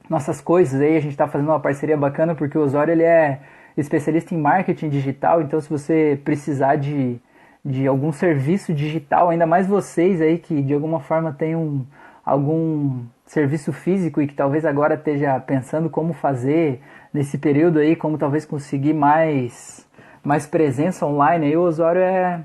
nossas 0.10 0.42
coisas 0.42 0.80
aí. 0.82 0.98
A 0.98 1.02
gente 1.02 1.12
está 1.12 1.28
fazendo 1.28 1.50
uma 1.50 1.60
parceria 1.60 1.98
bacana 1.98 2.36
porque 2.36 2.58
o 2.58 2.62
Osório 2.62 2.92
ele 2.92 3.04
é 3.04 3.40
especialista 3.76 4.34
em 4.34 4.38
marketing 4.38 4.90
digital. 4.90 5.42
Então, 5.42 5.60
se 5.62 5.70
você 5.70 6.20
precisar 6.24 6.76
de, 6.76 7.20
de 7.64 7.88
algum 7.88 8.12
serviço 8.12 8.74
digital, 8.74 9.30
ainda 9.30 9.46
mais 9.46 9.66
vocês 9.68 10.22
aí 10.22 10.38
que 10.38 10.62
de 10.62 10.74
alguma 10.74 11.00
forma 11.00 11.32
tem 11.32 11.56
um, 11.56 11.86
algum 12.26 13.06
serviço 13.28 13.74
físico 13.74 14.22
e 14.22 14.28
que 14.28 14.34
talvez 14.34 14.66
agora 14.66 14.96
esteja 14.96 15.40
pensando 15.40 15.90
como 15.90 16.14
fazer 16.14 16.82
nesse 17.14 17.38
período 17.38 17.80
aí, 17.80 17.96
como 17.96 18.18
talvez 18.18 18.46
conseguir 18.46 18.94
mais, 18.94 19.86
mais 20.24 20.48
presença 20.48 21.06
online, 21.06 21.48
aí 21.48 21.58
o 21.58 21.62
Osório 21.62 22.02
é 22.02 22.42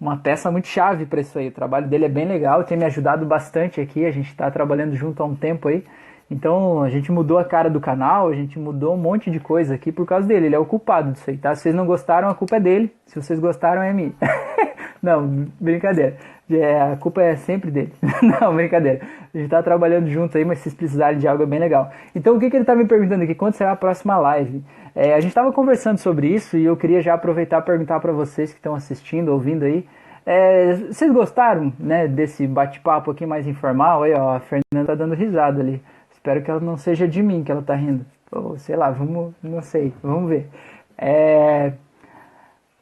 uma 0.00 0.18
peça 0.18 0.50
muito 0.50 0.68
chave 0.68 1.06
para 1.06 1.20
isso 1.20 1.38
aí. 1.38 1.48
O 1.48 1.52
trabalho 1.52 1.88
dele 1.88 2.04
é 2.04 2.08
bem 2.08 2.26
legal, 2.26 2.62
tem 2.62 2.76
me 2.76 2.84
ajudado 2.84 3.26
bastante 3.26 3.80
aqui, 3.80 4.04
a 4.04 4.10
gente 4.10 4.28
está 4.28 4.50
trabalhando 4.50 4.94
junto 4.94 5.22
há 5.22 5.26
um 5.26 5.34
tempo 5.34 5.68
aí. 5.68 5.82
Então 6.30 6.82
a 6.82 6.90
gente 6.90 7.10
mudou 7.10 7.38
a 7.38 7.44
cara 7.44 7.70
do 7.70 7.80
canal, 7.80 8.28
a 8.28 8.34
gente 8.34 8.58
mudou 8.58 8.94
um 8.94 8.98
monte 8.98 9.30
de 9.30 9.40
coisa 9.40 9.74
aqui 9.74 9.90
por 9.90 10.06
causa 10.06 10.26
dele. 10.28 10.46
Ele 10.46 10.54
é 10.54 10.58
o 10.58 10.66
culpado 10.66 11.12
disso 11.12 11.30
aí, 11.30 11.38
tá? 11.38 11.54
Se 11.54 11.62
vocês 11.62 11.74
não 11.74 11.86
gostaram, 11.86 12.28
a 12.28 12.34
culpa 12.34 12.56
é 12.56 12.60
dele. 12.60 12.94
Se 13.06 13.20
vocês 13.20 13.40
gostaram, 13.40 13.82
é 13.82 13.92
minha. 13.94 14.12
não, 15.02 15.46
brincadeira. 15.58 16.16
É, 16.50 16.92
a 16.92 16.96
culpa 16.96 17.22
é 17.22 17.36
sempre 17.36 17.70
dele. 17.70 17.92
não, 18.22 18.54
brincadeira. 18.54 19.00
A 19.34 19.38
gente 19.38 19.50
tá 19.50 19.62
trabalhando 19.62 20.08
junto 20.08 20.36
aí, 20.38 20.44
mas 20.44 20.60
se 20.60 20.70
precisarem 20.70 21.18
de 21.18 21.28
algo 21.28 21.42
é 21.42 21.46
bem 21.46 21.58
legal. 21.58 21.90
Então 22.14 22.36
o 22.36 22.40
que, 22.40 22.48
que 22.48 22.56
ele 22.56 22.64
tá 22.64 22.74
me 22.74 22.86
perguntando 22.86 23.24
aqui? 23.24 23.34
Quando 23.34 23.54
será 23.54 23.72
a 23.72 23.76
próxima 23.76 24.16
live? 24.16 24.62
É, 24.94 25.14
a 25.14 25.20
gente 25.20 25.34
tava 25.34 25.52
conversando 25.52 25.98
sobre 25.98 26.28
isso 26.28 26.56
e 26.56 26.64
eu 26.64 26.76
queria 26.76 27.00
já 27.00 27.14
aproveitar 27.14 27.58
e 27.58 27.62
perguntar 27.62 28.00
para 28.00 28.12
vocês 28.12 28.50
que 28.50 28.58
estão 28.58 28.74
assistindo, 28.74 29.28
ouvindo 29.28 29.64
aí. 29.64 29.86
É, 30.24 30.74
vocês 30.74 31.12
gostaram 31.12 31.72
né, 31.78 32.06
desse 32.08 32.46
bate-papo 32.46 33.10
aqui 33.10 33.24
mais 33.24 33.46
informal? 33.46 34.02
Aí, 34.02 34.12
ó, 34.12 34.36
a 34.36 34.40
Fernanda 34.40 34.86
tá 34.86 34.94
dando 34.94 35.14
risada 35.14 35.60
ali. 35.60 35.82
Espero 36.10 36.42
que 36.42 36.50
ela 36.50 36.60
não 36.60 36.76
seja 36.76 37.06
de 37.06 37.22
mim 37.22 37.44
que 37.44 37.52
ela 37.52 37.62
tá 37.62 37.74
rindo. 37.74 38.04
Ou 38.30 38.58
sei 38.58 38.76
lá, 38.76 38.90
vamos, 38.90 39.32
não 39.42 39.62
sei, 39.62 39.92
vamos 40.02 40.28
ver. 40.28 40.48
É... 40.96 41.72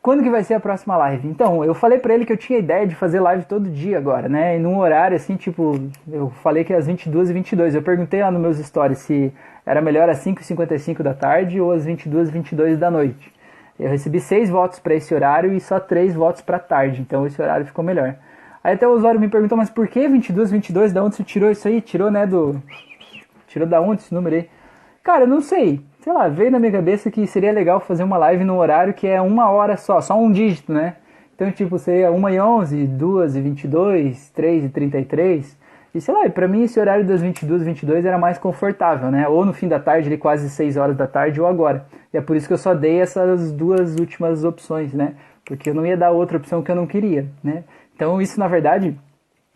Quando 0.06 0.22
que 0.22 0.30
vai 0.30 0.44
ser 0.44 0.54
a 0.54 0.60
próxima 0.60 0.96
live? 0.96 1.26
Então, 1.26 1.64
eu 1.64 1.74
falei 1.74 1.98
para 1.98 2.14
ele 2.14 2.24
que 2.24 2.32
eu 2.32 2.36
tinha 2.36 2.60
ideia 2.60 2.86
de 2.86 2.94
fazer 2.94 3.18
live 3.18 3.44
todo 3.44 3.68
dia 3.68 3.98
agora, 3.98 4.28
né? 4.28 4.56
E 4.56 4.60
num 4.60 4.78
horário 4.78 5.16
assim, 5.16 5.34
tipo, 5.34 5.80
eu 6.08 6.30
falei 6.44 6.62
que 6.62 6.72
às 6.72 6.86
22 6.86 7.28
e 7.28 7.32
22 7.32 7.74
Eu 7.74 7.82
perguntei 7.82 8.22
lá 8.22 8.30
nos 8.30 8.40
meus 8.40 8.56
stories 8.58 9.00
se 9.00 9.32
era 9.66 9.82
melhor 9.82 10.08
às 10.08 10.18
5 10.18 10.40
e 10.40 10.44
55 10.44 11.02
da 11.02 11.12
tarde 11.12 11.60
ou 11.60 11.72
às 11.72 11.84
22 11.84 12.28
e 12.28 12.30
22 12.30 12.78
da 12.78 12.88
noite. 12.88 13.34
Eu 13.80 13.90
recebi 13.90 14.20
seis 14.20 14.48
votos 14.48 14.78
para 14.78 14.94
esse 14.94 15.12
horário 15.12 15.52
e 15.52 15.58
só 15.58 15.80
três 15.80 16.14
votos 16.14 16.40
para 16.40 16.60
tarde, 16.60 17.00
então 17.00 17.26
esse 17.26 17.42
horário 17.42 17.66
ficou 17.66 17.84
melhor. 17.84 18.14
Aí 18.62 18.74
até 18.74 18.86
o 18.86 18.92
usuário 18.92 19.18
me 19.18 19.26
perguntou, 19.26 19.58
mas 19.58 19.70
por 19.70 19.88
que 19.88 20.06
22, 20.06 20.52
22? 20.52 20.92
Da 20.92 21.02
onde 21.02 21.16
você 21.16 21.24
tirou 21.24 21.50
isso 21.50 21.66
aí? 21.66 21.80
Tirou, 21.80 22.12
né, 22.12 22.24
do 22.28 22.62
Tirou 23.48 23.66
da 23.66 23.80
onde 23.80 24.02
esse 24.02 24.14
número 24.14 24.36
aí? 24.36 24.48
Cara, 25.02 25.24
eu 25.24 25.28
não 25.28 25.40
sei. 25.40 25.84
Sei 26.06 26.12
lá, 26.12 26.28
veio 26.28 26.52
na 26.52 26.60
minha 26.60 26.70
cabeça 26.70 27.10
que 27.10 27.26
seria 27.26 27.50
legal 27.50 27.80
fazer 27.80 28.04
uma 28.04 28.16
live 28.16 28.44
no 28.44 28.56
horário 28.58 28.94
que 28.94 29.08
é 29.08 29.20
uma 29.20 29.50
hora 29.50 29.76
só, 29.76 30.00
só 30.00 30.16
um 30.16 30.30
dígito, 30.30 30.72
né? 30.72 30.94
Então, 31.34 31.50
tipo, 31.50 31.76
seria 31.80 32.12
1 32.12 32.28
e 32.28 32.40
11, 32.40 32.86
2 32.86 33.34
e 33.34 33.40
22, 33.40 34.30
3 34.30 34.64
e 34.66 34.68
33. 34.68 35.58
E 35.92 36.00
sei 36.00 36.14
lá, 36.14 36.30
pra 36.30 36.46
mim 36.46 36.62
esse 36.62 36.78
horário 36.78 37.04
das 37.04 37.20
22 37.20 37.62
e 37.62 37.64
22 37.64 38.04
era 38.04 38.16
mais 38.18 38.38
confortável, 38.38 39.10
né? 39.10 39.26
Ou 39.26 39.44
no 39.44 39.52
fim 39.52 39.66
da 39.66 39.80
tarde, 39.80 40.06
ali 40.06 40.16
quase 40.16 40.48
6 40.48 40.76
horas 40.76 40.96
da 40.96 41.08
tarde, 41.08 41.40
ou 41.40 41.46
agora. 41.48 41.84
E 42.14 42.16
é 42.16 42.20
por 42.20 42.36
isso 42.36 42.46
que 42.46 42.52
eu 42.52 42.58
só 42.58 42.72
dei 42.72 43.00
essas 43.00 43.50
duas 43.50 43.96
últimas 43.96 44.44
opções, 44.44 44.94
né? 44.94 45.14
Porque 45.44 45.70
eu 45.70 45.74
não 45.74 45.84
ia 45.84 45.96
dar 45.96 46.12
outra 46.12 46.36
opção 46.36 46.62
que 46.62 46.70
eu 46.70 46.76
não 46.76 46.86
queria, 46.86 47.26
né? 47.42 47.64
Então, 47.96 48.22
isso 48.22 48.38
na 48.38 48.46
verdade, 48.46 48.96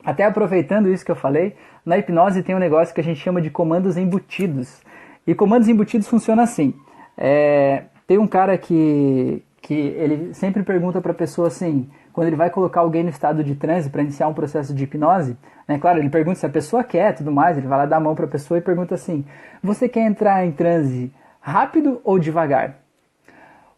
até 0.05 0.25
aproveitando 0.25 0.89
isso 0.89 1.05
que 1.05 1.13
eu 1.13 1.17
falei, 1.17 1.55
na 1.87 1.97
hipnose 1.97 2.43
tem 2.43 2.57
um 2.57 2.59
negócio 2.59 2.93
que 2.93 3.01
a 3.01 3.05
gente 3.05 3.21
chama 3.21 3.41
de 3.41 3.51
comandos 3.51 3.97
embutidos. 3.97 4.83
E 5.31 5.35
comandos 5.37 5.69
embutidos 5.69 6.09
funciona 6.09 6.43
assim. 6.43 6.75
É, 7.17 7.85
tem 8.05 8.19
um 8.19 8.27
cara 8.27 8.59
que, 8.59 9.45
que 9.63 9.75
ele 9.75 10.35
sempre 10.35 10.65
pergunta 10.65 11.01
para 11.01 11.13
a 11.13 11.15
pessoa 11.15 11.47
assim, 11.47 11.89
quando 12.13 12.27
ele 12.27 12.35
vai 12.35 12.51
colocar 12.51 12.81
alguém 12.81 13.05
no 13.05 13.11
estado 13.11 13.45
de 13.45 13.55
transe 13.55 13.89
para 13.89 14.03
iniciar 14.03 14.27
um 14.27 14.35
processo 14.35 14.75
de 14.75 14.83
hipnose, 14.83 15.37
né, 15.69 15.79
claro, 15.79 16.01
ele 16.01 16.11
pergunta 16.11 16.41
se 16.41 16.47
a 16.47 16.49
pessoa 16.49 16.83
quer 16.83 17.15
tudo 17.15 17.31
mais, 17.31 17.57
ele 17.57 17.69
vai 17.69 17.79
lá 17.79 17.87
dar 17.87 17.99
a 17.99 18.01
mão 18.01 18.17
para 18.17 18.25
a 18.25 18.29
pessoa 18.29 18.59
e 18.59 18.61
pergunta 18.61 18.97
assim: 18.97 19.25
você 19.63 19.89
quer 19.89 20.01
entrar 20.01 20.45
em 20.45 20.51
transe 20.51 21.13
rápido 21.41 22.01
ou 22.03 22.19
devagar? 22.19 22.81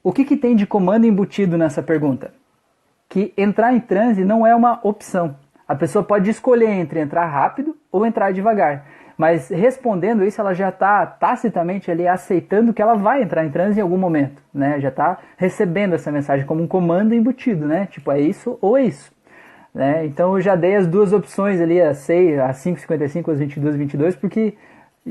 O 0.02 0.10
que, 0.10 0.24
que 0.24 0.38
tem 0.38 0.56
de 0.56 0.66
comando 0.66 1.04
embutido 1.04 1.58
nessa 1.58 1.82
pergunta? 1.82 2.32
Que 3.10 3.34
entrar 3.36 3.74
em 3.74 3.80
transe 3.80 4.24
não 4.24 4.46
é 4.46 4.56
uma 4.56 4.80
opção. 4.82 5.36
A 5.68 5.74
pessoa 5.74 6.02
pode 6.02 6.30
escolher 6.30 6.70
entre 6.70 6.98
entrar 6.98 7.26
rápido 7.26 7.76
ou 7.92 8.06
entrar 8.06 8.32
devagar. 8.32 8.86
Mas 9.16 9.48
respondendo 9.48 10.24
isso, 10.24 10.40
ela 10.40 10.54
já 10.54 10.68
está 10.68 11.04
tacitamente 11.06 11.90
ali 11.90 12.08
aceitando 12.08 12.72
que 12.72 12.82
ela 12.82 12.94
vai 12.94 13.22
entrar 13.22 13.44
em 13.44 13.50
transe 13.50 13.78
em 13.78 13.82
algum 13.82 13.98
momento, 13.98 14.42
né? 14.52 14.80
Já 14.80 14.88
está 14.88 15.18
recebendo 15.36 15.94
essa 15.94 16.10
mensagem 16.10 16.46
como 16.46 16.62
um 16.62 16.66
comando 16.66 17.14
embutido, 17.14 17.66
né? 17.66 17.86
Tipo, 17.90 18.12
é 18.12 18.20
isso 18.20 18.58
ou 18.60 18.76
é 18.76 18.84
isso. 18.84 19.12
Né? 19.74 20.04
Então 20.04 20.36
eu 20.36 20.40
já 20.40 20.54
dei 20.54 20.76
as 20.76 20.86
duas 20.86 21.12
opções 21.12 21.60
ali, 21.60 21.80
a 21.80 21.94
6, 21.94 22.38
a 22.38 22.50
5,55, 22.50 23.32
as 23.32 23.38
22, 23.38 23.76
22, 23.76 24.16
porque 24.16 24.54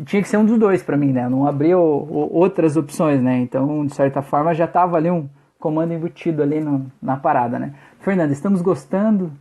tinha 0.05 0.21
que 0.21 0.27
ser 0.27 0.37
um 0.37 0.45
dos 0.45 0.57
dois 0.59 0.83
para 0.83 0.95
mim, 0.95 1.11
né? 1.11 1.27
não 1.27 1.47
abria 1.47 1.77
outras 1.77 2.77
opções, 2.77 3.21
né? 3.21 3.39
Então, 3.39 3.85
de 3.85 3.93
certa 3.93 4.21
forma, 4.21 4.53
já 4.53 4.65
estava 4.65 4.97
ali 4.97 5.09
um 5.09 5.27
comando 5.59 5.93
embutido 5.93 6.41
ali 6.41 6.59
no, 6.59 6.91
na 7.01 7.17
parada, 7.17 7.59
né? 7.59 7.73
Fernanda, 7.99 8.33
estamos 8.33 8.61
gostando 8.61 9.31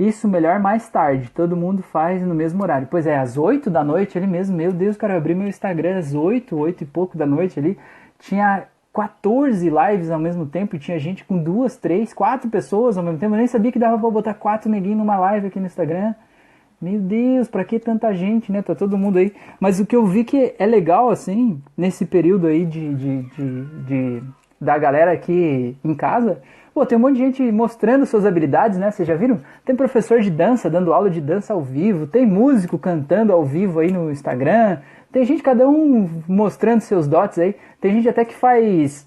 isso 0.00 0.26
melhor 0.26 0.58
mais 0.58 0.88
tarde, 0.88 1.30
todo 1.30 1.56
mundo 1.56 1.82
faz 1.82 2.22
no 2.22 2.34
mesmo 2.34 2.62
horário. 2.62 2.88
Pois 2.90 3.06
é, 3.06 3.18
às 3.18 3.36
8 3.36 3.68
da 3.68 3.84
noite 3.84 4.16
ele 4.16 4.26
mesmo, 4.26 4.56
meu 4.56 4.72
Deus, 4.72 4.96
cara, 4.96 5.12
eu 5.12 5.18
abri 5.18 5.34
meu 5.34 5.46
Instagram 5.46 5.98
às 5.98 6.14
8, 6.14 6.56
8 6.56 6.84
e 6.84 6.86
pouco 6.86 7.18
da 7.18 7.26
noite 7.26 7.58
ali, 7.58 7.78
tinha 8.18 8.64
14 8.94 9.68
lives 9.68 10.10
ao 10.10 10.18
mesmo 10.18 10.46
tempo 10.46 10.74
e 10.74 10.78
tinha 10.78 10.98
gente 10.98 11.24
com 11.24 11.36
duas, 11.42 11.76
três, 11.76 12.14
quatro 12.14 12.48
pessoas 12.48 12.96
ao 12.96 13.04
mesmo 13.04 13.18
tempo. 13.18 13.34
Eu 13.34 13.38
nem 13.38 13.46
sabia 13.46 13.70
que 13.70 13.78
dava 13.78 13.98
pra 13.98 14.10
botar 14.10 14.34
quatro 14.34 14.70
neguinhos 14.70 14.98
numa 14.98 15.18
live 15.18 15.48
aqui 15.48 15.60
no 15.60 15.66
Instagram. 15.66 16.14
Meu 16.80 16.98
Deus, 16.98 17.46
pra 17.46 17.62
que 17.62 17.78
tanta 17.78 18.12
gente, 18.14 18.50
né? 18.50 18.62
Tá 18.62 18.74
todo 18.74 18.96
mundo 18.96 19.18
aí. 19.18 19.34
Mas 19.60 19.78
o 19.80 19.86
que 19.86 19.94
eu 19.94 20.06
vi 20.06 20.24
que 20.24 20.54
é 20.58 20.64
legal, 20.64 21.10
assim, 21.10 21.62
nesse 21.76 22.06
período 22.06 22.46
aí 22.46 22.64
de, 22.64 22.94
de, 22.94 23.22
de, 23.22 23.64
de 23.84 24.22
da 24.60 24.76
galera 24.76 25.12
aqui 25.12 25.76
em 25.84 25.94
casa, 25.94 26.42
Pô, 26.80 26.86
tem 26.86 26.96
um 26.96 27.00
monte 27.02 27.16
de 27.16 27.18
gente 27.18 27.52
mostrando 27.52 28.06
suas 28.06 28.24
habilidades, 28.24 28.78
né? 28.78 28.90
Vocês 28.90 29.06
já 29.06 29.14
viram? 29.14 29.42
Tem 29.66 29.76
professor 29.76 30.18
de 30.22 30.30
dança 30.30 30.70
dando 30.70 30.94
aula 30.94 31.10
de 31.10 31.20
dança 31.20 31.52
ao 31.52 31.60
vivo, 31.60 32.06
tem 32.06 32.24
músico 32.24 32.78
cantando 32.78 33.34
ao 33.34 33.44
vivo 33.44 33.80
aí 33.80 33.92
no 33.92 34.10
Instagram, 34.10 34.78
tem 35.12 35.22
gente, 35.26 35.42
cada 35.42 35.68
um 35.68 36.08
mostrando 36.26 36.80
seus 36.80 37.06
dotes 37.06 37.38
aí. 37.38 37.54
Tem 37.82 37.92
gente 37.92 38.08
até 38.08 38.24
que 38.24 38.34
faz. 38.34 39.06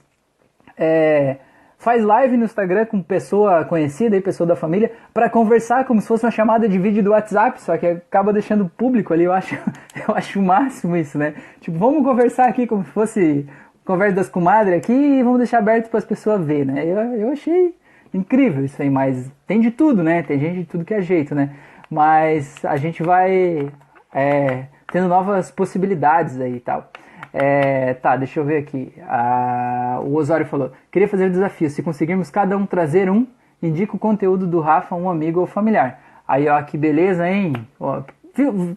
É, 0.77 1.37
faz 1.79 2.03
live 2.03 2.37
no 2.37 2.45
Instagram 2.45 2.85
com 2.85 3.01
pessoa 3.01 3.65
conhecida, 3.65 4.15
aí, 4.15 4.21
pessoa 4.21 4.45
da 4.45 4.55
família, 4.55 4.91
para 5.11 5.27
conversar 5.27 5.83
como 5.85 5.99
se 5.99 6.07
fosse 6.07 6.23
uma 6.23 6.31
chamada 6.31 6.69
de 6.69 6.77
vídeo 6.77 7.03
do 7.03 7.09
WhatsApp, 7.09 7.59
só 7.59 7.75
que 7.75 7.87
acaba 7.87 8.31
deixando 8.31 8.69
público 8.69 9.13
ali. 9.13 9.23
Eu 9.23 9.33
acho, 9.33 9.55
eu 10.07 10.13
acho 10.13 10.39
o 10.39 10.43
máximo 10.43 10.95
isso, 10.95 11.17
né? 11.17 11.33
Tipo, 11.59 11.79
vamos 11.79 12.03
conversar 12.03 12.47
aqui 12.47 12.67
como 12.67 12.83
se 12.83 12.91
fosse 12.91 13.47
conversa 13.85 14.15
das 14.15 14.29
comadres 14.29 14.77
aqui 14.77 14.93
e 14.93 15.23
vamos 15.23 15.39
deixar 15.39 15.59
aberto 15.59 15.89
para 15.89 15.99
as 15.99 16.05
pessoas 16.05 16.45
ver, 16.45 16.65
né? 16.65 16.85
Eu, 16.85 16.97
eu 17.15 17.31
achei 17.31 17.75
incrível 18.13 18.63
isso 18.63 18.81
aí, 18.81 18.89
mas 18.89 19.31
tem 19.47 19.59
de 19.59 19.71
tudo, 19.71 20.03
né? 20.03 20.23
Tem 20.23 20.39
gente 20.39 20.59
de 20.59 20.65
tudo 20.65 20.85
que 20.85 20.93
é 20.93 21.01
jeito, 21.01 21.33
né? 21.33 21.55
Mas 21.89 22.63
a 22.63 22.75
gente 22.77 23.03
vai 23.03 23.69
é, 24.13 24.65
tendo 24.91 25.07
novas 25.07 25.51
possibilidades 25.51 26.39
aí 26.39 26.55
e 26.55 26.59
tal. 26.59 26.89
É, 27.33 27.95
tá, 27.95 28.15
deixa 28.15 28.39
eu 28.39 28.45
ver 28.45 28.57
aqui. 28.57 28.93
Ah, 29.07 29.99
o 30.03 30.15
Osório 30.15 30.45
falou: 30.45 30.71
queria 30.91 31.07
fazer 31.07 31.25
o 31.25 31.31
desafio. 31.31 31.69
Se 31.69 31.81
conseguirmos 31.81 32.29
cada 32.29 32.55
um 32.55 32.65
trazer 32.65 33.09
um, 33.09 33.25
indica 33.61 33.95
o 33.95 33.99
conteúdo 33.99 34.45
do 34.45 34.59
Rafa 34.59 34.93
a 34.93 34.97
um 34.97 35.09
amigo 35.09 35.39
ou 35.39 35.47
familiar. 35.47 35.99
Aí, 36.27 36.47
ó, 36.47 36.61
que 36.61 36.77
beleza, 36.77 37.27
hein? 37.27 37.53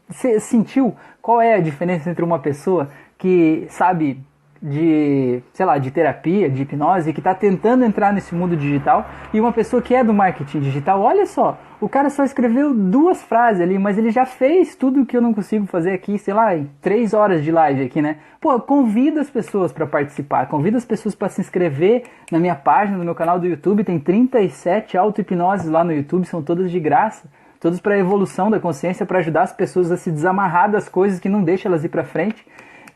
Você 0.09 0.41
sentiu 0.41 0.95
qual 1.23 1.41
é 1.41 1.55
a 1.55 1.61
diferença 1.61 2.11
entre 2.11 2.25
uma 2.25 2.39
pessoa 2.39 2.89
que 3.19 3.67
sabe 3.71 4.21
de, 4.63 5.43
sei 5.53 5.67
lá, 5.67 5.79
de 5.79 5.91
terapia, 5.91 6.49
de 6.49 6.63
hipnose, 6.63 7.13
que 7.13 7.21
está 7.21 7.35
tentando 7.35 7.85
entrar 7.85 8.13
nesse 8.13 8.35
mundo 8.35 8.57
digital, 8.57 9.09
e 9.33 9.41
uma 9.41 9.53
pessoa 9.53 9.83
que 9.83 9.95
é 9.95 10.03
do 10.03 10.15
marketing 10.15 10.61
digital, 10.61 11.01
olha 11.01 11.27
só, 11.27 11.59
o 11.81 11.89
cara 11.89 12.09
só 12.09 12.25
escreveu 12.25 12.73
duas 12.73 13.23
frases 13.23 13.61
ali, 13.61 13.79
mas 13.79 13.99
ele 13.99 14.11
já 14.11 14.25
fez 14.25 14.75
tudo 14.75 15.03
o 15.03 15.07
que 15.07 15.17
eu 15.17 15.21
não 15.21 15.35
consigo 15.35 15.67
fazer 15.67 15.93
aqui, 15.93 16.19
sei 16.19 16.33
lá, 16.33 16.57
em 16.57 16.71
três 16.81 17.13
horas 17.13 17.45
de 17.45 17.53
live 17.53 17.85
aqui, 17.85 18.01
né? 18.01 18.17
Pô, 18.41 18.59
convida 18.61 19.21
as 19.21 19.29
pessoas 19.29 19.73
para 19.73 19.87
participar, 19.87 20.47
convida 20.47 20.79
as 20.79 20.85
pessoas 20.85 21.15
para 21.15 21.29
se 21.29 21.41
inscrever 21.41 22.05
na 22.33 22.39
minha 22.39 22.55
página, 22.55 22.97
no 22.97 23.05
meu 23.05 23.15
canal 23.15 23.39
do 23.39 23.47
YouTube, 23.47 23.85
tem 23.85 23.99
37 23.99 24.97
auto-hipnoses 24.97 25.69
lá 25.69 25.85
no 25.85 25.93
YouTube, 25.93 26.25
são 26.25 26.43
todas 26.43 26.71
de 26.71 26.81
graça. 26.81 27.29
Todas 27.59 27.81
para 27.81 27.95
a 27.95 27.99
evolução 27.99 28.51
da 28.51 28.61
consciência, 28.61 29.07
para 29.07 29.19
ajudar 29.19 29.43
as 29.43 29.53
pessoas 29.53 29.91
a 29.91 29.97
se 29.97 30.11
desamarrar 30.11 30.71
das 30.71 30.91
coisas 30.91 31.19
que 31.19 31.29
não 31.29 31.43
deixam 31.43 31.71
elas 31.73 31.83
ir 31.85 31.89
para 31.89 32.05
frente. 32.05 32.47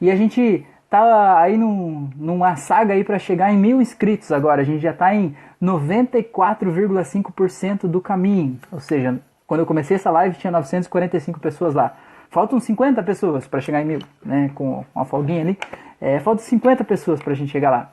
E 0.00 0.10
a 0.10 0.16
gente 0.16 0.66
tá 0.90 1.40
aí 1.40 1.56
num, 1.56 2.10
numa 2.16 2.56
saga 2.56 2.92
aí 2.94 3.04
para 3.04 3.16
chegar 3.18 3.52
em 3.52 3.56
mil 3.56 3.80
inscritos 3.80 4.32
agora. 4.32 4.60
A 4.60 4.64
gente 4.64 4.80
já 4.80 4.90
está 4.90 5.14
em 5.14 5.36
94,5% 5.62 7.86
do 7.86 8.00
caminho. 8.00 8.58
Ou 8.72 8.80
seja, 8.80 9.20
quando 9.46 9.60
eu 9.60 9.66
comecei 9.66 9.94
essa 9.94 10.10
live 10.10 10.36
tinha 10.36 10.50
945 10.50 11.38
pessoas 11.38 11.74
lá. 11.74 11.96
Faltam 12.28 12.58
50 12.58 13.04
pessoas 13.04 13.46
para 13.46 13.60
chegar 13.60 13.80
em 13.82 13.84
mil, 13.84 14.00
né? 14.24 14.50
Com 14.54 14.84
uma 14.94 15.04
folguinha 15.04 15.42
ali. 15.42 15.56
É, 16.00 16.18
faltam 16.18 16.44
50 16.44 16.82
pessoas 16.84 17.22
para 17.22 17.32
a 17.32 17.36
gente 17.36 17.52
chegar 17.52 17.70
lá. 17.70 17.92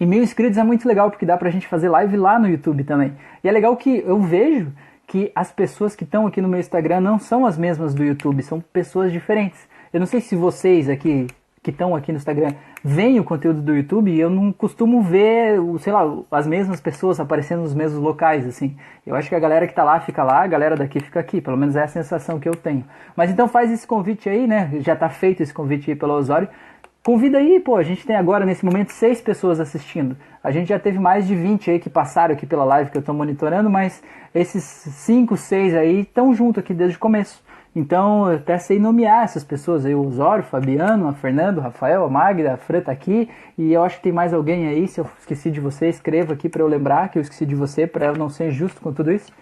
E 0.00 0.06
mil 0.06 0.22
inscritos 0.22 0.56
é 0.58 0.64
muito 0.64 0.88
legal 0.88 1.10
porque 1.10 1.26
dá 1.26 1.36
para 1.36 1.48
a 1.48 1.52
gente 1.52 1.68
fazer 1.68 1.90
live 1.90 2.16
lá 2.16 2.38
no 2.38 2.48
YouTube 2.48 2.82
também. 2.82 3.12
E 3.44 3.48
é 3.48 3.52
legal 3.52 3.76
que 3.76 4.02
eu 4.04 4.18
vejo 4.20 4.72
que 5.06 5.30
as 5.34 5.52
pessoas 5.52 5.94
que 5.94 6.04
estão 6.04 6.26
aqui 6.26 6.40
no 6.40 6.48
meu 6.48 6.58
Instagram 6.58 7.00
não 7.00 7.18
são 7.18 7.44
as 7.44 7.58
mesmas 7.58 7.92
do 7.94 8.02
YouTube, 8.02 8.42
são 8.42 8.58
pessoas 8.60 9.12
diferentes. 9.12 9.68
Eu 9.92 10.00
não 10.00 10.06
sei 10.06 10.20
se 10.20 10.34
vocês 10.34 10.88
aqui 10.88 11.26
que 11.62 11.70
estão 11.70 11.94
aqui 11.94 12.10
no 12.10 12.18
Instagram 12.18 12.54
veem 12.82 13.20
o 13.20 13.24
conteúdo 13.24 13.62
do 13.62 13.74
YouTube 13.74 14.10
e 14.10 14.20
eu 14.20 14.28
não 14.28 14.52
costumo 14.52 15.00
ver, 15.00 15.60
sei 15.78 15.92
lá, 15.92 16.02
as 16.32 16.46
mesmas 16.46 16.80
pessoas 16.80 17.20
aparecendo 17.20 17.60
nos 17.60 17.72
mesmos 17.72 18.02
locais, 18.02 18.44
assim. 18.44 18.76
Eu 19.06 19.14
acho 19.14 19.28
que 19.28 19.34
a 19.34 19.38
galera 19.38 19.68
que 19.68 19.74
tá 19.74 19.84
lá 19.84 20.00
fica 20.00 20.24
lá, 20.24 20.42
a 20.42 20.46
galera 20.48 20.74
daqui 20.74 20.98
fica 20.98 21.20
aqui, 21.20 21.40
pelo 21.40 21.56
menos 21.56 21.76
é 21.76 21.84
a 21.84 21.88
sensação 21.88 22.40
que 22.40 22.48
eu 22.48 22.56
tenho. 22.56 22.84
Mas 23.14 23.30
então 23.30 23.46
faz 23.46 23.70
esse 23.70 23.86
convite 23.86 24.28
aí, 24.28 24.46
né? 24.46 24.70
Já 24.80 24.96
tá 24.96 25.08
feito 25.08 25.40
esse 25.40 25.54
convite 25.54 25.88
aí 25.90 25.96
pelo 25.96 26.14
Osório. 26.14 26.48
Convida 27.04 27.38
aí, 27.38 27.60
pô, 27.60 27.76
a 27.76 27.82
gente 27.82 28.04
tem 28.04 28.16
agora 28.16 28.44
nesse 28.44 28.64
momento 28.64 28.90
seis 28.90 29.20
pessoas 29.20 29.60
assistindo. 29.60 30.16
A 30.42 30.50
gente 30.50 30.68
já 30.68 30.78
teve 30.78 30.98
mais 30.98 31.26
de 31.26 31.34
20 31.34 31.70
aí 31.70 31.78
que 31.78 31.90
passaram 31.90 32.34
aqui 32.34 32.46
pela 32.46 32.64
live 32.64 32.90
que 32.90 32.96
eu 32.96 33.00
estou 33.00 33.14
monitorando, 33.14 33.70
mas 33.70 34.02
esses 34.34 34.64
cinco, 34.64 35.36
seis 35.36 35.74
aí 35.74 36.00
estão 36.00 36.34
junto 36.34 36.58
aqui 36.58 36.74
desde 36.74 36.96
o 36.96 37.00
começo. 37.00 37.42
Então, 37.74 38.30
eu 38.30 38.36
até 38.36 38.58
sei 38.58 38.78
nomear 38.78 39.24
essas 39.24 39.42
pessoas 39.42 39.86
aí, 39.86 39.94
o 39.94 40.06
Osório, 40.06 40.44
o 40.44 40.46
Fabiano, 40.46 41.08
a 41.08 41.14
Fernando, 41.14 41.56
o 41.56 41.60
Rafael, 41.60 42.04
a 42.04 42.10
Magda, 42.10 42.52
a 42.52 42.56
Fran 42.58 42.82
tá 42.82 42.92
aqui, 42.92 43.30
e 43.56 43.72
eu 43.72 43.82
acho 43.82 43.96
que 43.96 44.02
tem 44.02 44.12
mais 44.12 44.34
alguém 44.34 44.68
aí, 44.68 44.86
se 44.86 45.00
eu 45.00 45.08
esqueci 45.18 45.50
de 45.50 45.58
você, 45.58 45.88
escreva 45.88 46.34
aqui 46.34 46.50
para 46.50 46.62
eu 46.62 46.68
lembrar 46.68 47.08
que 47.08 47.18
eu 47.18 47.22
esqueci 47.22 47.46
de 47.46 47.54
você, 47.54 47.86
para 47.86 48.06
eu 48.06 48.14
não 48.14 48.28
ser 48.28 48.48
injusto 48.48 48.80
com 48.82 48.92
tudo 48.92 49.10
isso. 49.10 49.32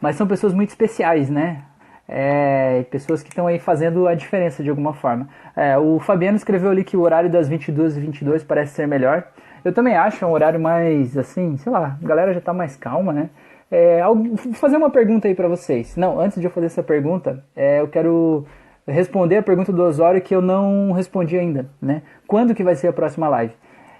Mas 0.00 0.16
são 0.16 0.26
pessoas 0.26 0.54
muito 0.54 0.70
especiais, 0.70 1.28
né? 1.28 1.62
É, 2.08 2.84
pessoas 2.90 3.22
que 3.22 3.28
estão 3.28 3.46
aí 3.46 3.58
fazendo 3.58 4.08
a 4.08 4.14
diferença 4.14 4.62
de 4.62 4.70
alguma 4.70 4.94
forma. 4.94 5.28
É, 5.54 5.76
o 5.76 5.98
Fabiano 5.98 6.36
escreveu 6.36 6.70
ali 6.70 6.84
que 6.84 6.96
o 6.96 7.00
horário 7.00 7.30
das 7.30 7.48
22 7.48 7.96
e 7.96 8.00
22 8.00 8.44
parece 8.44 8.74
ser 8.74 8.88
melhor. 8.88 9.24
Eu 9.62 9.72
também 9.72 9.96
acho 9.96 10.24
um 10.24 10.30
horário 10.30 10.60
mais, 10.60 11.16
assim, 11.16 11.56
sei 11.58 11.72
lá, 11.72 11.98
a 12.02 12.06
galera 12.06 12.32
já 12.32 12.40
tá 12.40 12.52
mais 12.52 12.76
calma, 12.76 13.12
né? 13.12 13.30
É, 13.76 14.00
vou 14.04 14.36
fazer 14.52 14.76
uma 14.76 14.88
pergunta 14.88 15.26
aí 15.26 15.34
para 15.34 15.48
vocês. 15.48 15.96
Não, 15.96 16.20
antes 16.20 16.38
de 16.38 16.46
eu 16.46 16.50
fazer 16.52 16.66
essa 16.66 16.80
pergunta, 16.80 17.44
é, 17.56 17.80
eu 17.80 17.88
quero 17.88 18.46
responder 18.86 19.38
a 19.38 19.42
pergunta 19.42 19.72
do 19.72 19.82
Osório 19.82 20.22
que 20.22 20.32
eu 20.32 20.40
não 20.40 20.92
respondi 20.92 21.36
ainda, 21.36 21.66
né? 21.82 22.02
Quando 22.24 22.54
que 22.54 22.62
vai 22.62 22.76
ser 22.76 22.86
a 22.86 22.92
próxima 22.92 23.26
live? 23.28 23.52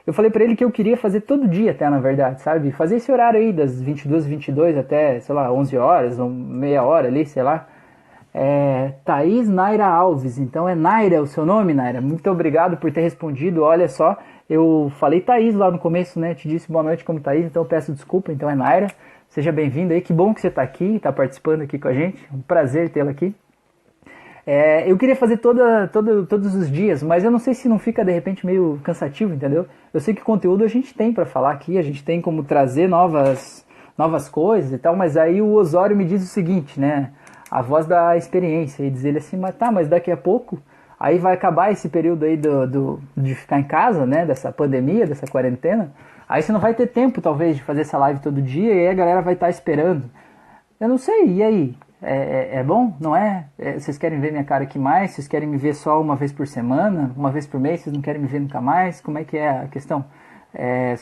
Eu 0.07 0.12
falei 0.12 0.31
para 0.31 0.45
ele 0.45 0.55
que 0.55 0.62
eu 0.62 0.70
queria 0.70 0.97
fazer 0.97 1.22
todo 1.22 1.49
dia 1.49 1.72
até, 1.72 1.91
na 1.91 1.99
verdade, 1.99 2.41
sabe? 2.41 2.70
Fazer 2.70 2.97
esse 2.97 3.11
horário 3.11 3.41
aí 3.41 3.53
das 3.53 3.83
22 3.83 4.25
22 4.25 4.79
até, 4.79 5.18
sei 5.18 5.35
lá, 5.35 5.53
11 5.53 5.77
horas, 5.77 6.18
ou 6.20 6.31
meia 6.31 6.85
hora 6.85 7.09
ali, 7.09 7.27
sei 7.27 7.43
lá. 7.43 7.66
É, 8.33 8.93
Thaís 9.05 9.49
Naira 9.49 9.87
Alves, 9.87 10.39
então 10.39 10.68
é 10.68 10.77
Naira 10.77 11.20
o 11.20 11.27
seu 11.27 11.45
nome, 11.45 11.75
Naira? 11.75 12.01
Muito 12.01 12.31
obrigado 12.31 12.77
por 12.77 12.93
ter 12.93 13.01
respondido, 13.01 13.62
olha 13.64 13.89
só, 13.89 14.16
eu 14.49 14.93
falei 15.01 15.20
Thaís 15.20 15.53
lá 15.57 15.68
no 15.68 15.81
começo, 15.81 16.20
né? 16.20 16.33
Te 16.33 16.47
disse 16.49 16.70
boa 16.70 16.85
noite 16.85 17.03
como 17.03 17.18
Thaís, 17.18 17.45
então 17.45 17.64
peço 17.64 17.93
desculpa, 17.93 18.31
então 18.31 18.49
é 18.49 18.55
Naira. 18.55 18.87
Seja 19.35 19.51
bem-vindo 19.51 19.93
aí, 19.93 20.01
que 20.01 20.12
bom 20.12 20.32
que 20.32 20.41
você 20.41 20.47
está 20.47 20.62
aqui, 20.62 20.95
está 20.95 21.12
participando 21.12 21.62
aqui 21.62 21.76
com 21.76 21.89
a 21.89 21.93
gente, 21.93 22.24
um 22.32 22.41
prazer 22.41 22.91
tê-la 22.91 23.11
aqui. 23.11 23.35
É, 24.47 24.89
eu 24.89 24.97
queria 24.97 25.16
fazer 25.16 25.39
toda, 25.39 25.89
toda, 25.89 26.24
todos 26.24 26.55
os 26.55 26.70
dias, 26.70 27.03
mas 27.03 27.24
eu 27.24 27.32
não 27.32 27.41
sei 27.41 27.53
se 27.53 27.68
não 27.68 27.76
fica 27.76 28.05
de 28.05 28.12
repente 28.12 28.47
meio 28.47 28.78
cansativo, 28.85 29.35
entendeu? 29.35 29.66
Eu 29.93 29.99
sei 29.99 30.14
que 30.14 30.22
conteúdo 30.22 30.62
a 30.62 30.68
gente 30.68 30.95
tem 30.95 31.12
para 31.12 31.26
falar 31.26 31.51
aqui, 31.51 31.76
a 31.78 31.82
gente 31.82 32.05
tem 32.05 32.20
como 32.20 32.45
trazer 32.45 32.89
novas, 32.89 33.66
novas 33.99 34.28
coisas 34.28 34.72
e 34.72 34.78
tal, 34.78 34.95
mas 34.95 35.16
aí 35.16 35.43
o 35.43 35.53
Osório 35.55 35.97
me 35.97 36.05
diz 36.05 36.22
o 36.22 36.28
seguinte, 36.28 36.78
né? 36.78 37.11
A 37.51 37.61
voz 37.61 37.87
da 37.87 38.16
experiência, 38.16 38.85
e 38.85 38.91
diz 38.91 39.05
ele 39.05 39.18
assim, 39.18 39.37
mas 39.37 39.57
tá, 39.57 39.72
mas 39.72 39.89
daqui 39.89 40.12
a 40.12 40.16
pouco, 40.16 40.62
aí 40.97 41.18
vai 41.18 41.35
acabar 41.35 41.72
esse 41.72 41.89
período 41.89 42.24
aí 42.24 42.37
do, 42.37 42.68
do, 42.68 43.01
de 43.16 43.35
ficar 43.35 43.59
em 43.59 43.64
casa, 43.64 44.07
né? 44.07 44.24
Dessa 44.24 44.53
pandemia, 44.53 45.09
dessa 45.09 45.26
quarentena. 45.26 45.91
Aí 46.29 46.43
você 46.43 46.53
não 46.53 46.61
vai 46.61 46.75
ter 46.75 46.87
tempo, 46.87 47.20
talvez, 47.20 47.57
de 47.57 47.62
fazer 47.62 47.83
essa 47.83 47.99
live 47.99 48.20
todo 48.20 48.41
dia 48.41 48.72
e 48.75 48.81
aí 48.81 48.89
a 48.89 48.95
galera 48.95 49.22
vai 49.22 49.35
estar 49.35 49.47
tá 49.47 49.51
esperando. 49.51 50.11
Eu 50.81 50.89
não 50.89 50.99
sei, 50.99 51.27
e 51.27 51.43
aí? 51.43 51.77
É, 52.03 52.57
é, 52.57 52.57
é 52.57 52.62
bom? 52.62 52.95
Não 53.01 53.16
é? 53.16 53.47
é? 53.59 53.79
Vocês 53.79 53.97
querem 53.97 54.20
ver 54.20 54.31
minha 54.31 54.45
cara 54.45 54.64
aqui 54.64 54.79
mais? 54.79 55.12
Vocês 55.12 55.27
querem 55.27 55.49
me 55.49 55.57
ver 55.57 55.75
só 55.75 56.01
uma 56.01 56.16
vez 56.16 56.33
por 56.33 56.47
semana? 56.47 57.12
Uma 57.16 57.31
vez 57.31 57.47
por 57.47 57.59
mês? 57.59 57.81
Vocês 57.81 57.95
não 57.95 58.03
querem 58.03 58.20
me 58.20 58.29
ver 58.29 58.41
nunca 58.41 58.61
mais? 58.61 59.01
Como 59.01 59.18
é 59.18 59.25
que 59.25 59.37
é 59.37 59.49
a 59.49 59.68
questão? 59.68 60.05
É, 60.55 60.95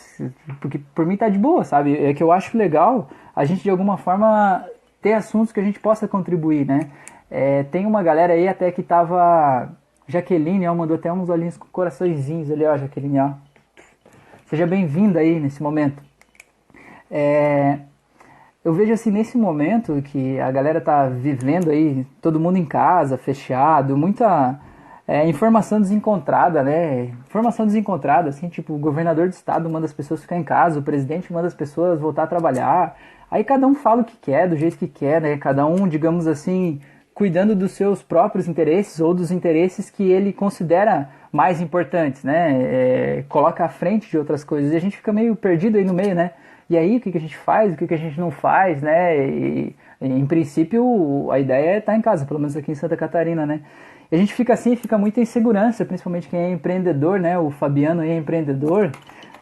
porque 0.61 0.79
por 0.95 1.05
mim 1.05 1.16
tá 1.16 1.29
de 1.29 1.39
boa, 1.39 1.64
sabe? 1.64 1.97
É 1.97 2.14
que 2.14 2.23
eu 2.23 2.33
acho 2.33 2.57
legal 2.57 3.11
a 3.35 3.45
gente 3.45 3.62
de 3.62 3.70
alguma 3.70 3.99
forma 3.99 4.64
ter 5.03 5.12
assuntos 5.12 5.53
que 5.53 5.61
a 5.61 5.62
gente 5.62 5.81
possa 5.81 6.07
contribuir, 6.09 6.66
né? 6.66 6.89
É, 7.31 7.64
tem 7.64 7.85
uma 7.85 8.03
galera 8.03 8.35
aí 8.35 8.47
até 8.47 8.70
que 8.70 8.83
tava. 8.83 9.70
Jaqueline, 10.07 10.66
ó, 10.68 10.75
mandou 10.75 10.97
até 10.97 11.12
uns 11.12 11.29
olhinhos 11.29 11.57
com 11.57 11.66
coraçõezinhos 11.73 12.51
ali, 12.51 12.64
ó, 12.64 12.77
Jaqueline, 12.77 13.18
ó. 13.18 13.31
Seja 14.53 14.66
bem-vinda 14.66 15.20
aí 15.20 15.40
nesse 15.40 15.62
momento. 15.62 16.03
É, 17.11 17.78
eu 18.62 18.74
vejo 18.74 18.92
assim 18.92 19.11
nesse 19.11 19.38
momento 19.38 20.03
que 20.03 20.38
a 20.38 20.50
galera 20.50 20.78
tá 20.78 21.09
vivendo 21.09 21.70
aí, 21.70 22.07
todo 22.20 22.38
mundo 22.38 22.59
em 22.59 22.64
casa, 22.66 23.16
fechado, 23.16 23.96
muita 23.96 24.61
é, 25.09 25.26
informação 25.26 25.80
desencontrada, 25.80 26.62
né? 26.62 27.05
Informação 27.26 27.64
desencontrada, 27.64 28.28
assim, 28.28 28.50
tipo, 28.50 28.74
o 28.74 28.78
governador 28.78 29.26
do 29.26 29.32
estado 29.32 29.70
manda 29.70 29.86
as 29.86 29.92
pessoas 29.94 30.20
ficar 30.20 30.36
em 30.36 30.44
casa, 30.44 30.80
o 30.80 30.82
presidente 30.82 31.32
manda 31.32 31.46
as 31.48 31.55
pessoas 31.55 31.98
voltar 31.98 32.24
a 32.24 32.26
trabalhar. 32.26 32.94
Aí 33.30 33.42
cada 33.42 33.66
um 33.66 33.74
fala 33.74 34.03
o 34.03 34.05
que 34.05 34.18
quer, 34.18 34.50
do 34.50 34.57
jeito 34.59 34.76
que 34.76 34.86
quer, 34.86 35.18
né? 35.22 35.38
Cada 35.38 35.64
um, 35.64 35.88
digamos 35.88 36.26
assim, 36.26 36.78
cuidando 37.14 37.57
dos 37.57 37.72
seus 37.72 38.03
próprios 38.03 38.46
interesses 38.46 39.00
ou 39.00 39.14
dos 39.14 39.30
interesses 39.30 39.88
que 39.88 40.03
ele 40.03 40.30
considera 40.30 41.09
mais 41.33 41.61
importantes, 41.62 42.22
né? 42.22 42.61
É, 42.62 43.24
coloca 43.28 43.64
à 43.64 43.68
frente 43.68 44.11
de 44.11 44.18
outras 44.18 44.45
coisas. 44.45 44.72
E 44.72 44.76
a 44.76 44.80
gente 44.80 44.97
fica 44.99 45.12
meio 45.12 45.35
perdido 45.35 45.78
aí 45.78 45.85
no 45.85 45.95
meio, 45.95 46.14
né? 46.14 46.33
E 46.68 46.76
aí, 46.76 46.99
o 46.99 47.01
que, 47.01 47.11
que 47.11 47.18
a 47.18 47.20
gente 47.20 47.37
faz, 47.37 47.72
o 47.72 47.76
que, 47.76 47.87
que 47.87 47.95
a 47.95 47.99
gente 47.99 48.20
não 48.20 48.30
faz, 48.30 48.83
né? 48.83 49.16
E, 49.28 49.74
em 50.01 50.26
princípio, 50.26 51.30
a 51.30 51.39
ideia 51.39 51.70
é 51.70 51.78
estar 51.78 51.97
em 51.97 52.03
casa, 52.03 52.26
pelo 52.26 52.39
menos 52.39 52.57
aqui 52.57 52.70
em 52.70 52.74
Santa 52.74 52.97
Catarina, 52.97 53.47
né? 53.47 53.62
E 54.11 54.14
a 54.14 54.18
gente 54.18 54.35
fica 54.35 54.53
assim, 54.53 54.76
fica 54.76 54.99
muita 54.99 55.20
insegurança, 55.20 55.85
principalmente 55.87 56.28
quem 56.28 56.39
é 56.39 56.51
empreendedor, 56.51 57.18
né? 57.18 57.39
O 57.39 57.51
Fabiano 57.51 58.03
é 58.03 58.16
empreendedor. 58.16 58.93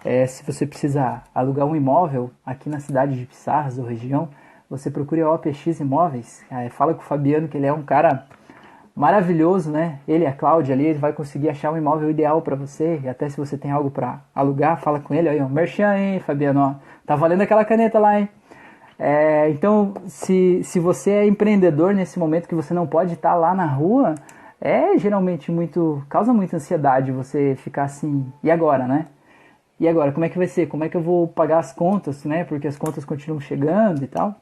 É, 0.05 0.27
se 0.27 0.45
você 0.45 0.67
precisa 0.67 1.23
alugar 1.35 1.67
um 1.67 1.75
imóvel 1.75 2.31
aqui 2.47 2.69
na 2.69 2.79
cidade 2.79 3.19
de 3.19 3.27
Pissarras 3.27 3.79
ou 3.79 3.85
região, 3.85 4.29
você 4.69 4.91
procure 4.91 5.21
a 5.21 5.31
OPX 5.31 5.81
Imóveis. 5.81 6.45
É, 6.51 6.69
fala 6.69 6.95
com 6.95 7.01
o 7.01 7.05
Fabiano 7.05 7.49
que 7.49 7.57
ele 7.57 7.67
é 7.67 7.73
um 7.73 7.83
cara 7.83 8.27
maravilhoso, 8.95 9.71
né? 9.71 9.99
Ele 10.07 10.27
a 10.27 10.33
Cláudia 10.33 10.75
ali, 10.75 10.87
ele 10.87 10.99
vai 10.99 11.13
conseguir 11.13 11.49
achar 11.49 11.73
um 11.73 11.77
imóvel 11.77 12.11
ideal 12.11 12.43
para 12.43 12.57
você. 12.57 13.01
E 13.03 13.09
até 13.09 13.29
se 13.29 13.37
você 13.37 13.57
tem 13.57 13.71
algo 13.71 13.91
para 13.91 14.21
alugar, 14.35 14.81
fala 14.81 15.01
com 15.01 15.15
ele. 15.15 15.29
Aí, 15.29 15.41
ó, 15.41 15.49
merchan, 15.49 15.97
hein, 15.97 16.21
Fabiano? 16.21 16.61
Ó, 16.61 16.75
tá 17.07 17.17
valendo 17.17 17.43
aquela 17.43 17.65
caneta 17.65 17.99
lá, 17.99 18.21
hein? 18.21 18.29
É, 18.99 19.49
então, 19.49 19.95
se, 20.07 20.63
se 20.63 20.79
você 20.79 21.11
é 21.11 21.27
empreendedor 21.27 21.95
nesse 21.95 22.19
momento 22.19 22.47
que 22.47 22.55
você 22.55 22.75
não 22.75 22.87
pode 22.87 23.15
estar 23.15 23.35
lá 23.35 23.55
na 23.55 23.65
rua, 23.65 24.15
é 24.61 24.99
geralmente 24.99 25.51
muito. 25.51 26.05
causa 26.09 26.35
muita 26.35 26.57
ansiedade 26.57 27.11
você 27.11 27.55
ficar 27.57 27.85
assim, 27.85 28.31
e 28.43 28.51
agora, 28.51 28.87
né? 28.87 29.07
E 29.81 29.89
agora, 29.89 30.13
como 30.13 30.27
é 30.27 30.29
que 30.29 30.37
vai 30.37 30.47
ser? 30.47 30.67
Como 30.67 30.85
é 30.85 30.91
que 30.91 30.97
eu 30.97 31.01
vou 31.01 31.27
pagar 31.27 31.59
as 31.59 31.73
contas, 31.73 32.25
né? 32.27 32.45
Porque 32.45 32.69
as 32.69 32.77
contas 32.77 33.03
continuam 33.03 33.41
chegando 33.41 34.05
e 34.05 34.07
tal. 34.07 34.35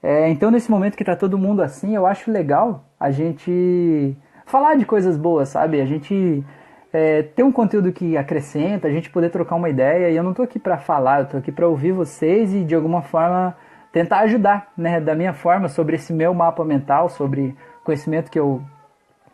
É, 0.00 0.28
então, 0.28 0.50
nesse 0.50 0.70
momento 0.70 0.96
que 0.96 1.02
está 1.02 1.16
todo 1.16 1.36
mundo 1.36 1.62
assim, 1.62 1.96
eu 1.96 2.06
acho 2.06 2.30
legal 2.30 2.84
a 3.04 3.10
gente 3.10 4.16
falar 4.46 4.76
de 4.76 4.86
coisas 4.86 5.16
boas, 5.16 5.50
sabe? 5.50 5.80
A 5.80 5.84
gente 5.84 6.42
é, 6.90 7.22
ter 7.22 7.42
um 7.42 7.52
conteúdo 7.52 7.92
que 7.92 8.16
acrescenta, 8.16 8.88
a 8.88 8.90
gente 8.90 9.10
poder 9.10 9.28
trocar 9.28 9.56
uma 9.56 9.68
ideia. 9.68 10.10
E 10.10 10.16
eu 10.16 10.22
não 10.22 10.30
estou 10.30 10.44
aqui 10.44 10.58
para 10.58 10.78
falar, 10.78 11.18
eu 11.18 11.24
estou 11.24 11.38
aqui 11.38 11.52
para 11.52 11.68
ouvir 11.68 11.92
vocês 11.92 12.54
e 12.54 12.64
de 12.64 12.74
alguma 12.74 13.02
forma 13.02 13.54
tentar 13.92 14.20
ajudar, 14.20 14.72
né? 14.76 15.00
Da 15.00 15.14
minha 15.14 15.34
forma, 15.34 15.68
sobre 15.68 15.96
esse 15.96 16.12
meu 16.14 16.32
mapa 16.32 16.64
mental, 16.64 17.10
sobre 17.10 17.54
conhecimento 17.84 18.30
que 18.30 18.38
eu 18.38 18.62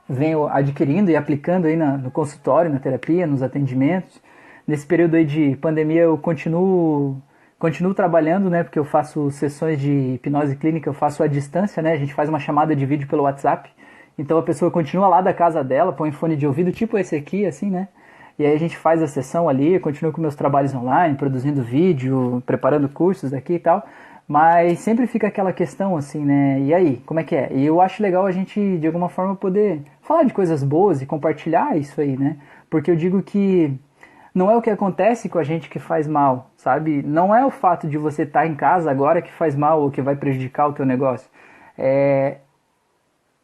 venho 0.09 0.49
adquirindo 0.49 1.11
e 1.11 1.17
aplicando 1.17 1.67
aí 1.67 1.77
na, 1.77 1.97
no 1.97 2.11
consultório, 2.11 2.73
na 2.73 2.81
terapia, 2.81 3.27
nos 3.27 3.43
atendimentos. 3.43 4.21
Nesse 4.67 4.85
período 4.85 5.15
aí 5.15 5.25
de 5.25 5.57
pandemia 5.57 6.03
eu 6.03 6.19
continuo 6.19 7.23
Continuo 7.61 7.93
trabalhando, 7.93 8.49
né, 8.49 8.63
porque 8.65 8.79
eu 8.79 8.87
faço 8.87 9.31
sessões 9.31 9.79
de 9.79 10.15
hipnose 10.15 10.57
clínica, 10.57 10.89
eu 10.89 10.95
faço 10.95 11.23
à 11.23 11.27
distância, 11.27 11.83
né, 11.83 11.93
a 11.93 11.97
gente 11.99 12.15
faz 12.15 12.27
uma 12.27 12.39
chamada 12.39 12.75
de 12.75 12.87
vídeo 12.87 13.07
pelo 13.07 13.25
WhatsApp, 13.25 13.69
então 14.17 14.39
a 14.39 14.43
pessoa 14.43 14.71
continua 14.71 15.07
lá 15.09 15.21
da 15.21 15.35
casa 15.35 15.63
dela, 15.63 15.93
põe 15.93 16.11
fone 16.11 16.37
de 16.37 16.47
ouvido, 16.47 16.73
tipo 16.73 16.97
esse 16.97 17.15
aqui, 17.15 17.45
assim, 17.45 17.69
né, 17.69 17.89
e 18.39 18.47
aí 18.47 18.55
a 18.55 18.59
gente 18.59 18.79
faz 18.79 19.03
a 19.03 19.07
sessão 19.07 19.47
ali, 19.47 19.75
eu 19.75 19.81
continuo 19.81 20.11
com 20.11 20.23
meus 20.23 20.35
trabalhos 20.35 20.75
online, 20.75 21.17
produzindo 21.17 21.63
vídeo, 21.63 22.43
preparando 22.47 22.89
cursos 22.89 23.35
aqui 23.35 23.53
e 23.53 23.59
tal, 23.59 23.87
mas 24.27 24.79
sempre 24.79 25.07
fica 25.07 25.27
aquela 25.27 25.53
questão 25.53 25.99
assim, 25.99 26.25
né, 26.25 26.61
e 26.61 26.73
aí, 26.73 27.03
como 27.05 27.21
é 27.21 27.25
que 27.25 27.37
é? 27.37 27.53
E 27.53 27.67
eu 27.67 27.79
acho 27.83 28.03
legal 28.03 28.25
a 28.25 28.33
gente, 28.33 28.79
de 28.79 28.87
alguma 28.87 29.11
forma, 29.11 29.37
poder 29.37 29.83
falar 30.01 30.23
de 30.23 30.33
coisas 30.33 30.65
boas 30.65 31.03
e 31.03 31.07
compartilhar 31.07 31.77
isso 31.77 32.01
aí, 32.01 32.17
né, 32.17 32.39
porque 32.71 32.91
eu 32.91 32.97
digo 32.97 33.23
que 33.23 33.79
não 34.35 34.51
é 34.51 34.57
o 34.57 34.63
que 34.63 34.71
acontece 34.71 35.29
com 35.29 35.39
a 35.39 35.45
gente 35.45 35.69
que 35.69 35.79
faz 35.79 36.07
mal, 36.07 36.50
sabe? 36.61 37.03
Não 37.03 37.35
é 37.35 37.45
o 37.45 37.51
fato 37.51 37.89
de 37.89 37.97
você 37.97 38.23
estar 38.23 38.41
tá 38.41 38.47
em 38.47 38.55
casa 38.55 38.91
agora 38.91 39.23
que 39.23 39.33
faz 39.33 39.57
mal 39.57 39.81
ou 39.81 39.91
que 39.91 40.03
vai 40.03 40.15
prejudicar 40.15 40.69
o 40.69 40.73
teu 40.73 40.85
negócio. 40.85 41.29
É, 41.77 42.37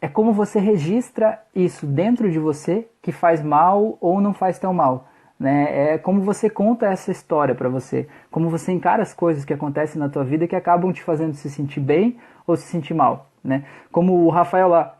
é 0.01 0.07
como 0.07 0.33
você 0.33 0.59
registra 0.59 1.41
isso 1.55 1.87
dentro 1.87 2.31
de 2.31 2.39
você 2.39 2.87
que 3.01 3.13
faz 3.13 3.43
mal 3.43 3.97
ou 4.01 4.21
não 4.21 4.35
faz 4.35 4.59
tão 4.59 4.75
mal. 4.75 5.09
Né? 5.41 5.95
É 5.95 5.99
como 5.99 6.21
você 6.21 6.51
conta 6.51 6.87
essa 6.87 7.11
história 7.11 7.55
para 7.55 7.69
você, 7.69 8.07
como 8.31 8.51
você 8.51 8.73
encara 8.73 9.03
as 9.03 9.15
coisas 9.15 9.45
que 9.45 9.53
acontecem 9.53 9.99
na 9.99 10.09
tua 10.09 10.25
vida 10.25 10.47
que 10.47 10.57
acabam 10.57 10.93
te 10.93 11.03
fazendo 11.03 11.35
se 11.35 11.49
sentir 11.51 11.81
bem 11.81 12.19
ou 12.47 12.55
se 12.57 12.65
sentir 12.65 12.95
mal. 12.95 13.31
Né? 13.43 13.65
Como 13.91 14.27
o 14.27 14.29
Rafael 14.29 14.69
lá, 14.69 14.95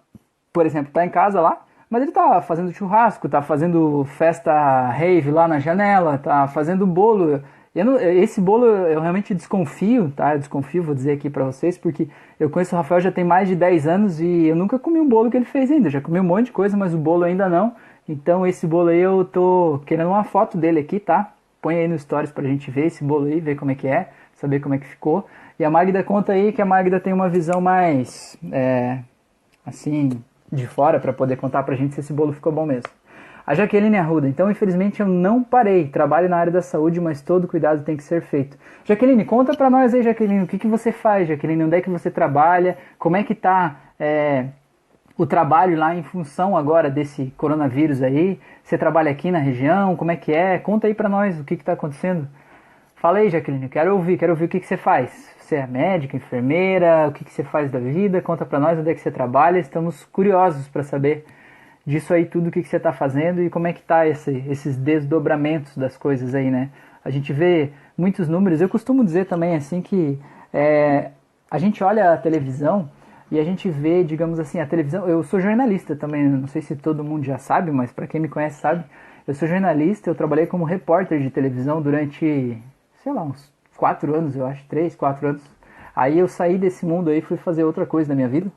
por 0.53 0.65
exemplo, 0.65 0.89
está 0.89 1.05
em 1.05 1.11
casa 1.11 1.41
lá, 1.41 1.63
mas 1.91 2.03
ele 2.03 2.13
tá 2.13 2.41
fazendo 2.41 2.73
churrasco, 2.73 3.29
tá 3.29 3.43
fazendo 3.43 4.05
festa 4.05 4.89
rave 4.89 5.31
lá 5.31 5.47
na 5.47 5.59
janela, 5.59 6.19
tá 6.19 6.49
fazendo 6.49 6.87
bolo. 6.87 7.43
Não, 7.85 7.99
esse 7.99 8.41
bolo 8.41 8.65
eu 8.67 9.01
realmente 9.01 9.35
desconfio, 9.35 10.11
tá? 10.17 10.35
Eu 10.35 10.39
desconfio, 10.39 10.83
vou 10.83 10.95
dizer 10.95 11.13
aqui 11.13 11.29
para 11.29 11.45
vocês, 11.45 11.77
porque 11.77 12.09
eu 12.41 12.49
conheço 12.49 12.75
o 12.75 12.79
Rafael 12.79 13.01
já 13.01 13.13
tem 13.13 13.25
mais 13.25 13.49
de 13.49 13.55
10 13.55 13.87
anos 13.87 14.21
e 14.21 14.47
eu 14.47 14.57
nunca 14.57 14.79
comi 14.79 14.99
um 14.99 15.09
bolo 15.09 15.31
que 15.31 15.37
ele 15.37 15.45
fez 15.45 15.71
ainda. 15.71 15.91
Já 15.91 16.01
comi 16.01 16.19
um 16.19 16.25
monte 16.25 16.47
de 16.47 16.53
coisa, 16.53 16.77
mas 16.77 16.95
o 16.95 16.99
bolo 16.99 17.25
ainda 17.25 17.49
não. 17.49 17.75
Então 18.09 18.47
esse 18.47 18.67
bolo 18.67 18.89
aí 18.89 19.01
eu 19.01 19.25
tô 19.25 19.81
querendo 19.85 20.09
uma 20.09 20.25
foto 20.25 20.57
dele 20.57 20.81
aqui, 20.81 20.99
tá? 20.99 21.33
Põe 21.61 21.77
aí 21.77 21.89
no 21.89 21.99
stories 21.99 22.31
pra 22.31 22.45
gente 22.45 22.71
ver 22.71 22.87
esse 22.87 23.03
bolo 23.03 23.27
aí, 23.27 23.41
ver 23.41 23.57
como 23.57 23.71
é 23.71 23.75
que 23.75 23.89
é, 23.89 24.11
saber 24.35 24.61
como 24.61 24.75
é 24.75 24.79
que 24.79 24.87
ficou. 24.87 25.27
E 25.59 25.65
a 25.65 25.71
Magda 25.71 26.03
conta 26.03 26.33
aí 26.33 26.53
que 26.53 26.63
a 26.63 26.67
Magda 26.67 27.01
tem 27.01 27.13
uma 27.13 27.29
visão 27.29 27.61
mais, 27.61 28.39
é, 28.53 29.01
assim, 29.65 30.11
de 30.51 30.67
fora 30.67 31.01
para 31.01 31.13
poder 31.13 31.37
contar 31.37 31.63
pra 31.63 31.75
gente 31.75 31.95
se 31.95 32.01
esse 32.01 32.13
bolo 32.13 32.33
ficou 32.33 32.53
bom 32.53 32.65
mesmo. 32.65 32.91
A 33.47 33.55
Jaqueline 33.55 33.97
Arruda, 33.97 34.29
então 34.29 34.51
infelizmente 34.51 34.99
eu 35.01 35.07
não 35.07 35.41
parei, 35.41 35.87
trabalho 35.87 36.29
na 36.29 36.37
área 36.37 36.51
da 36.51 36.61
saúde, 36.61 37.01
mas 37.01 37.23
todo 37.23 37.47
cuidado 37.47 37.85
tem 37.85 37.97
que 37.97 38.03
ser 38.03 38.21
feito. 38.21 38.59
Jaqueline, 38.85 39.25
conta 39.25 39.57
pra 39.57 39.71
nós 39.71 39.95
aí, 39.95 40.03
Jaqueline, 40.03 40.43
o 40.43 40.49
que, 40.49 40.59
que 40.59 40.67
você 40.67 40.91
faz, 40.91 41.29
Jaqueline, 41.29 41.63
onde 41.63 41.77
é 41.77 41.81
que 41.81 41.89
você 41.89 42.11
trabalha, 42.11 42.77
como 42.99 43.17
é 43.17 43.23
que 43.23 43.37
tá 43.37 43.77
é, 44.01 44.47
o 45.17 45.25
trabalho 45.25 45.79
lá 45.79 45.95
em 45.95 46.03
função 46.03 46.57
agora 46.57 46.91
desse 46.91 47.33
coronavírus 47.37 48.03
aí, 48.03 48.41
você 48.65 48.77
trabalha 48.77 49.13
aqui 49.13 49.31
na 49.31 49.39
região, 49.39 49.95
como 49.95 50.11
é 50.11 50.17
que 50.17 50.33
é, 50.33 50.59
conta 50.59 50.89
aí 50.89 50.95
pra 50.95 51.09
nós 51.09 51.39
o 51.39 51.45
que 51.45 51.57
que 51.57 51.63
tá 51.65 51.75
acontecendo. 51.75 52.27
Fala 52.97 53.19
aí, 53.19 53.31
Jaqueline, 53.31 53.69
quero 53.69 53.95
ouvir, 53.95 54.19
quero 54.19 54.33
ouvir 54.33 54.47
o 54.47 54.49
que, 54.49 54.59
que 54.59 54.67
você 54.67 54.77
faz. 54.77 55.33
Você 55.39 55.55
é 55.55 55.67
médica, 55.69 56.17
enfermeira? 56.17 57.07
O 57.07 57.13
que, 57.13 57.25
que 57.25 57.33
você 57.33 57.45
faz 57.45 57.71
da 57.71 57.79
vida? 57.79 58.21
Conta 58.21 58.45
para 58.45 58.59
nós 58.59 58.77
onde 58.77 58.91
é 58.91 58.95
que 58.95 59.01
você 59.01 59.13
trabalha. 59.13 59.61
Estamos 59.61 60.05
curiosos 60.07 60.67
para 60.67 60.83
saber 60.83 61.25
disso 61.87 62.13
aí 62.13 62.27
tudo, 62.27 62.49
o 62.49 62.51
que, 62.51 62.63
que 62.63 62.69
você 62.69 62.79
está 62.79 62.93
fazendo 62.93 63.41
e 63.43 63.49
como 63.49 63.67
é 63.69 63.73
que 63.73 63.81
tá 63.81 64.07
esse, 64.07 64.45
esses 64.49 64.77
desdobramentos 64.77 65.77
das 65.77 65.97
coisas 65.97 66.35
aí, 66.35 66.51
né? 66.51 66.71
A 67.05 67.11
gente 67.11 67.33
vê 67.33 67.71
muitos 67.97 68.29
números. 68.29 68.61
Eu 68.61 68.69
costumo 68.69 69.05
dizer 69.05 69.27
também 69.27 69.55
assim 69.55 69.81
que 69.81 70.19
é, 70.53 71.11
a 71.49 71.59
gente 71.59 71.85
olha 71.85 72.13
a 72.13 72.17
televisão 72.17 72.91
e 73.31 73.39
a 73.39 73.45
gente 73.45 73.71
vê, 73.71 74.03
digamos 74.03 74.41
assim, 74.41 74.59
a 74.59 74.67
televisão. 74.67 75.09
Eu 75.09 75.23
sou 75.23 75.41
jornalista 75.41 75.95
também, 75.95 76.29
não 76.29 76.49
sei 76.49 76.63
se 76.63 76.75
todo 76.75 77.05
mundo 77.05 77.25
já 77.25 77.39
sabe, 77.39 77.71
mas 77.71 77.93
para 77.93 78.07
quem 78.07 78.21
me 78.21 78.29
conhece 78.29 78.61
sabe. 78.61 78.85
Eu 79.27 79.35
sou 79.35 79.47
jornalista, 79.47 80.11
eu 80.11 80.15
trabalhei 80.15 80.47
como 80.47 80.65
repórter 80.65 81.21
de 81.21 81.31
televisão 81.31 81.81
durante, 81.83 82.59
sei 83.03 83.13
lá, 83.13 83.23
uns 83.23 83.53
quatro 83.77 84.15
anos, 84.15 84.37
eu 84.37 84.47
acho, 84.47 84.65
três, 84.69 84.95
quatro 84.95 85.29
anos. 85.29 85.43
Aí 85.95 86.19
eu 86.19 86.29
saí 86.29 86.59
desse 86.59 86.85
mundo 86.85 87.11
aí, 87.11 87.21
fui 87.21 87.37
fazer 87.37 87.65
outra 87.65 87.87
coisa 87.87 88.09
da 88.09 88.15
minha 88.15 88.29
vida. 88.29 88.51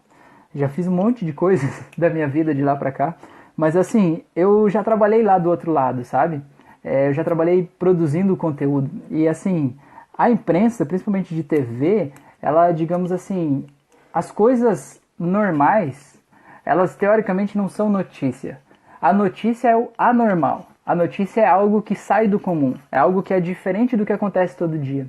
Já 0.54 0.68
fiz 0.68 0.88
um 0.88 0.92
monte 0.92 1.26
de 1.26 1.34
coisas 1.34 1.84
da 1.98 2.10
minha 2.10 2.28
vida 2.28 2.54
de 2.54 2.62
lá 2.62 2.76
pra 2.76 2.92
cá. 2.92 3.16
Mas 3.56 3.76
assim, 3.76 4.24
eu 4.36 4.70
já 4.70 4.84
trabalhei 4.84 5.22
lá 5.22 5.38
do 5.38 5.50
outro 5.50 5.72
lado, 5.72 6.04
sabe? 6.04 6.42
É, 6.84 7.10
eu 7.10 7.14
já 7.14 7.24
trabalhei 7.24 7.70
produzindo 7.78 8.36
conteúdo. 8.38 8.90
E 9.10 9.28
assim, 9.28 9.76
a 10.18 10.30
imprensa, 10.30 10.86
principalmente 10.86 11.36
de 11.36 11.44
TV, 11.44 12.12
ela, 12.42 12.72
digamos 12.72 13.12
assim, 13.12 13.66
as 14.14 14.32
coisas 14.32 15.00
normais, 15.18 16.18
elas 16.66 16.96
teoricamente 16.96 17.58
não 17.58 17.68
são 17.68 17.90
notícia. 17.90 18.60
A 19.02 19.14
notícia 19.14 19.70
é 19.70 19.78
o 19.78 19.90
anormal. 19.98 20.68
A 20.86 20.96
notícia 20.96 21.42
é 21.42 21.46
algo 21.46 21.82
que 21.82 21.96
sai 21.96 22.28
do 22.28 22.40
comum, 22.40 22.74
é 22.92 22.98
algo 22.98 23.22
que 23.22 23.34
é 23.34 23.40
diferente 23.40 23.96
do 23.96 24.06
que 24.06 24.12
acontece 24.12 24.58
todo 24.58 24.78
dia. 24.78 25.08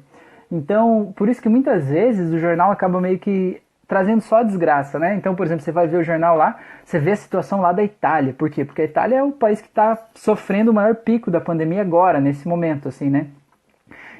Então, 0.52 1.12
por 1.16 1.28
isso 1.28 1.40
que 1.40 1.48
muitas 1.48 1.88
vezes 1.88 2.30
o 2.32 2.38
jornal 2.38 2.70
acaba 2.70 3.00
meio 3.00 3.18
que 3.18 3.62
trazendo 3.90 4.20
só 4.20 4.44
desgraça, 4.44 5.00
né? 5.00 5.16
Então, 5.16 5.34
por 5.34 5.44
exemplo, 5.44 5.64
você 5.64 5.72
vai 5.72 5.88
ver 5.88 5.96
o 5.96 6.04
jornal 6.04 6.36
lá, 6.36 6.56
você 6.84 7.00
vê 7.00 7.10
a 7.10 7.16
situação 7.16 7.60
lá 7.60 7.72
da 7.72 7.82
Itália. 7.82 8.32
Por 8.32 8.48
quê? 8.48 8.64
Porque 8.64 8.82
a 8.82 8.84
Itália 8.84 9.16
é 9.16 9.22
o 9.22 9.32
país 9.32 9.60
que 9.60 9.66
está 9.66 9.98
sofrendo 10.14 10.70
o 10.70 10.74
maior 10.74 10.94
pico 10.94 11.28
da 11.28 11.40
pandemia 11.40 11.80
agora, 11.80 12.20
nesse 12.20 12.46
momento, 12.46 12.88
assim, 12.88 13.10
né? 13.10 13.26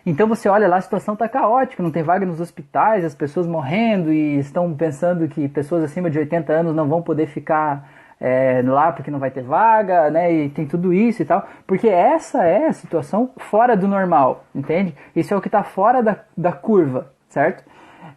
Então 0.04 0.26
você 0.26 0.48
olha 0.48 0.66
lá, 0.66 0.78
a 0.78 0.80
situação 0.80 1.14
está 1.14 1.28
caótica, 1.28 1.84
não 1.84 1.92
tem 1.92 2.02
vaga 2.02 2.26
nos 2.26 2.40
hospitais, 2.40 3.04
as 3.04 3.14
pessoas 3.14 3.46
morrendo 3.46 4.12
e 4.12 4.38
estão 4.38 4.74
pensando 4.74 5.28
que 5.28 5.48
pessoas 5.48 5.84
acima 5.84 6.10
de 6.10 6.18
80 6.18 6.52
anos 6.52 6.74
não 6.74 6.88
vão 6.88 7.00
poder 7.00 7.28
ficar 7.28 7.88
é, 8.20 8.62
lá 8.64 8.90
porque 8.90 9.10
não 9.10 9.20
vai 9.20 9.30
ter 9.30 9.42
vaga, 9.42 10.10
né? 10.10 10.32
E 10.32 10.48
tem 10.48 10.66
tudo 10.66 10.92
isso 10.92 11.22
e 11.22 11.24
tal. 11.24 11.46
Porque 11.64 11.88
essa 11.88 12.42
é 12.42 12.66
a 12.66 12.72
situação 12.72 13.30
fora 13.36 13.76
do 13.76 13.86
normal, 13.86 14.46
entende? 14.52 14.96
Isso 15.14 15.32
é 15.32 15.36
o 15.36 15.40
que 15.40 15.46
está 15.46 15.62
fora 15.62 16.02
da, 16.02 16.16
da 16.36 16.50
curva, 16.50 17.12
certo? 17.28 17.62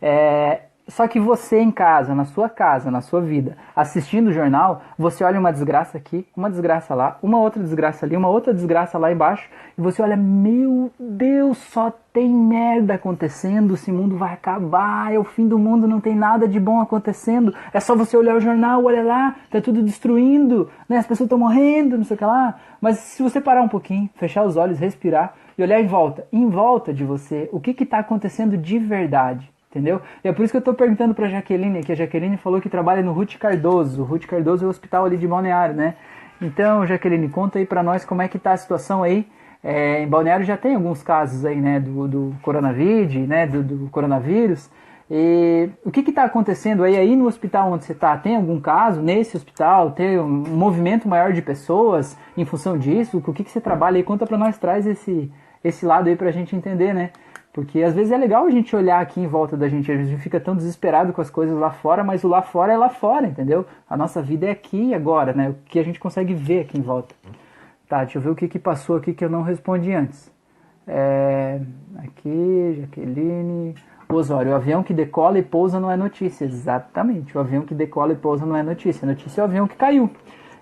É, 0.01 0.61
só 0.87 1.07
que 1.07 1.19
você 1.19 1.59
em 1.59 1.71
casa, 1.71 2.13
na 2.13 2.25
sua 2.25 2.49
casa, 2.49 2.91
na 2.91 2.99
sua 2.99 3.21
vida, 3.21 3.57
assistindo 3.75 4.27
o 4.27 4.33
jornal, 4.33 4.81
você 4.97 5.23
olha 5.23 5.39
uma 5.39 5.51
desgraça 5.51 5.97
aqui, 5.97 6.27
uma 6.35 6.49
desgraça 6.49 6.93
lá, 6.93 7.17
uma 7.23 7.39
outra 7.39 7.63
desgraça 7.63 8.05
ali, 8.05 8.17
uma 8.17 8.27
outra 8.27 8.53
desgraça 8.53 8.97
lá 8.97 9.11
embaixo, 9.11 9.49
e 9.77 9.81
você 9.81 10.01
olha, 10.01 10.17
meu 10.17 10.91
Deus, 10.99 11.57
só 11.57 11.91
tem 12.11 12.29
merda 12.29 12.95
acontecendo, 12.95 13.73
esse 13.73 13.91
mundo 13.91 14.17
vai 14.17 14.33
acabar, 14.33 15.13
é 15.13 15.17
o 15.17 15.23
fim 15.23 15.47
do 15.47 15.57
mundo, 15.57 15.87
não 15.87 16.01
tem 16.01 16.15
nada 16.15 16.47
de 16.47 16.59
bom 16.59 16.79
acontecendo. 16.79 17.55
É 17.73 17.79
só 17.79 17.95
você 17.95 18.15
olhar 18.15 18.35
o 18.35 18.39
jornal, 18.39 18.83
olha 18.83 19.03
lá, 19.03 19.35
tá 19.49 19.59
tudo 19.59 19.81
destruindo, 19.81 20.69
né? 20.87 20.97
As 20.97 21.07
pessoas 21.07 21.25
estão 21.25 21.39
morrendo, 21.39 21.97
não 21.97 22.03
sei 22.03 22.15
o 22.15 22.17
que 22.17 22.25
lá. 22.25 22.55
Mas 22.79 22.97
se 22.97 23.23
você 23.23 23.41
parar 23.41 23.63
um 23.63 23.67
pouquinho, 23.67 24.09
fechar 24.15 24.43
os 24.43 24.57
olhos, 24.57 24.77
respirar 24.77 25.33
e 25.57 25.63
olhar 25.63 25.79
em 25.79 25.87
volta, 25.87 26.27
em 26.31 26.47
volta 26.49 26.93
de 26.93 27.03
você, 27.03 27.49
o 27.51 27.59
que 27.59 27.71
está 27.83 27.99
acontecendo 27.99 28.57
de 28.57 28.77
verdade? 28.77 29.52
Entendeu? 29.73 30.01
E 30.23 30.27
é 30.27 30.31
por 30.31 30.43
isso 30.43 30.51
que 30.53 30.57
eu 30.57 30.59
estou 30.59 30.75
perguntando 30.75 31.15
para 31.15 31.25
a 31.25 31.29
Jaqueline, 31.29 31.81
que 31.81 31.91
a 31.91 31.95
Jaqueline 31.95 32.37
falou 32.37 32.61
que 32.61 32.69
trabalha 32.69 33.01
no 33.01 33.11
Ruth 33.11 33.37
Cardoso. 33.39 34.03
O 34.03 34.05
Ruth 34.05 34.27
Cardoso 34.27 34.65
é 34.65 34.67
o 34.67 34.69
hospital 34.69 35.05
ali 35.05 35.17
de 35.17 35.27
Balneário, 35.27 35.73
né? 35.73 35.95
Então, 36.39 36.85
Jaqueline, 36.85 37.27
conta 37.27 37.57
aí 37.57 37.65
para 37.65 37.81
nós 37.81 38.05
como 38.05 38.21
é 38.21 38.27
que 38.27 38.37
tá 38.37 38.51
a 38.51 38.57
situação 38.57 39.01
aí 39.01 39.25
É, 39.63 40.03
em 40.03 40.07
Balneário 40.09 40.45
já 40.45 40.57
tem 40.57 40.75
alguns 40.75 41.01
casos 41.01 41.45
aí, 41.45 41.55
né, 41.55 41.79
do, 41.79 42.05
do 42.05 42.35
coronavírus, 42.41 43.15
né, 43.27 43.47
do, 43.47 43.63
do 43.63 43.89
coronavírus. 43.89 44.69
E 45.09 45.69
o 45.85 45.89
que 45.89 46.01
está 46.01 46.25
acontecendo 46.25 46.83
aí, 46.83 46.97
aí 46.97 47.15
no 47.15 47.27
hospital 47.27 47.71
onde 47.71 47.85
você 47.85 47.93
está? 47.93 48.17
Tem 48.17 48.35
algum 48.35 48.59
caso 48.59 49.01
nesse 49.01 49.37
hospital? 49.37 49.91
Tem 49.91 50.19
um 50.19 50.27
movimento 50.27 51.07
maior 51.07 51.31
de 51.31 51.41
pessoas 51.41 52.17
em 52.35 52.43
função 52.43 52.77
disso? 52.77 53.23
O 53.25 53.33
que, 53.33 53.43
que 53.43 53.51
você 53.51 53.61
trabalha 53.61 53.95
aí? 53.97 54.03
Conta 54.03 54.25
para 54.25 54.37
nós, 54.37 54.57
traz 54.57 54.85
esse, 54.85 55.31
esse 55.63 55.85
lado 55.85 56.09
aí 56.09 56.15
para 56.17 56.27
a 56.27 56.31
gente 56.33 56.55
entender, 56.55 56.93
né? 56.93 57.11
Porque 57.53 57.83
às 57.83 57.93
vezes 57.93 58.11
é 58.11 58.17
legal 58.17 58.45
a 58.47 58.49
gente 58.49 58.75
olhar 58.75 58.99
aqui 58.99 59.21
em 59.21 59.27
volta 59.27 59.55
da 59.55 59.69
gente, 59.69 59.91
a 59.91 59.95
gente 59.95 60.19
fica 60.19 60.39
tão 60.39 60.55
desesperado 60.55 61.13
com 61.13 61.21
as 61.21 61.29
coisas 61.29 61.55
lá 61.55 61.69
fora, 61.69 62.03
mas 62.03 62.23
o 62.23 62.27
lá 62.27 62.41
fora 62.41 62.73
é 62.73 62.77
lá 62.77 62.89
fora, 62.89 63.27
entendeu? 63.27 63.63
A 63.87 63.95
nossa 63.95 64.23
vida 64.23 64.47
é 64.47 64.49
aqui 64.49 64.85
e 64.89 64.95
agora, 64.95 65.33
né? 65.33 65.49
O 65.49 65.55
que 65.65 65.77
a 65.77 65.83
gente 65.83 65.99
consegue 65.99 66.33
ver 66.33 66.61
aqui 66.61 66.79
em 66.79 66.81
volta. 66.81 67.13
Tá, 67.87 68.03
deixa 68.03 68.17
eu 68.17 68.23
ver 68.23 68.31
o 68.31 68.35
que, 68.35 68.47
que 68.47 68.57
passou 68.57 68.95
aqui 68.95 69.13
que 69.13 69.23
eu 69.23 69.29
não 69.29 69.43
respondi 69.43 69.93
antes. 69.93 70.31
É, 70.87 71.61
aqui, 71.99 72.79
Jaqueline. 72.81 73.75
Osório, 74.09 74.51
o 74.51 74.55
avião 74.55 74.83
que 74.83 74.93
decola 74.93 75.39
e 75.39 75.43
pousa 75.43 75.79
não 75.79 75.89
é 75.89 75.95
notícia. 75.95 76.45
Exatamente, 76.45 77.37
o 77.37 77.39
avião 77.39 77.63
que 77.63 77.73
decola 77.73 78.13
e 78.13 78.15
pousa 78.15 78.45
não 78.45 78.55
é 78.55 78.63
notícia. 78.63 79.07
Notícia 79.07 79.41
é 79.41 79.43
o 79.43 79.45
avião 79.45 79.67
que 79.67 79.75
caiu. 79.75 80.09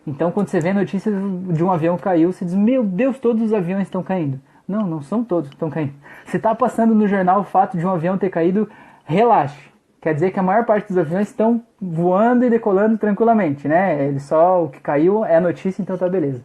Então, 0.05 0.31
quando 0.31 0.47
você 0.47 0.59
vê 0.59 0.73
notícias 0.73 1.13
de 1.53 1.63
um 1.63 1.71
avião 1.71 1.97
caiu, 1.97 2.31
você 2.31 2.43
diz: 2.43 2.55
Meu 2.55 2.83
Deus, 2.83 3.19
todos 3.19 3.43
os 3.43 3.53
aviões 3.53 3.83
estão 3.83 4.01
caindo. 4.01 4.39
Não, 4.67 4.85
não 4.85 5.01
são 5.01 5.23
todos 5.23 5.49
que 5.49 5.55
estão 5.55 5.69
caindo. 5.69 5.93
Se 6.25 6.37
está 6.37 6.53
passando 6.55 6.95
no 6.95 7.07
jornal 7.07 7.41
o 7.41 7.43
fato 7.43 7.77
de 7.77 7.85
um 7.85 7.89
avião 7.89 8.17
ter 8.17 8.29
caído, 8.29 8.69
relaxe. 9.05 9.71
Quer 10.01 10.13
dizer 10.13 10.31
que 10.31 10.39
a 10.39 10.43
maior 10.43 10.65
parte 10.65 10.87
dos 10.87 10.97
aviões 10.97 11.27
estão 11.27 11.61
voando 11.79 12.43
e 12.45 12.49
decolando 12.49 12.97
tranquilamente, 12.97 13.67
né? 13.67 14.05
Ele 14.05 14.19
só 14.19 14.63
o 14.63 14.69
que 14.69 14.79
caiu 14.79 15.23
é 15.23 15.35
a 15.35 15.41
notícia, 15.41 15.81
então 15.81 15.97
tá 15.97 16.09
beleza. 16.09 16.43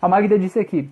A 0.00 0.08
Magda 0.08 0.38
disse 0.38 0.58
aqui: 0.58 0.90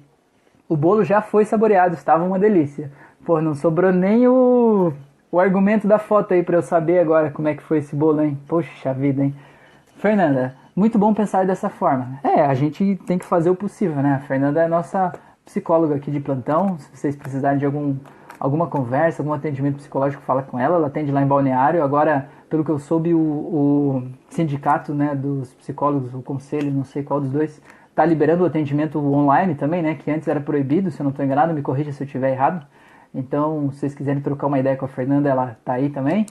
o 0.69 0.77
bolo 0.77 1.05
já 1.05 1.23
foi 1.23 1.45
saboreado, 1.45 1.95
estava 1.95 2.25
uma 2.25 2.39
delícia. 2.39 2.91
Pô, 3.25 3.41
não 3.41 3.55
sobrou 3.55 3.93
nem 3.93 4.29
o 4.29 4.93
o 5.33 5.41
argumento 5.41 5.89
da 5.89 5.99
foto 5.99 6.35
aí 6.35 6.43
para 6.43 6.57
eu 6.57 6.63
saber 6.63 6.99
agora 6.99 7.31
como 7.31 7.49
é 7.49 7.55
que 7.55 7.63
foi 7.63 7.79
esse 7.79 7.97
bolo, 7.97 8.23
hein? 8.23 8.39
Poxa 8.47 8.93
vida, 8.93 9.25
hein? 9.25 9.35
Fernanda, 9.97 10.55
muito 10.77 10.99
bom 10.99 11.15
pensar 11.15 11.47
dessa 11.47 11.71
forma. 11.71 12.21
É, 12.23 12.43
a 12.43 12.53
gente 12.53 13.01
tem 13.07 13.19
que 13.19 13.25
fazer 13.25 13.49
o 13.49 13.55
possível, 13.55 14.03
né? 14.03 14.17
A 14.17 14.27
Fernanda 14.27 14.63
é 14.63 14.69
nossa 14.69 15.11
psicóloga 15.53 15.95
aqui 15.95 16.11
de 16.11 16.19
plantão. 16.19 16.79
Se 16.79 16.97
vocês 16.97 17.15
precisarem 17.15 17.59
de 17.59 17.67
algum, 17.67 17.97
alguma 18.41 18.67
conversa, 18.67 19.23
algum 19.23 19.35
atendimento 19.35 19.77
psicológico, 19.77 20.23
fala 20.23 20.43
com 20.43 20.59
ela. 20.59 20.77
Ela 20.77 20.87
atende 20.87 21.13
lá 21.13 21.23
em 21.23 21.27
Balneário. 21.27 21.85
Agora, 21.85 22.29
pelo 22.49 22.65
que 22.65 22.71
eu 22.71 22.79
soube, 22.79 23.15
o, 23.15 23.19
o 23.19 24.03
sindicato 24.31 24.95
né, 24.95 25.15
dos 25.15 25.53
psicólogos, 25.55 26.15
o 26.15 26.23
conselho, 26.23 26.73
não 26.73 26.85
sei 26.85 27.03
qual 27.03 27.21
dos 27.21 27.31
dois, 27.31 27.61
está 27.91 28.05
liberando 28.05 28.43
o 28.43 28.47
atendimento 28.47 28.99
online 28.99 29.55
também, 29.55 29.83
né? 29.83 29.95
Que 29.95 30.11
antes 30.11 30.27
era 30.27 30.41
proibido, 30.41 30.91
se 30.91 31.01
eu 31.01 31.05
não 31.05 31.11
estou 31.11 31.25
enganado, 31.25 31.53
me 31.53 31.61
corrija 31.61 31.93
se 31.93 32.03
eu 32.03 32.07
estiver 32.07 32.33
errado. 32.33 32.67
Então, 33.15 33.71
se 33.73 33.81
vocês 33.81 33.95
quiserem 33.95 34.23
trocar 34.23 34.47
uma 34.47 34.59
ideia 34.59 34.77
com 34.77 34.87
a 34.87 34.89
Fernanda, 34.89 35.29
ela 35.29 35.59
tá 35.63 35.75
aí 35.75 35.91
também, 35.91 36.25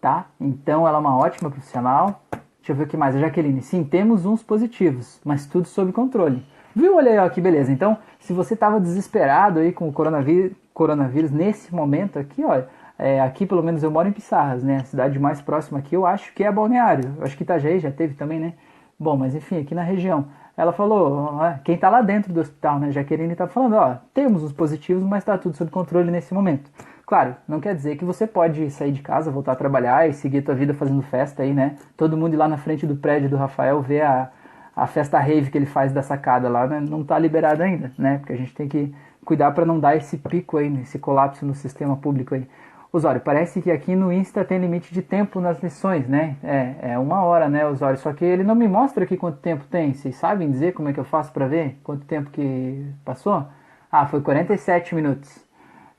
tá? 0.00 0.26
Então, 0.40 0.86
ela 0.86 0.98
é 0.98 1.00
uma 1.00 1.16
ótima 1.16 1.50
profissional. 1.50 2.22
Deixa 2.30 2.70
eu 2.70 2.76
ver 2.76 2.84
o 2.84 2.86
que 2.86 2.96
mais. 2.96 3.16
A 3.16 3.18
Jaqueline, 3.18 3.60
sim, 3.60 3.82
temos 3.82 4.24
uns 4.24 4.44
positivos, 4.44 5.20
mas 5.24 5.44
tudo 5.44 5.66
sob 5.66 5.92
controle. 5.92 6.46
Viu? 6.74 6.96
Olha 6.96 7.12
aí, 7.12 7.18
ó, 7.18 7.28
que 7.28 7.40
beleza. 7.40 7.70
Então, 7.70 7.96
se 8.18 8.32
você 8.32 8.54
estava 8.54 8.80
desesperado 8.80 9.60
aí 9.60 9.72
com 9.72 9.88
o 9.88 9.92
coronavírus, 9.92 10.52
coronavírus 10.72 11.30
nesse 11.30 11.72
momento 11.74 12.18
aqui, 12.18 12.44
olha, 12.44 12.68
é, 12.98 13.20
aqui 13.20 13.46
pelo 13.46 13.62
menos 13.62 13.82
eu 13.82 13.90
moro 13.90 14.08
em 14.08 14.12
Pissarras, 14.12 14.62
né? 14.62 14.78
A 14.78 14.84
cidade 14.84 15.18
mais 15.18 15.40
próxima 15.40 15.78
aqui 15.78 15.94
eu 15.94 16.04
acho 16.04 16.32
que 16.34 16.42
é 16.42 16.50
Balneário. 16.50 17.14
Eu 17.18 17.24
acho 17.24 17.36
que 17.36 17.44
Itajaí 17.44 17.78
já 17.78 17.90
teve 17.90 18.14
também, 18.14 18.40
né? 18.40 18.54
Bom, 18.98 19.16
mas 19.16 19.34
enfim, 19.34 19.60
aqui 19.60 19.74
na 19.74 19.82
região. 19.82 20.26
Ela 20.56 20.72
falou, 20.72 21.32
quem 21.64 21.74
está 21.74 21.88
lá 21.88 22.00
dentro 22.00 22.32
do 22.32 22.40
hospital, 22.40 22.78
né? 22.78 22.92
Jaqueline 22.92 23.32
está 23.32 23.46
falando, 23.48 23.74
ó, 23.74 23.96
temos 24.12 24.42
os 24.42 24.52
positivos, 24.52 25.02
mas 25.02 25.22
está 25.22 25.36
tudo 25.36 25.56
sob 25.56 25.70
controle 25.70 26.10
nesse 26.10 26.32
momento. 26.32 26.70
Claro, 27.06 27.36
não 27.46 27.60
quer 27.60 27.74
dizer 27.74 27.96
que 27.96 28.04
você 28.04 28.26
pode 28.26 28.70
sair 28.70 28.92
de 28.92 29.02
casa, 29.02 29.30
voltar 29.30 29.52
a 29.52 29.56
trabalhar 29.56 30.08
e 30.08 30.12
seguir 30.12 30.38
a 30.38 30.42
tua 30.42 30.54
vida 30.54 30.72
fazendo 30.72 31.02
festa 31.02 31.42
aí, 31.42 31.52
né? 31.52 31.76
Todo 31.96 32.16
mundo 32.16 32.34
ir 32.34 32.36
lá 32.36 32.48
na 32.48 32.56
frente 32.56 32.86
do 32.86 32.96
prédio 32.96 33.28
do 33.28 33.36
Rafael 33.36 33.82
ver 33.82 34.02
a, 34.02 34.30
a 34.76 34.86
festa 34.86 35.18
rave 35.18 35.50
que 35.50 35.58
ele 35.58 35.66
faz 35.66 35.92
da 35.92 36.02
sacada 36.02 36.48
lá, 36.48 36.66
né? 36.66 36.80
não 36.80 37.02
está 37.02 37.18
liberado 37.18 37.62
ainda, 37.62 37.92
né? 37.98 38.18
Porque 38.18 38.32
a 38.32 38.36
gente 38.36 38.54
tem 38.54 38.68
que 38.68 38.94
cuidar 39.24 39.52
para 39.52 39.64
não 39.64 39.78
dar 39.78 39.96
esse 39.96 40.18
pico 40.18 40.58
aí, 40.58 40.72
esse 40.82 40.98
colapso 40.98 41.46
no 41.46 41.54
sistema 41.54 41.96
público 41.96 42.34
aí. 42.34 42.46
Osório, 42.92 43.20
parece 43.20 43.60
que 43.60 43.72
aqui 43.72 43.96
no 43.96 44.12
Insta 44.12 44.44
tem 44.44 44.58
limite 44.58 44.94
de 44.94 45.02
tempo 45.02 45.40
nas 45.40 45.60
lições, 45.60 46.06
né? 46.06 46.36
É, 46.44 46.92
é 46.92 46.98
uma 46.98 47.24
hora, 47.24 47.48
né, 47.48 47.66
Osório? 47.66 47.98
Só 47.98 48.12
que 48.12 48.24
ele 48.24 48.44
não 48.44 48.54
me 48.54 48.68
mostra 48.68 49.02
aqui 49.02 49.16
quanto 49.16 49.38
tempo 49.38 49.64
tem. 49.64 49.92
Vocês 49.92 50.14
sabem 50.14 50.48
dizer 50.48 50.74
como 50.74 50.88
é 50.88 50.92
que 50.92 51.00
eu 51.00 51.04
faço 51.04 51.32
para 51.32 51.48
ver 51.48 51.76
quanto 51.82 52.04
tempo 52.06 52.30
que 52.30 52.86
passou? 53.04 53.46
Ah, 53.90 54.06
foi 54.06 54.20
47 54.20 54.94
minutos. 54.94 55.44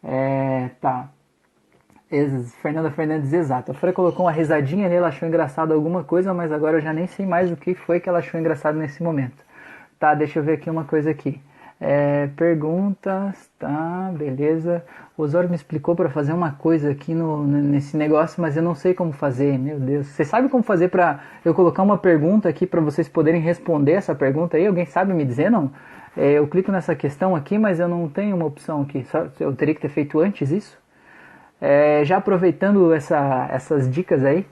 É, 0.02 0.70
tá. 0.80 1.10
Fernanda 2.62 2.92
Fernandes, 2.92 3.34
exato. 3.34 3.72
A 3.72 3.74
Fran 3.74 3.92
colocou 3.92 4.26
uma 4.26 4.32
risadinha 4.32 4.86
ali, 4.86 4.96
ela 4.96 5.08
achou 5.08 5.28
engraçado 5.28 5.74
alguma 5.74 6.04
coisa, 6.04 6.34
mas 6.34 6.52
agora 6.52 6.78
eu 6.78 6.82
já 6.82 6.94
nem 6.94 7.08
sei 7.08 7.26
mais 7.26 7.52
o 7.52 7.58
que 7.58 7.74
foi 7.74 8.00
que 8.00 8.08
ela 8.08 8.20
achou 8.20 8.40
engraçado 8.40 8.78
nesse 8.78 9.02
momento. 9.02 9.44
Tá, 10.00 10.14
deixa 10.14 10.40
eu 10.40 10.44
ver 10.44 10.54
aqui 10.54 10.70
uma 10.70 10.84
coisa 10.84 11.10
aqui. 11.10 11.42
É, 11.80 12.28
perguntas, 12.38 13.50
tá, 13.60 14.12
beleza. 14.18 14.84
O 15.18 15.24
Osório 15.24 15.50
me 15.50 15.56
explicou 15.56 15.96
para 15.96 16.10
fazer 16.10 16.32
uma 16.32 16.52
coisa 16.52 16.92
aqui 16.92 17.14
no, 17.14 17.46
nesse 17.46 17.98
negócio, 17.98 18.42
mas 18.42 18.56
eu 18.56 18.64
não 18.64 18.76
sei 18.76 18.94
como 18.94 19.12
fazer, 19.12 19.58
meu 19.58 19.80
Deus. 19.80 20.08
Você 20.08 20.24
sabe 20.24 20.48
como 20.48 20.64
fazer 20.64 20.90
para 20.90 21.20
eu 21.44 21.54
colocar 21.54 21.84
uma 21.84 21.98
pergunta 21.98 22.48
aqui 22.48 22.66
para 22.66 22.82
vocês 22.82 23.10
poderem 23.10 23.42
responder 23.42 23.94
essa 23.94 24.16
pergunta 24.16 24.58
aí? 24.58 24.68
Alguém 24.68 24.86
sabe 24.86 25.14
me 25.14 25.26
dizer, 25.26 25.50
não? 25.50 25.72
É, 26.16 26.34
eu 26.34 26.48
clico 26.48 26.72
nessa 26.72 26.96
questão 26.96 27.36
aqui, 27.36 27.58
mas 27.58 27.80
eu 27.80 27.88
não 27.88 28.08
tenho 28.08 28.36
uma 28.36 28.46
opção 28.46 28.82
aqui. 28.84 29.06
Eu 29.40 29.54
teria 29.56 29.76
que 29.76 29.82
ter 29.82 29.90
feito 29.90 30.20
antes 30.20 30.52
isso? 30.52 30.85
É, 31.62 32.04
já 32.06 32.18
aproveitando 32.18 32.94
essa, 32.94 33.48
essas 33.52 33.90
dicas 33.90 34.24
aí, 34.24 34.46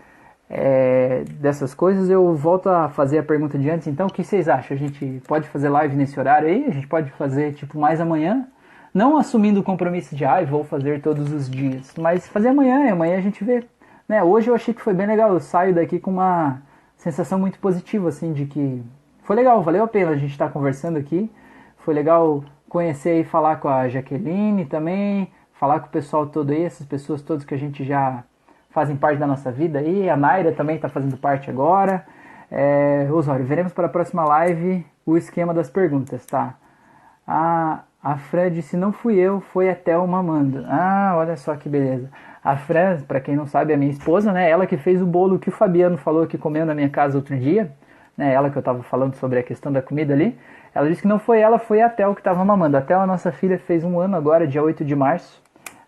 é, 0.50 1.24
dessas 1.40 1.74
coisas, 1.74 2.10
eu 2.10 2.36
volto 2.36 2.70
a 2.70 2.90
fazer 2.90 3.18
a 3.18 3.24
pergunta 3.24 3.58
de 3.58 3.70
antes. 3.70 3.88
Então, 3.88 4.08
o 4.08 4.12
que 4.12 4.24
vocês 4.24 4.48
acham? 4.48 4.76
A 4.76 4.80
gente 4.80 5.22
pode 5.28 5.48
fazer 5.48 5.70
live 5.70 5.96
nesse 5.96 6.20
horário 6.20 6.48
aí? 6.48 6.66
A 6.68 6.72
gente 6.72 6.88
pode 6.88 7.10
fazer 7.12 7.54
tipo 7.54 7.80
mais 7.80 8.00
amanhã? 8.00 8.48
Não 8.94 9.18
assumindo 9.18 9.60
o 9.60 9.64
compromisso 9.64 10.16
de, 10.16 10.24
ah, 10.24 10.44
vou 10.46 10.64
fazer 10.64 11.02
todos 11.02 11.32
os 11.34 11.50
dias, 11.50 11.94
mas 11.98 12.28
fazer 12.28 12.50
amanhã 12.50 12.86
e 12.86 12.90
amanhã 12.90 13.18
a 13.18 13.22
gente 13.22 13.44
vê. 13.44 13.64
Né? 14.08 14.22
Hoje 14.24 14.50
eu 14.50 14.56
achei 14.56 14.74
que 14.74 14.82
foi 14.82 14.94
bem 14.94 15.08
legal. 15.08 15.34
Eu 15.34 15.40
saio 15.40 15.74
daqui 15.74 16.00
com 16.00 16.12
uma 16.12 16.62
sensação 16.98 17.40
muito 17.40 17.58
positiva, 17.60 18.10
assim, 18.10 18.32
de 18.32 18.46
que 18.46 18.84
foi 19.24 19.36
legal, 19.36 19.62
valeu 19.64 19.84
a 19.84 19.88
pena 19.88 20.12
a 20.12 20.16
gente 20.16 20.32
estar 20.32 20.48
tá 20.48 20.52
conversando 20.52 20.98
aqui. 20.98 21.32
Foi 21.78 21.94
legal 21.94 22.44
conhecer 22.70 23.22
e 23.22 23.24
falar 23.24 23.58
com 23.58 23.68
a 23.68 23.90
Jaqueline 23.90 24.66
também, 24.66 25.32
falar 25.60 25.80
com 25.80 25.88
o 25.88 25.90
pessoal 25.90 26.28
todo 26.28 26.52
aí, 26.52 26.64
essas 26.64 26.86
pessoas 26.86 27.22
todas 27.22 27.46
que 27.46 27.54
a 27.54 27.58
gente 27.58 27.84
já 27.84 28.24
fazem 28.74 28.96
parte 28.96 29.20
da 29.20 29.28
nossa 29.28 29.52
vida 29.52 29.80
aí. 29.80 30.10
A 30.10 30.18
Naira 30.18 30.52
também 30.52 30.76
está 30.76 30.90
fazendo 30.90 31.16
parte 31.16 31.50
agora. 31.50 32.06
É, 32.52 33.08
Osório, 33.12 33.46
veremos 33.46 33.72
para 33.72 33.86
a 33.86 33.90
próxima 33.90 34.26
live 34.26 34.86
o 35.06 35.16
esquema 35.16 35.54
das 35.54 35.70
perguntas, 35.70 36.26
tá? 36.26 36.56
A, 37.26 37.82
a 38.04 38.18
Fran 38.18 38.52
disse, 38.52 38.76
não 38.76 38.92
fui 38.92 39.16
eu, 39.16 39.42
foi 39.42 39.70
a 39.70 39.76
Thelma 39.76 40.20
Amanda. 40.20 40.66
Ah, 40.68 41.14
olha 41.16 41.38
só 41.38 41.56
que 41.56 41.70
beleza. 41.70 42.10
A 42.44 42.58
Fran, 42.58 43.00
para 43.08 43.22
quem 43.22 43.36
não 43.36 43.48
sabe, 43.48 43.72
é 43.72 43.76
a 43.76 43.78
minha 43.78 43.92
esposa, 43.92 44.34
né? 44.34 44.50
Ela 44.50 44.66
que 44.68 44.76
fez 44.76 45.02
o 45.02 45.06
bolo 45.06 45.40
que 45.40 45.50
o 45.50 45.52
Fabiano 45.52 45.98
falou 45.98 46.28
que 46.28 46.38
comeu 46.38 46.66
na 46.66 46.76
minha 46.76 46.90
casa 46.90 47.18
outro 47.18 47.38
dia. 47.38 47.72
Né? 48.18 48.34
Ela 48.34 48.50
que 48.50 48.58
eu 48.58 48.60
estava 48.60 48.84
falando 48.84 49.16
sobre 49.16 49.40
a 49.40 49.44
questão 49.44 49.72
da 49.72 49.82
comida 49.82 50.14
ali. 50.14 50.38
Ela 50.76 50.90
disse 50.90 51.04
que 51.04 51.08
não 51.08 51.20
foi 51.20 51.40
ela, 51.40 51.60
foi 51.60 51.82
a 51.82 51.90
Tel 51.90 52.14
que 52.14 52.22
estava 52.22 52.44
mamando. 52.44 52.76
A 52.76 52.82
Tel, 52.82 53.00
a 53.00 53.08
nossa 53.08 53.32
filha, 53.32 53.58
fez 53.58 53.84
um 53.84 54.00
ano 54.00 54.18
agora, 54.18 54.46
dia 54.48 54.62
8 54.62 54.84
de 54.84 54.96
março 54.96 55.43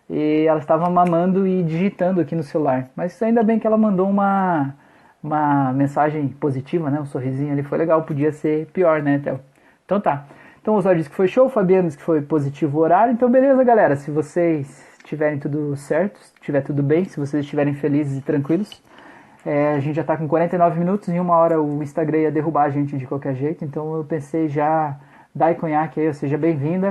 e 0.08 0.46
ela 0.46 0.60
estava 0.60 0.88
mamando 0.88 1.46
e 1.46 1.62
digitando 1.62 2.20
aqui 2.20 2.34
no 2.34 2.42
celular. 2.42 2.88
Mas 2.94 3.20
ainda 3.22 3.42
bem 3.42 3.58
que 3.58 3.66
ela 3.66 3.76
mandou 3.76 4.08
uma, 4.08 4.74
uma 5.22 5.72
mensagem 5.72 6.28
positiva, 6.28 6.90
né? 6.90 7.00
Um 7.00 7.06
sorrisinho 7.06 7.52
ali, 7.52 7.62
foi 7.62 7.78
legal, 7.78 8.02
podia 8.02 8.32
ser 8.32 8.66
pior, 8.66 9.02
né, 9.02 9.18
Théo? 9.18 9.40
Então 9.84 10.00
tá. 10.00 10.26
Então 10.60 10.74
o 10.74 10.78
Osório 10.78 10.98
disse 10.98 11.10
que 11.10 11.16
foi 11.16 11.28
show, 11.28 11.46
o 11.46 11.50
Fabiano 11.50 11.86
disse 11.86 11.98
que 11.98 12.04
foi 12.04 12.22
positivo 12.22 12.78
o 12.78 12.80
horário. 12.80 13.12
Então 13.12 13.30
beleza, 13.30 13.62
galera. 13.64 13.96
Se 13.96 14.10
vocês 14.10 14.84
tiverem 15.04 15.38
tudo 15.38 15.76
certo, 15.76 16.18
se 16.18 16.32
tiver 16.40 16.62
tudo 16.62 16.82
bem, 16.82 17.04
se 17.04 17.18
vocês 17.18 17.44
estiverem 17.44 17.74
felizes 17.74 18.18
e 18.18 18.20
tranquilos, 18.20 18.82
é, 19.44 19.74
a 19.74 19.80
gente 19.80 19.94
já 19.94 20.02
está 20.02 20.16
com 20.16 20.26
49 20.26 20.78
minutos, 20.78 21.08
em 21.08 21.20
uma 21.20 21.36
hora 21.36 21.60
o 21.62 21.80
Instagram 21.82 22.18
ia 22.18 22.32
derrubar 22.32 22.64
a 22.64 22.70
gente 22.70 22.98
de 22.98 23.06
qualquer 23.06 23.34
jeito. 23.34 23.64
Então 23.64 23.94
eu 23.96 24.04
pensei 24.04 24.48
já, 24.48 24.98
Dai 25.34 25.54
Conhaque 25.54 26.00
aí, 26.00 26.12
seja 26.12 26.36
bem-vinda. 26.36 26.90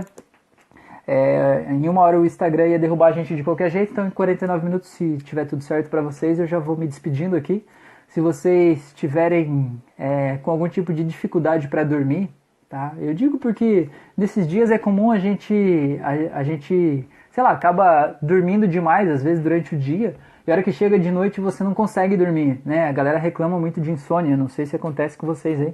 É, 1.07 1.67
em 1.69 1.87
uma 1.87 2.01
hora 2.01 2.19
o 2.19 2.25
Instagram 2.25 2.67
ia 2.67 2.79
derrubar 2.79 3.07
a 3.07 3.11
gente 3.11 3.35
de 3.35 3.43
qualquer 3.43 3.69
jeito, 3.69 3.91
então 3.91 4.07
em 4.07 4.09
49 4.09 4.65
minutos, 4.65 4.89
se 4.89 5.17
tiver 5.17 5.45
tudo 5.45 5.63
certo 5.63 5.89
para 5.89 6.01
vocês, 6.01 6.39
eu 6.39 6.47
já 6.47 6.57
vou 6.57 6.75
me 6.75 6.87
despedindo 6.87 7.35
aqui. 7.35 7.65
Se 8.07 8.21
vocês 8.21 8.93
tiverem 8.93 9.81
é, 9.97 10.37
com 10.41 10.51
algum 10.51 10.67
tipo 10.67 10.93
de 10.93 11.03
dificuldade 11.03 11.67
para 11.67 11.83
dormir, 11.83 12.29
tá? 12.69 12.93
Eu 12.97 13.13
digo 13.13 13.37
porque 13.37 13.89
nesses 14.17 14.47
dias 14.47 14.71
é 14.71 14.77
comum 14.77 15.11
a 15.11 15.19
gente, 15.19 15.99
a, 16.01 16.39
a, 16.39 16.43
gente, 16.43 17.07
sei 17.31 17.43
lá, 17.43 17.51
acaba 17.51 18.17
dormindo 18.21 18.67
demais 18.67 19.09
às 19.09 19.21
vezes 19.21 19.43
durante 19.43 19.75
o 19.75 19.77
dia. 19.77 20.15
E 20.47 20.51
a 20.51 20.53
hora 20.53 20.63
que 20.63 20.71
chega 20.71 20.97
de 20.97 21.11
noite 21.11 21.41
você 21.41 21.63
não 21.63 21.73
consegue 21.73 22.15
dormir, 22.15 22.61
né? 22.65 22.87
A 22.87 22.91
galera 22.91 23.17
reclama 23.19 23.59
muito 23.59 23.81
de 23.81 23.91
insônia, 23.91 24.37
não 24.37 24.47
sei 24.47 24.65
se 24.65 24.75
acontece 24.75 25.17
com 25.17 25.27
vocês 25.27 25.59
aí. 25.59 25.73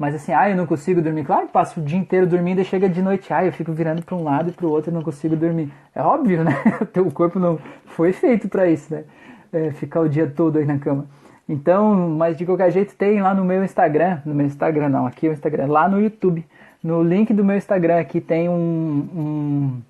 Mas 0.00 0.14
assim, 0.14 0.32
ah, 0.32 0.48
eu 0.48 0.56
não 0.56 0.64
consigo 0.64 1.02
dormir. 1.02 1.26
Claro 1.26 1.46
que 1.46 1.52
passo 1.52 1.78
o 1.78 1.82
dia 1.82 1.98
inteiro 1.98 2.26
dormindo 2.26 2.58
e 2.58 2.64
chega 2.64 2.88
de 2.88 3.02
noite, 3.02 3.34
ah, 3.34 3.44
eu 3.44 3.52
fico 3.52 3.70
virando 3.70 4.02
para 4.02 4.16
um 4.16 4.24
lado 4.24 4.48
e 4.48 4.52
para 4.52 4.64
o 4.64 4.70
outro 4.70 4.90
e 4.90 4.94
não 4.94 5.02
consigo 5.02 5.36
dormir. 5.36 5.70
É 5.94 6.00
óbvio, 6.00 6.42
né? 6.42 6.52
O 6.80 6.86
teu 6.86 7.04
corpo 7.10 7.38
não 7.38 7.58
foi 7.84 8.10
feito 8.10 8.48
para 8.48 8.66
isso, 8.66 8.94
né? 8.94 9.04
É, 9.52 9.72
ficar 9.72 10.00
o 10.00 10.08
dia 10.08 10.26
todo 10.26 10.58
aí 10.58 10.64
na 10.64 10.78
cama. 10.78 11.04
Então, 11.46 12.08
mas 12.08 12.38
de 12.38 12.46
qualquer 12.46 12.70
jeito 12.70 12.96
tem 12.96 13.20
lá 13.20 13.34
no 13.34 13.44
meu 13.44 13.62
Instagram, 13.62 14.22
no 14.24 14.34
meu 14.34 14.46
Instagram 14.46 14.88
não, 14.88 15.06
aqui 15.06 15.26
é 15.26 15.30
o 15.30 15.34
Instagram, 15.34 15.66
lá 15.66 15.86
no 15.86 16.00
YouTube, 16.00 16.46
no 16.82 17.02
link 17.02 17.34
do 17.34 17.44
meu 17.44 17.58
Instagram 17.58 18.00
aqui 18.00 18.22
tem 18.22 18.48
um, 18.48 18.54
um 19.14 19.82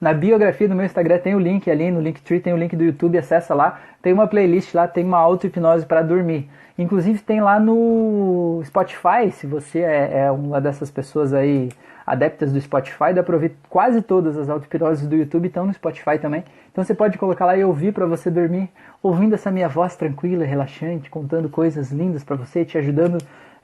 na 0.00 0.12
biografia 0.12 0.68
do 0.68 0.74
meu 0.74 0.84
Instagram 0.84 1.18
tem 1.18 1.34
o 1.36 1.38
link 1.38 1.70
ali, 1.70 1.90
no 1.90 2.00
Linktree 2.00 2.40
tem 2.40 2.52
o 2.52 2.56
link 2.56 2.74
do 2.74 2.84
YouTube, 2.84 3.18
acessa 3.18 3.54
lá. 3.54 3.80
Tem 4.00 4.12
uma 4.12 4.26
playlist 4.28 4.72
lá, 4.74 4.86
tem 4.86 5.04
uma 5.04 5.18
auto-hipnose 5.18 5.86
para 5.86 6.02
dormir. 6.02 6.48
Inclusive 6.78 7.18
tem 7.18 7.40
lá 7.40 7.58
no 7.58 8.62
Spotify, 8.64 9.32
se 9.32 9.48
você 9.48 9.80
é, 9.80 10.20
é, 10.20 10.30
uma 10.30 10.60
dessas 10.60 10.92
pessoas 10.92 11.34
aí 11.34 11.70
adeptas 12.06 12.52
do 12.52 12.60
Spotify, 12.60 13.12
dá 13.12 13.22
pra 13.22 13.34
ouvir 13.34 13.56
quase 13.68 14.00
todas 14.00 14.38
as 14.38 14.48
auto-hipnoses 14.48 15.06
do 15.08 15.16
YouTube 15.16 15.48
estão 15.48 15.66
no 15.66 15.74
Spotify 15.74 16.18
também. 16.18 16.44
Então 16.70 16.84
você 16.84 16.94
pode 16.94 17.18
colocar 17.18 17.46
lá 17.46 17.56
e 17.56 17.64
ouvir 17.64 17.92
para 17.92 18.06
você 18.06 18.30
dormir, 18.30 18.70
ouvindo 19.02 19.34
essa 19.34 19.50
minha 19.50 19.68
voz 19.68 19.96
tranquila, 19.96 20.44
relaxante, 20.44 21.10
contando 21.10 21.48
coisas 21.48 21.90
lindas 21.90 22.22
para 22.22 22.36
você, 22.36 22.64
te 22.64 22.78
ajudando 22.78 23.18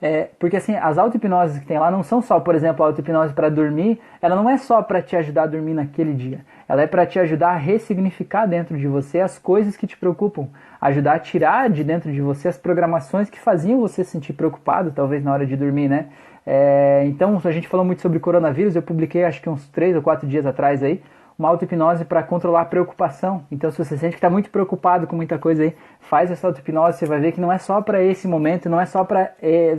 é, 0.04 0.28
porque 0.38 0.58
assim, 0.58 0.74
as 0.74 0.98
auto-hipnoses 0.98 1.58
que 1.58 1.64
tem 1.64 1.78
lá 1.78 1.90
não 1.90 2.02
são 2.02 2.20
só, 2.20 2.38
por 2.38 2.54
exemplo, 2.54 2.84
a 2.84 2.88
auto-hipnose 2.88 3.32
para 3.32 3.48
dormir, 3.48 3.98
ela 4.20 4.36
não 4.36 4.50
é 4.50 4.58
só 4.58 4.82
para 4.82 5.00
te 5.00 5.16
ajudar 5.16 5.44
a 5.44 5.46
dormir 5.46 5.72
naquele 5.72 6.12
dia. 6.12 6.44
Ela 6.68 6.82
é 6.82 6.86
para 6.86 7.06
te 7.06 7.18
ajudar 7.18 7.52
a 7.52 7.56
ressignificar 7.56 8.46
dentro 8.46 8.76
de 8.76 8.86
você 8.86 9.20
as 9.20 9.38
coisas 9.38 9.78
que 9.78 9.86
te 9.86 9.96
preocupam, 9.96 10.48
ajudar 10.84 11.14
a 11.14 11.18
tirar 11.18 11.70
de 11.70 11.82
dentro 11.82 12.12
de 12.12 12.20
você 12.20 12.46
as 12.46 12.58
programações 12.58 13.30
que 13.30 13.40
faziam 13.40 13.80
você 13.80 14.04
se 14.04 14.10
sentir 14.10 14.34
preocupado, 14.34 14.92
talvez 14.92 15.24
na 15.24 15.32
hora 15.32 15.46
de 15.46 15.56
dormir, 15.56 15.88
né? 15.88 16.08
É, 16.46 17.04
então, 17.06 17.40
a 17.42 17.50
gente 17.50 17.66
falou 17.66 17.86
muito 17.86 18.02
sobre 18.02 18.18
coronavírus, 18.18 18.76
eu 18.76 18.82
publiquei 18.82 19.24
acho 19.24 19.40
que 19.40 19.48
uns 19.48 19.66
3 19.68 19.96
ou 19.96 20.02
4 20.02 20.28
dias 20.28 20.44
atrás 20.44 20.82
aí, 20.82 21.02
uma 21.38 21.48
auto-hipnose 21.48 22.04
para 22.04 22.22
controlar 22.22 22.60
a 22.60 22.64
preocupação. 22.66 23.46
Então, 23.50 23.70
se 23.70 23.78
você 23.78 23.96
sente 23.96 24.10
que 24.10 24.18
está 24.18 24.28
muito 24.28 24.50
preocupado 24.50 25.06
com 25.06 25.16
muita 25.16 25.38
coisa 25.38 25.62
aí, 25.62 25.74
faz 26.00 26.30
essa 26.30 26.46
auto-hipnose, 26.46 26.98
você 26.98 27.06
vai 27.06 27.18
ver 27.18 27.32
que 27.32 27.40
não 27.40 27.50
é 27.50 27.56
só 27.56 27.80
para 27.80 28.02
esse 28.02 28.28
momento, 28.28 28.68
não 28.68 28.78
é 28.78 28.84
só 28.84 29.02
para. 29.04 29.32
É, 29.40 29.78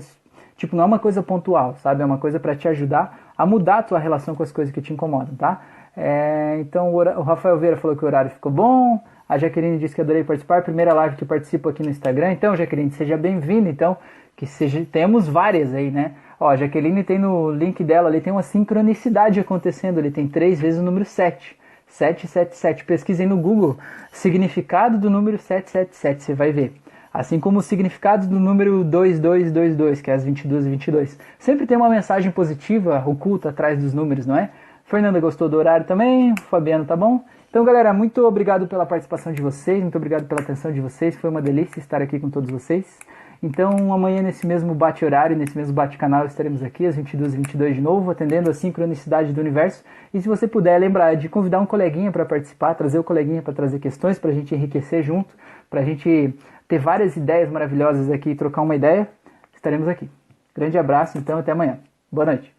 tipo, 0.57 0.75
não 0.75 0.85
é 0.85 0.87
uma 0.87 0.97
coisa 0.97 1.21
pontual, 1.21 1.75
sabe? 1.83 2.01
É 2.01 2.05
uma 2.05 2.17
coisa 2.17 2.39
para 2.39 2.55
te 2.55 2.67
ajudar 2.67 3.31
a 3.37 3.45
mudar 3.45 3.77
a 3.77 3.83
tua 3.83 3.99
relação 3.99 4.33
com 4.33 4.41
as 4.41 4.51
coisas 4.51 4.73
que 4.73 4.81
te 4.81 4.91
incomodam, 4.91 5.35
tá? 5.35 5.61
É, 5.95 6.57
então, 6.61 6.91
o 6.91 7.21
Rafael 7.21 7.59
Veira 7.59 7.77
falou 7.77 7.95
que 7.95 8.03
o 8.03 8.07
horário 8.07 8.31
ficou 8.31 8.51
bom. 8.51 8.99
A 9.27 9.37
Jaqueline 9.37 9.79
disse 9.79 9.95
que 9.95 10.01
adorei 10.01 10.23
participar. 10.23 10.61
Primeira 10.61 10.93
live 10.93 11.15
que 11.15 11.25
participo 11.25 11.69
aqui 11.69 11.81
no 11.81 11.89
Instagram. 11.89 12.31
Então, 12.31 12.55
Jaqueline, 12.55 12.91
seja 12.91 13.17
bem-vinda. 13.17 13.69
Então, 13.69 13.97
que 14.35 14.45
seja, 14.45 14.85
temos 14.91 15.27
várias 15.27 15.73
aí, 15.73 15.89
né? 15.89 16.13
Ó, 16.39 16.49
a 16.49 16.55
Jaqueline 16.55 17.03
tem 17.03 17.17
no 17.17 17.49
link 17.49 17.83
dela 17.83 18.09
ali, 18.09 18.19
tem 18.19 18.31
uma 18.31 18.43
sincronicidade 18.43 19.39
acontecendo, 19.39 19.99
ele 19.99 20.11
tem 20.11 20.27
três 20.27 20.59
vezes 20.59 20.79
o 20.79 20.83
número 20.83 21.05
7. 21.05 21.57
777. 21.87 22.83
Pesquisem 22.83 23.25
no 23.25 23.37
Google 23.37 23.77
significado 24.11 24.97
do 24.97 25.09
número 25.09 25.37
777, 25.37 26.23
você 26.23 26.33
vai 26.33 26.51
ver. 26.51 26.73
Assim 27.13 27.39
como 27.39 27.59
o 27.59 27.61
significado 27.61 28.27
do 28.27 28.39
número 28.39 28.83
2222, 28.83 30.01
que 30.01 30.11
é 30.11 30.13
as 30.13 30.25
22 30.25 30.65
e 30.65 30.69
22. 30.69 31.19
Sempre 31.39 31.65
tem 31.65 31.77
uma 31.77 31.89
mensagem 31.89 32.29
positiva 32.29 33.01
oculta 33.05 33.49
atrás 33.49 33.79
dos 33.79 33.93
números, 33.93 34.25
não 34.25 34.37
é? 34.37 34.49
Fernanda 34.83 35.19
gostou 35.19 35.47
do 35.47 35.57
horário 35.57 35.85
também, 35.85 36.35
Fabiano 36.49 36.83
tá 36.83 36.97
bom? 36.97 37.23
Então, 37.55 37.63
galera, 37.63 37.93
muito 37.93 38.21
obrigado 38.25 38.67
pela 38.67 38.85
participação 38.85 39.31
de 39.31 39.41
vocês, 39.41 39.81
muito 39.81 39.95
obrigado 39.95 40.27
pela 40.27 40.41
atenção 40.41 40.73
de 40.73 40.81
vocês, 40.81 41.15
foi 41.15 41.29
uma 41.29 41.41
delícia 41.41 41.79
estar 41.79 42.01
aqui 42.01 42.19
com 42.19 42.29
todos 42.29 42.51
vocês. 42.51 42.99
Então, 43.41 43.93
amanhã, 43.93 44.21
nesse 44.21 44.45
mesmo 44.45 44.75
bate-horário, 44.75 45.37
nesse 45.37 45.57
mesmo 45.57 45.73
bate-canal, 45.73 46.25
estaremos 46.25 46.61
aqui 46.61 46.85
às 46.85 46.97
22h22 46.97 47.75
de 47.75 47.79
novo, 47.79 48.11
atendendo 48.11 48.49
a 48.49 48.53
sincronicidade 48.53 49.31
do 49.31 49.39
universo. 49.39 49.85
E 50.13 50.19
se 50.19 50.27
você 50.27 50.49
puder 50.49 50.77
lembrar 50.77 51.15
de 51.15 51.29
convidar 51.29 51.61
um 51.61 51.65
coleguinha 51.65 52.11
para 52.11 52.25
participar, 52.25 52.73
trazer 52.73 52.99
o 52.99 53.05
coleguinha 53.05 53.41
para 53.41 53.53
trazer 53.53 53.79
questões, 53.79 54.19
para 54.19 54.31
a 54.31 54.33
gente 54.33 54.53
enriquecer 54.53 55.01
junto, 55.01 55.33
para 55.69 55.79
a 55.79 55.85
gente 55.85 56.37
ter 56.67 56.77
várias 56.77 57.15
ideias 57.15 57.49
maravilhosas 57.49 58.11
aqui 58.11 58.31
e 58.31 58.35
trocar 58.35 58.63
uma 58.63 58.75
ideia, 58.75 59.07
estaremos 59.53 59.87
aqui. 59.87 60.09
Grande 60.53 60.77
abraço, 60.77 61.17
então, 61.17 61.39
até 61.39 61.53
amanhã. 61.53 61.79
Boa 62.11 62.25
noite. 62.25 62.54